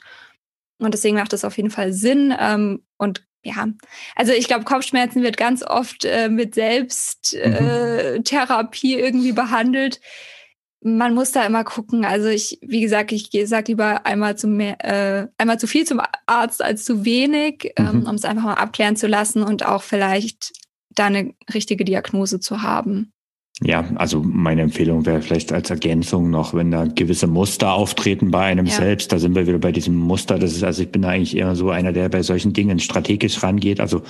Und 0.79 0.93
deswegen 0.93 1.17
macht 1.17 1.33
das 1.33 1.45
auf 1.45 1.57
jeden 1.57 1.69
Fall 1.69 1.93
Sinn. 1.93 2.33
Ähm, 2.37 2.83
und 2.97 3.23
ja, 3.43 3.67
also 4.15 4.33
ich 4.33 4.47
glaube, 4.47 4.65
Kopfschmerzen 4.65 5.21
wird 5.21 5.37
ganz 5.37 5.61
oft 5.61 6.03
äh, 6.03 6.29
mit 6.29 6.55
Selbsttherapie 6.55 8.95
mhm. 8.95 9.03
irgendwie 9.03 9.33
behandelt. 9.33 10.01
Man 10.81 11.15
muss 11.15 11.31
da 11.31 11.45
immer 11.45 11.63
gucken. 11.63 12.05
Also 12.05 12.27
ich, 12.27 12.59
wie 12.61 12.81
gesagt, 12.81 13.11
ich 13.11 13.29
sage 13.45 13.71
lieber 13.71 14.05
einmal 14.05 14.37
zu 14.37 14.47
mehr, 14.47 14.77
äh, 14.83 15.27
einmal 15.37 15.59
zu 15.59 15.67
viel 15.67 15.85
zum 15.85 15.99
Arzt 16.27 16.63
als 16.63 16.85
zu 16.85 17.05
wenig, 17.05 17.73
ähm, 17.75 18.01
mhm. 18.01 18.07
um 18.07 18.15
es 18.15 18.25
einfach 18.25 18.43
mal 18.43 18.53
abklären 18.53 18.95
zu 18.95 19.07
lassen 19.07 19.41
und 19.41 19.65
auch 19.65 19.81
vielleicht 19.81 20.53
da 20.89 21.05
eine 21.05 21.33
richtige 21.53 21.85
Diagnose 21.85 22.39
zu 22.39 22.61
haben. 22.61 23.11
Ja, 23.61 23.85
also 23.95 24.21
meine 24.21 24.63
Empfehlung 24.63 25.05
wäre 25.05 25.21
vielleicht 25.21 25.53
als 25.53 25.69
Ergänzung 25.69 26.29
noch, 26.29 26.53
wenn 26.53 26.71
da 26.71 26.85
gewisse 26.85 27.27
Muster 27.27 27.71
auftreten 27.71 28.29
bei 28.29 28.43
einem 28.43 28.65
ja. 28.65 28.73
selbst, 28.73 29.13
da 29.13 29.19
sind 29.19 29.33
wir 29.33 29.47
wieder 29.47 29.59
bei 29.59 29.71
diesem 29.71 29.95
Muster. 29.95 30.37
Das 30.37 30.51
ist, 30.51 30.63
also 30.63 30.83
ich 30.83 30.91
bin 30.91 31.03
da 31.03 31.09
eigentlich 31.09 31.37
eher 31.37 31.55
so 31.55 31.69
einer, 31.69 31.93
der 31.93 32.09
bei 32.09 32.21
solchen 32.21 32.51
Dingen 32.51 32.79
strategisch 32.79 33.41
rangeht. 33.43 33.79
Also 33.79 34.01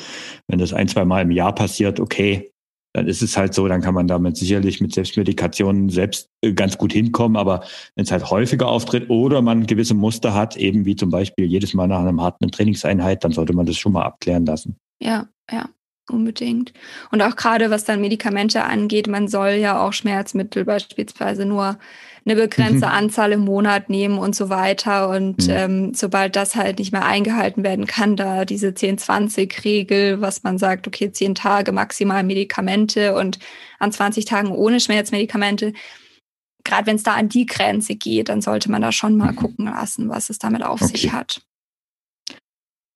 wenn 0.47 0.57
das 0.57 0.73
ein, 0.73 0.87
zwei 0.87 1.05
Mal 1.05 1.21
im 1.21 1.31
Jahr 1.31 1.53
passiert, 1.53 1.99
okay, 1.99 2.51
dann 2.95 3.07
ist 3.07 3.21
es 3.21 3.35
halt 3.35 3.53
so, 3.53 3.67
dann 3.67 3.81
kann 3.81 3.93
man 3.93 4.07
damit 4.07 4.37
sicherlich 4.37 4.79
mit 4.79 4.93
Selbstmedikationen 4.93 5.89
selbst 5.89 6.29
äh, 6.41 6.53
ganz 6.53 6.77
gut 6.77 6.93
hinkommen. 6.93 7.35
Aber 7.35 7.65
wenn 7.95 8.05
es 8.05 8.11
halt 8.11 8.29
häufiger 8.29 8.69
auftritt 8.69 9.09
oder 9.09 9.41
man 9.41 9.67
gewisse 9.67 9.93
Muster 9.93 10.33
hat, 10.33 10.55
eben 10.55 10.85
wie 10.85 10.95
zum 10.95 11.09
Beispiel 11.09 11.45
jedes 11.45 11.73
Mal 11.73 11.87
nach 11.87 11.99
einem 11.99 12.21
harten 12.21 12.49
Trainingseinheit, 12.49 13.25
dann 13.25 13.33
sollte 13.33 13.51
man 13.51 13.65
das 13.65 13.75
schon 13.75 13.91
mal 13.91 14.03
abklären 14.03 14.45
lassen. 14.45 14.77
Ja, 15.01 15.27
ja. 15.51 15.67
Unbedingt. 16.07 16.71
Und 17.11 17.23
auch 17.23 17.35
gerade 17.35 17.71
was 17.71 17.83
dann 17.83 17.99
Medikamente 17.99 18.63
angeht, 18.63 19.07
man 19.07 19.27
soll 19.27 19.53
ja 19.53 19.83
auch 19.83 19.91
Schmerzmittel 19.91 20.63
beispielsweise 20.63 21.45
nur 21.45 21.79
eine 22.25 22.35
begrenzte 22.35 22.87
mhm. 22.87 22.93
Anzahl 22.93 23.31
im 23.31 23.41
Monat 23.41 23.89
nehmen 23.89 24.17
und 24.17 24.35
so 24.35 24.49
weiter. 24.49 25.09
Und 25.09 25.47
mhm. 25.47 25.53
ähm, 25.53 25.93
sobald 25.93 26.35
das 26.35 26.55
halt 26.55 26.77
nicht 26.79 26.91
mehr 26.91 27.05
eingehalten 27.05 27.63
werden 27.63 27.87
kann, 27.87 28.15
da 28.15 28.45
diese 28.45 28.69
10-20-Regel, 28.69 30.21
was 30.21 30.43
man 30.43 30.57
sagt, 30.57 30.87
okay, 30.87 31.11
10 31.11 31.35
Tage 31.35 31.71
maximal 31.71 32.23
Medikamente 32.23 33.15
und 33.15 33.39
an 33.79 33.91
20 33.91 34.25
Tagen 34.25 34.49
ohne 34.49 34.79
Schmerzmedikamente, 34.79 35.73
gerade 36.63 36.87
wenn 36.87 36.97
es 36.97 37.03
da 37.03 37.13
an 37.13 37.29
die 37.29 37.45
Grenze 37.45 37.95
geht, 37.95 38.29
dann 38.29 38.41
sollte 38.41 38.69
man 38.69 38.81
da 38.81 38.91
schon 38.91 39.15
mal 39.15 39.31
mhm. 39.31 39.37
gucken 39.37 39.65
lassen, 39.65 40.09
was 40.09 40.29
es 40.29 40.39
damit 40.39 40.63
auf 40.63 40.81
okay. 40.81 40.91
sich 40.91 41.13
hat. 41.13 41.41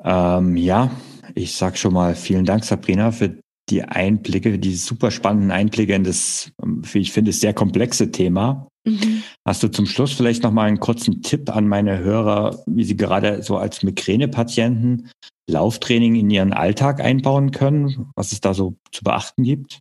Ähm, 0.03 0.55
ja, 0.57 0.89
ich 1.35 1.55
sag 1.55 1.77
schon 1.77 1.93
mal 1.93 2.15
vielen 2.15 2.45
Dank, 2.45 2.65
Sabrina, 2.65 3.11
für 3.11 3.37
die 3.69 3.83
Einblicke, 3.83 4.57
die 4.57 4.75
super 4.75 5.11
spannenden 5.11 5.51
Einblicke 5.51 5.93
in 5.93 6.03
das, 6.03 6.51
wie 6.63 6.99
ich 6.99 7.11
finde, 7.11 7.31
sehr 7.31 7.53
komplexe 7.53 8.11
Thema. 8.11 8.67
Mhm. 8.85 9.23
Hast 9.45 9.61
du 9.61 9.67
zum 9.67 9.85
Schluss 9.85 10.13
vielleicht 10.13 10.43
noch 10.43 10.51
mal 10.51 10.67
einen 10.67 10.79
kurzen 10.79 11.21
Tipp 11.21 11.55
an 11.55 11.67
meine 11.67 11.99
Hörer, 11.99 12.63
wie 12.65 12.83
sie 12.83 12.97
gerade 12.97 13.43
so 13.43 13.57
als 13.57 13.83
Migräne-Patienten 13.83 15.09
Lauftraining 15.49 16.15
in 16.15 16.29
ihren 16.29 16.53
Alltag 16.53 17.01
einbauen 17.01 17.51
können, 17.51 18.11
was 18.15 18.31
es 18.31 18.41
da 18.41 18.53
so 18.53 18.75
zu 18.91 19.03
beachten 19.03 19.43
gibt? 19.43 19.79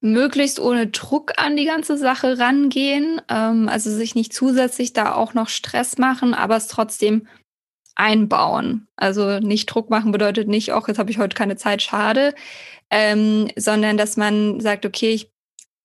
möglichst 0.00 0.58
ohne 0.60 0.86
Druck 0.86 1.32
an 1.36 1.56
die 1.56 1.66
ganze 1.66 1.98
Sache 1.98 2.38
rangehen, 2.38 3.20
ähm, 3.28 3.68
also 3.68 3.90
sich 3.90 4.14
nicht 4.14 4.32
zusätzlich 4.32 4.92
da 4.92 5.14
auch 5.14 5.34
noch 5.34 5.48
Stress 5.48 5.98
machen, 5.98 6.34
aber 6.34 6.56
es 6.56 6.68
trotzdem 6.68 7.26
einbauen. 7.94 8.88
Also 8.96 9.40
nicht 9.40 9.66
Druck 9.66 9.90
machen 9.90 10.12
bedeutet 10.12 10.48
nicht, 10.48 10.72
auch 10.72 10.88
jetzt 10.88 10.98
habe 10.98 11.10
ich 11.10 11.18
heute 11.18 11.36
keine 11.36 11.56
Zeit, 11.56 11.82
schade, 11.82 12.34
ähm, 12.90 13.48
sondern 13.56 13.96
dass 13.96 14.16
man 14.16 14.60
sagt, 14.60 14.86
okay, 14.86 15.10
ich 15.10 15.30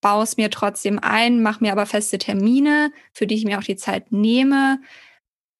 baue 0.01 0.23
es 0.23 0.37
mir 0.37 0.49
trotzdem 0.49 0.99
ein, 0.99 1.41
mache 1.41 1.63
mir 1.63 1.71
aber 1.71 1.85
feste 1.85 2.17
Termine, 2.17 2.91
für 3.11 3.27
die 3.27 3.35
ich 3.35 3.45
mir 3.45 3.57
auch 3.57 3.63
die 3.63 3.75
Zeit 3.75 4.11
nehme. 4.11 4.79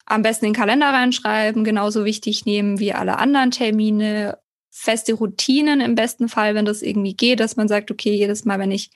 Am 0.05 0.21
besten 0.21 0.45
den 0.45 0.53
Kalender 0.53 0.89
reinschreiben, 0.89 1.63
genauso 1.63 2.05
wichtig 2.05 2.45
nehmen 2.45 2.79
wie 2.79 2.93
alle 2.93 3.17
anderen 3.17 3.51
Termine. 3.51 4.38
Feste 4.71 5.13
Routinen 5.13 5.81
im 5.81 5.95
besten 5.95 6.29
Fall, 6.29 6.53
wenn 6.53 6.65
das 6.65 6.81
irgendwie 6.81 7.15
geht, 7.15 7.39
dass 7.39 7.55
man 7.55 7.67
sagt, 7.67 7.89
okay, 7.89 8.13
jedes 8.13 8.45
Mal, 8.45 8.60
wenn 8.60 8.71
ich 8.71 8.91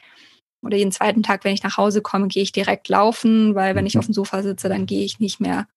oder 0.62 0.77
jeden 0.77 0.91
zweiten 0.91 1.23
Tag, 1.23 1.43
wenn 1.45 1.53
ich 1.53 1.63
nach 1.63 1.77
Hause 1.77 2.01
komme, 2.01 2.27
gehe 2.27 2.43
ich 2.43 2.51
direkt 2.51 2.89
laufen, 2.89 3.55
weil 3.55 3.75
wenn 3.75 3.85
ich 3.85 3.95
mhm. 3.95 3.99
auf 3.99 4.05
dem 4.05 4.13
Sofa 4.13 4.43
sitze, 4.43 4.69
dann 4.69 4.85
gehe 4.85 5.05
ich 5.05 5.19
nicht 5.19 5.39
mehr 5.39 5.67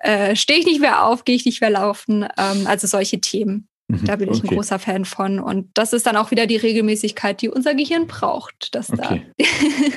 äh, 0.00 0.34
stehe 0.34 0.58
ich 0.58 0.66
nicht 0.66 0.80
mehr 0.80 1.04
auf, 1.04 1.24
gehe 1.24 1.36
ich 1.36 1.46
nicht 1.46 1.60
mehr 1.60 1.70
laufen. 1.70 2.26
Ähm, 2.36 2.66
also 2.66 2.86
solche 2.86 3.20
Themen. 3.20 3.68
Mhm, 3.88 4.04
da 4.04 4.16
bin 4.16 4.30
ich 4.30 4.38
okay. 4.38 4.48
ein 4.48 4.56
großer 4.56 4.78
Fan 4.78 5.04
von. 5.04 5.38
Und 5.40 5.68
das 5.74 5.92
ist 5.92 6.06
dann 6.06 6.16
auch 6.16 6.30
wieder 6.30 6.46
die 6.46 6.56
Regelmäßigkeit, 6.56 7.42
die 7.42 7.48
unser 7.48 7.74
Gehirn 7.74 8.06
braucht. 8.06 8.74
Dass 8.74 8.90
okay. 8.90 9.26
da 9.36 9.44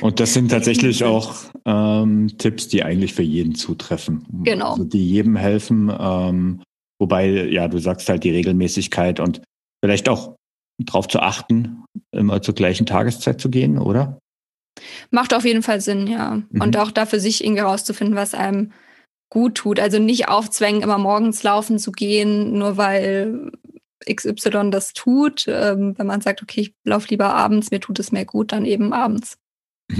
Und 0.00 0.20
das 0.20 0.34
sind 0.34 0.50
tatsächlich 0.50 1.04
auch 1.04 1.34
ähm, 1.64 2.36
Tipps, 2.38 2.68
die 2.68 2.82
eigentlich 2.82 3.14
für 3.14 3.22
jeden 3.22 3.54
zutreffen. 3.54 4.26
Genau. 4.44 4.72
Also 4.72 4.84
die 4.84 5.08
jedem 5.08 5.36
helfen. 5.36 5.92
Ähm, 5.96 6.62
wobei, 6.98 7.28
ja, 7.28 7.68
du 7.68 7.78
sagst 7.78 8.08
halt 8.08 8.24
die 8.24 8.30
Regelmäßigkeit 8.30 9.20
und 9.20 9.42
vielleicht 9.82 10.08
auch 10.08 10.34
darauf 10.78 11.08
zu 11.08 11.20
achten, 11.20 11.84
immer 12.12 12.42
zur 12.42 12.54
gleichen 12.54 12.86
Tageszeit 12.86 13.40
zu 13.40 13.48
gehen, 13.48 13.78
oder? 13.78 14.18
Macht 15.10 15.32
auf 15.34 15.44
jeden 15.44 15.62
Fall 15.62 15.80
Sinn, 15.80 16.08
ja. 16.08 16.42
Mhm. 16.50 16.60
Und 16.60 16.76
auch 16.76 16.90
da 16.90 17.06
für 17.06 17.20
sich 17.20 17.44
irgendwie 17.44 17.62
rauszufinden, 17.62 18.16
was 18.16 18.34
einem 18.34 18.72
gut 19.34 19.56
tut. 19.56 19.80
Also 19.80 19.98
nicht 19.98 20.28
aufzwängen, 20.28 20.82
immer 20.82 20.96
morgens 20.96 21.42
laufen 21.42 21.78
zu 21.78 21.92
gehen, 21.92 22.56
nur 22.56 22.76
weil 22.76 23.50
XY 24.10 24.70
das 24.70 24.92
tut. 24.92 25.46
Ähm, 25.48 25.94
wenn 25.98 26.06
man 26.06 26.20
sagt, 26.20 26.40
okay, 26.40 26.60
ich 26.62 26.74
laufe 26.84 27.08
lieber 27.10 27.34
abends, 27.34 27.70
mir 27.70 27.80
tut 27.80 27.98
es 27.98 28.12
mehr 28.12 28.24
gut, 28.24 28.52
dann 28.52 28.64
eben 28.64 28.92
abends. 28.92 29.36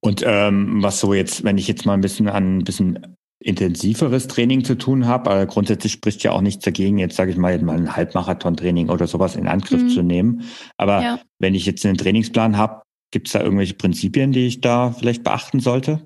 Und 0.00 0.22
ähm, 0.24 0.82
was 0.82 1.00
so 1.00 1.12
jetzt, 1.12 1.44
wenn 1.44 1.58
ich 1.58 1.68
jetzt 1.68 1.84
mal 1.84 1.94
ein 1.94 2.00
bisschen 2.00 2.28
an 2.28 2.58
ein 2.58 2.64
bisschen 2.64 3.16
intensiveres 3.40 4.28
Training 4.28 4.64
zu 4.64 4.76
tun 4.76 5.06
habe, 5.06 5.30
aber 5.30 5.46
grundsätzlich 5.46 5.92
spricht 5.92 6.22
ja 6.22 6.30
auch 6.30 6.40
nichts 6.40 6.64
dagegen, 6.64 6.98
jetzt 6.98 7.16
sage 7.16 7.32
ich 7.32 7.36
mal, 7.36 7.60
mal 7.60 7.76
ein 7.76 7.94
Halbmarathon-Training 7.94 8.88
oder 8.88 9.06
sowas 9.06 9.36
in 9.36 9.48
Angriff 9.48 9.82
mhm. 9.82 9.88
zu 9.88 10.02
nehmen. 10.02 10.44
Aber 10.78 11.02
ja. 11.02 11.20
wenn 11.40 11.54
ich 11.54 11.66
jetzt 11.66 11.84
einen 11.84 11.98
Trainingsplan 11.98 12.56
habe, 12.56 12.82
gibt 13.10 13.26
es 13.26 13.32
da 13.32 13.42
irgendwelche 13.42 13.74
Prinzipien, 13.74 14.32
die 14.32 14.46
ich 14.46 14.60
da 14.62 14.92
vielleicht 14.92 15.24
beachten 15.24 15.60
sollte? 15.60 16.04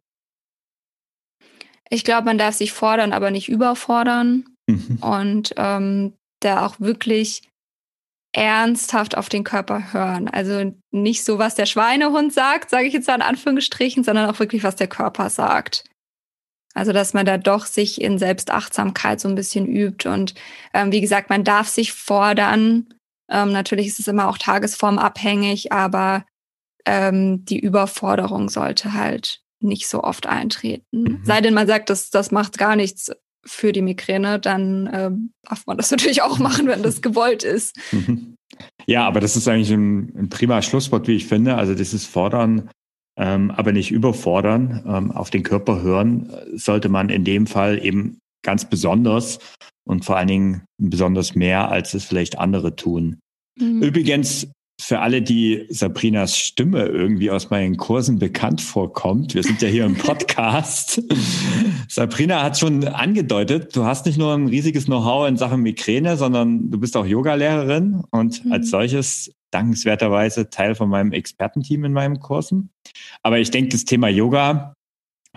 Ich 1.90 2.04
glaube, 2.04 2.26
man 2.26 2.38
darf 2.38 2.54
sich 2.54 2.72
fordern, 2.72 3.12
aber 3.12 3.30
nicht 3.30 3.48
überfordern. 3.48 4.44
Mhm. 4.66 4.98
Und 5.00 5.54
ähm, 5.56 6.12
da 6.40 6.64
auch 6.66 6.78
wirklich 6.78 7.42
ernsthaft 8.32 9.16
auf 9.16 9.28
den 9.28 9.44
Körper 9.44 9.92
hören. 9.92 10.28
Also 10.28 10.74
nicht 10.90 11.24
so, 11.24 11.38
was 11.38 11.54
der 11.54 11.66
Schweinehund 11.66 12.32
sagt, 12.32 12.70
sage 12.70 12.86
ich 12.86 12.92
jetzt 12.92 13.08
mal 13.08 13.16
in 13.16 13.22
Anführungsstrichen, 13.22 14.04
sondern 14.04 14.28
auch 14.28 14.38
wirklich, 14.38 14.62
was 14.62 14.76
der 14.76 14.86
Körper 14.86 15.30
sagt. 15.30 15.84
Also, 16.74 16.92
dass 16.92 17.14
man 17.14 17.26
da 17.26 17.38
doch 17.38 17.66
sich 17.66 18.00
in 18.00 18.18
Selbstachtsamkeit 18.18 19.20
so 19.20 19.28
ein 19.28 19.34
bisschen 19.34 19.66
übt. 19.66 20.08
Und 20.08 20.34
ähm, 20.74 20.92
wie 20.92 21.00
gesagt, 21.00 21.30
man 21.30 21.42
darf 21.42 21.68
sich 21.68 21.92
fordern. 21.92 22.94
Ähm, 23.30 23.52
natürlich 23.52 23.88
ist 23.88 23.98
es 23.98 24.06
immer 24.06 24.28
auch 24.28 24.38
tagesformabhängig, 24.38 25.72
aber 25.72 26.24
ähm, 26.86 27.44
die 27.44 27.58
Überforderung 27.58 28.48
sollte 28.48 28.92
halt 28.92 29.40
nicht 29.60 29.88
so 29.88 30.02
oft 30.02 30.26
eintreten. 30.26 30.84
Mhm. 30.92 31.20
Sei 31.24 31.40
denn, 31.40 31.54
man 31.54 31.66
sagt, 31.66 31.90
das, 31.90 32.10
das 32.10 32.30
macht 32.30 32.58
gar 32.58 32.76
nichts 32.76 33.10
für 33.44 33.72
die 33.72 33.82
Migräne, 33.82 34.38
dann 34.38 34.86
äh, 34.86 35.10
darf 35.48 35.66
man 35.66 35.76
das 35.76 35.90
natürlich 35.92 36.22
auch 36.22 36.38
machen, 36.38 36.66
wenn 36.66 36.82
das 36.82 37.02
gewollt 37.02 37.44
ist. 37.44 37.76
Mhm. 37.92 38.34
Ja, 38.86 39.06
aber 39.06 39.20
das 39.20 39.36
ist 39.36 39.46
eigentlich 39.46 39.70
ein, 39.70 40.16
ein 40.16 40.28
prima 40.30 40.62
Schlusswort, 40.62 41.06
wie 41.06 41.14
ich 41.14 41.26
finde. 41.26 41.56
Also 41.56 41.74
dieses 41.74 42.06
Fordern, 42.06 42.70
ähm, 43.18 43.50
aber 43.50 43.72
nicht 43.72 43.90
überfordern, 43.90 44.82
ähm, 44.86 45.12
auf 45.12 45.28
den 45.28 45.42
Körper 45.42 45.82
hören, 45.82 46.32
sollte 46.54 46.88
man 46.88 47.10
in 47.10 47.24
dem 47.24 47.46
Fall 47.46 47.84
eben 47.84 48.18
ganz 48.42 48.68
besonders 48.68 49.38
und 49.86 50.06
vor 50.06 50.16
allen 50.16 50.28
Dingen 50.28 50.64
besonders 50.78 51.34
mehr, 51.34 51.68
als 51.68 51.92
es 51.92 52.04
vielleicht 52.04 52.38
andere 52.38 52.74
tun. 52.74 53.20
Mhm. 53.60 53.82
Übrigens, 53.82 54.48
für 54.80 55.00
alle, 55.00 55.22
die 55.22 55.66
Sabrinas 55.70 56.36
Stimme 56.36 56.84
irgendwie 56.86 57.30
aus 57.30 57.50
meinen 57.50 57.76
Kursen 57.76 58.18
bekannt 58.18 58.60
vorkommt, 58.60 59.34
wir 59.34 59.42
sind 59.42 59.60
ja 59.60 59.68
hier 59.68 59.84
im 59.84 59.94
Podcast. 59.98 61.02
Sabrina 61.88 62.42
hat 62.42 62.58
schon 62.58 62.86
angedeutet, 62.86 63.74
du 63.74 63.84
hast 63.84 64.06
nicht 64.06 64.18
nur 64.18 64.34
ein 64.34 64.46
riesiges 64.46 64.86
Know-how 64.86 65.28
in 65.28 65.36
Sachen 65.36 65.62
Migräne, 65.62 66.16
sondern 66.16 66.70
du 66.70 66.78
bist 66.78 66.96
auch 66.96 67.06
Yogalehrerin 67.06 68.04
und 68.10 68.44
mhm. 68.44 68.52
als 68.52 68.70
solches 68.70 69.32
dankenswerterweise 69.50 70.50
Teil 70.50 70.74
von 70.74 70.88
meinem 70.88 71.12
Expertenteam 71.12 71.84
in 71.84 71.92
meinen 71.92 72.20
Kursen. 72.20 72.70
Aber 73.22 73.38
ich 73.38 73.50
denke, 73.50 73.70
das 73.70 73.84
Thema 73.84 74.08
Yoga, 74.08 74.74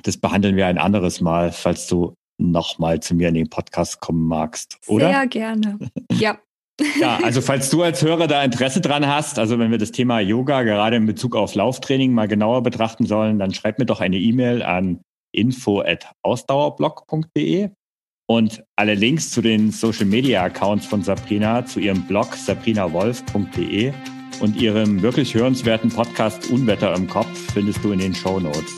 das 0.03 0.17
behandeln 0.17 0.55
wir 0.55 0.67
ein 0.67 0.77
anderes 0.77 1.21
Mal, 1.21 1.51
falls 1.51 1.87
du 1.87 2.13
nochmal 2.37 2.99
zu 2.99 3.15
mir 3.15 3.29
in 3.29 3.35
den 3.35 3.49
Podcast 3.49 4.01
kommen 4.01 4.27
magst, 4.27 4.77
oder? 4.87 5.09
Sehr 5.09 5.27
gerne. 5.27 5.79
Ja. 6.11 6.37
Ja, 6.99 7.19
also 7.23 7.41
falls 7.41 7.69
du 7.69 7.83
als 7.83 8.01
Hörer 8.01 8.27
da 8.27 8.43
Interesse 8.43 8.81
dran 8.81 9.07
hast, 9.07 9.37
also 9.37 9.59
wenn 9.59 9.69
wir 9.71 9.77
das 9.77 9.91
Thema 9.91 10.19
Yoga 10.19 10.63
gerade 10.63 10.95
in 10.95 11.05
Bezug 11.05 11.35
auf 11.35 11.53
Lauftraining 11.53 12.13
mal 12.13 12.27
genauer 12.27 12.63
betrachten 12.63 13.05
sollen, 13.05 13.37
dann 13.39 13.53
schreib 13.53 13.77
mir 13.79 13.85
doch 13.85 14.01
eine 14.01 14.17
E-Mail 14.17 14.63
an 14.63 15.01
info@ausdauerblog.de 15.31 17.69
und 18.27 18.63
alle 18.75 18.95
Links 18.95 19.31
zu 19.31 19.41
den 19.41 19.71
Social 19.71 20.05
Media 20.05 20.43
Accounts 20.43 20.85
von 20.85 21.03
Sabrina, 21.03 21.65
zu 21.65 21.79
ihrem 21.79 22.03
Blog 22.03 22.35
sabrinawolf.de 22.35 23.93
und 24.39 24.55
ihrem 24.55 25.01
wirklich 25.01 25.33
hörenswerten 25.33 25.89
Podcast 25.89 26.49
Unwetter 26.49 26.95
im 26.95 27.07
Kopf 27.07 27.53
findest 27.53 27.83
du 27.83 27.91
in 27.91 27.99
den 27.99 28.15
Show 28.15 28.39
Notes. 28.39 28.77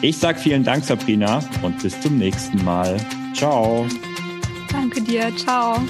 Ich 0.00 0.18
sag 0.18 0.38
vielen 0.38 0.64
Dank, 0.64 0.84
Sabrina, 0.84 1.40
und 1.62 1.82
bis 1.82 2.00
zum 2.00 2.18
nächsten 2.18 2.62
Mal. 2.64 2.96
Ciao. 3.34 3.86
Danke 4.70 5.00
dir. 5.00 5.34
Ciao. 5.36 5.80